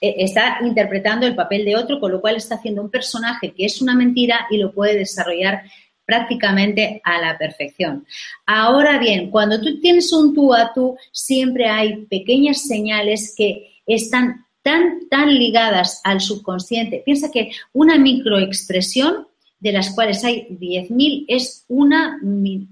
[0.02, 3.66] Eh, está interpretando el papel de otro, con lo cual está haciendo un personaje que
[3.66, 5.64] es una mentira y lo puede desarrollar
[6.06, 8.06] prácticamente a la perfección.
[8.46, 14.46] Ahora bien, cuando tú tienes un tú a tú, siempre hay pequeñas señales que están
[14.62, 17.04] tan, tan ligadas al subconsciente.
[17.06, 19.28] Piensa que una microexpresión,
[19.60, 22.20] de las cuales hay 10.000, es una,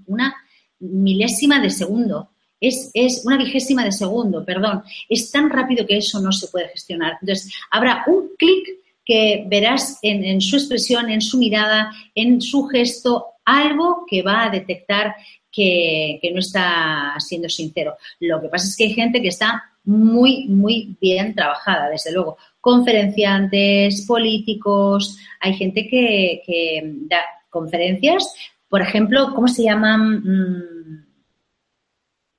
[0.06, 0.34] una
[0.80, 2.30] milésima de segundo.
[2.60, 4.82] Es, es, una vigésima de segundo, perdón.
[5.08, 7.18] Es tan rápido que eso no se puede gestionar.
[7.20, 13.26] Entonces, habrá un clic que verás en, su expresión, en su mirada, en su gesto,
[13.44, 15.14] algo que va a detectar
[15.50, 17.96] que, no está siendo sincero.
[18.20, 22.38] Lo que pasa es que hay gente que está muy, muy bien trabajada, desde luego.
[22.60, 27.18] Conferenciantes, políticos, hay gente que, da
[27.50, 28.34] conferencias,
[28.68, 31.06] por ejemplo, ¿cómo se llaman mm,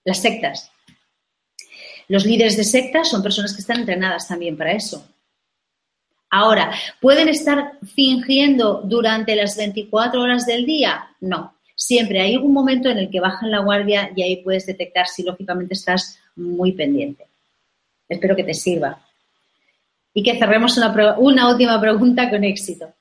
[0.05, 0.71] las sectas?
[2.07, 5.12] Los líderes de sectas son personas que están entrenadas también para eso.
[6.35, 11.09] Ahora, ¿pueden estar fingiendo durante las 24 horas del día?
[11.21, 11.53] No.
[11.75, 15.21] Siempre hay algún momento en el que bajan la guardia y ahí puedes detectar si
[15.21, 17.27] lógicamente estás muy pendiente.
[18.09, 18.99] Espero que te sirva.
[20.11, 22.91] Y que cerremos una, una última pregunta con éxito.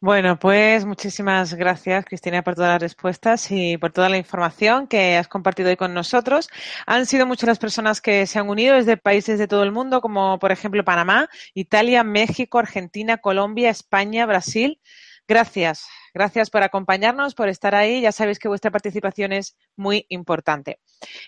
[0.00, 5.16] Bueno, pues muchísimas gracias, Cristina, por todas las respuestas y por toda la información que
[5.16, 6.48] has compartido hoy con nosotros.
[6.86, 10.00] Han sido muchas las personas que se han unido desde países de todo el mundo,
[10.00, 14.80] como por ejemplo Panamá, Italia, México, Argentina, Colombia, España, Brasil.
[15.26, 15.88] Gracias.
[16.14, 18.00] Gracias por acompañarnos, por estar ahí.
[18.00, 20.80] Ya sabéis que vuestra participación es muy importante.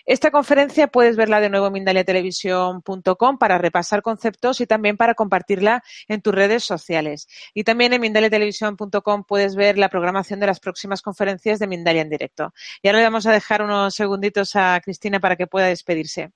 [0.05, 5.83] Esta conferencia puedes verla de nuevo en mindaliatelevisión.com para repasar conceptos y también para compartirla
[6.07, 7.27] en tus redes sociales.
[7.53, 12.09] Y también en mindaliatelevisión.com puedes ver la programación de las próximas conferencias de Mindalia en
[12.09, 12.53] directo.
[12.81, 16.31] Y ahora le vamos a dejar unos segunditos a Cristina para que pueda despedirse.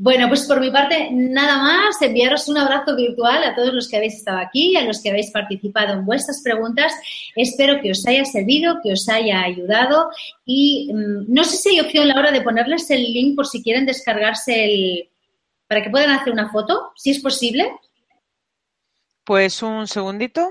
[0.00, 3.96] Bueno, pues por mi parte, nada más, enviaros un abrazo virtual a todos los que
[3.96, 6.92] habéis estado aquí, a los que habéis participado en vuestras preguntas.
[7.34, 10.08] Espero que os haya servido, que os haya ayudado
[10.46, 13.60] y mm, no sé si hay opción la hora de ponerles el link por si
[13.60, 15.08] quieren descargarse el...
[15.66, 17.68] para que puedan hacer una foto, si es posible.
[19.24, 20.48] Pues un segundito.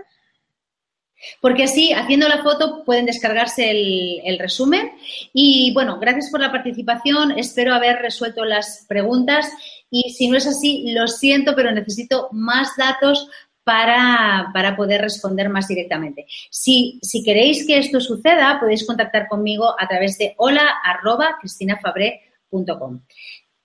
[1.41, 4.91] Porque así, haciendo la foto, pueden descargarse el, resumen.
[5.33, 7.31] Y bueno, gracias por la participación.
[7.37, 9.49] Espero haber resuelto las preguntas.
[9.89, 13.29] Y si no es así, lo siento, pero necesito más datos
[13.63, 16.25] para, poder responder más directamente.
[16.49, 23.01] Si, si, queréis que esto suceda, podéis contactar conmigo a través de hola.cristinafabре.com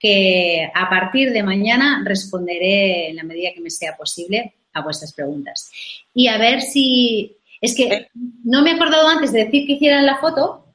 [0.03, 5.13] que a partir de mañana responderé en la medida que me sea posible a vuestras
[5.13, 5.71] preguntas.
[6.13, 8.09] Y a ver si es que eh.
[8.45, 10.75] no me he acordado antes de decir que hicieran la foto.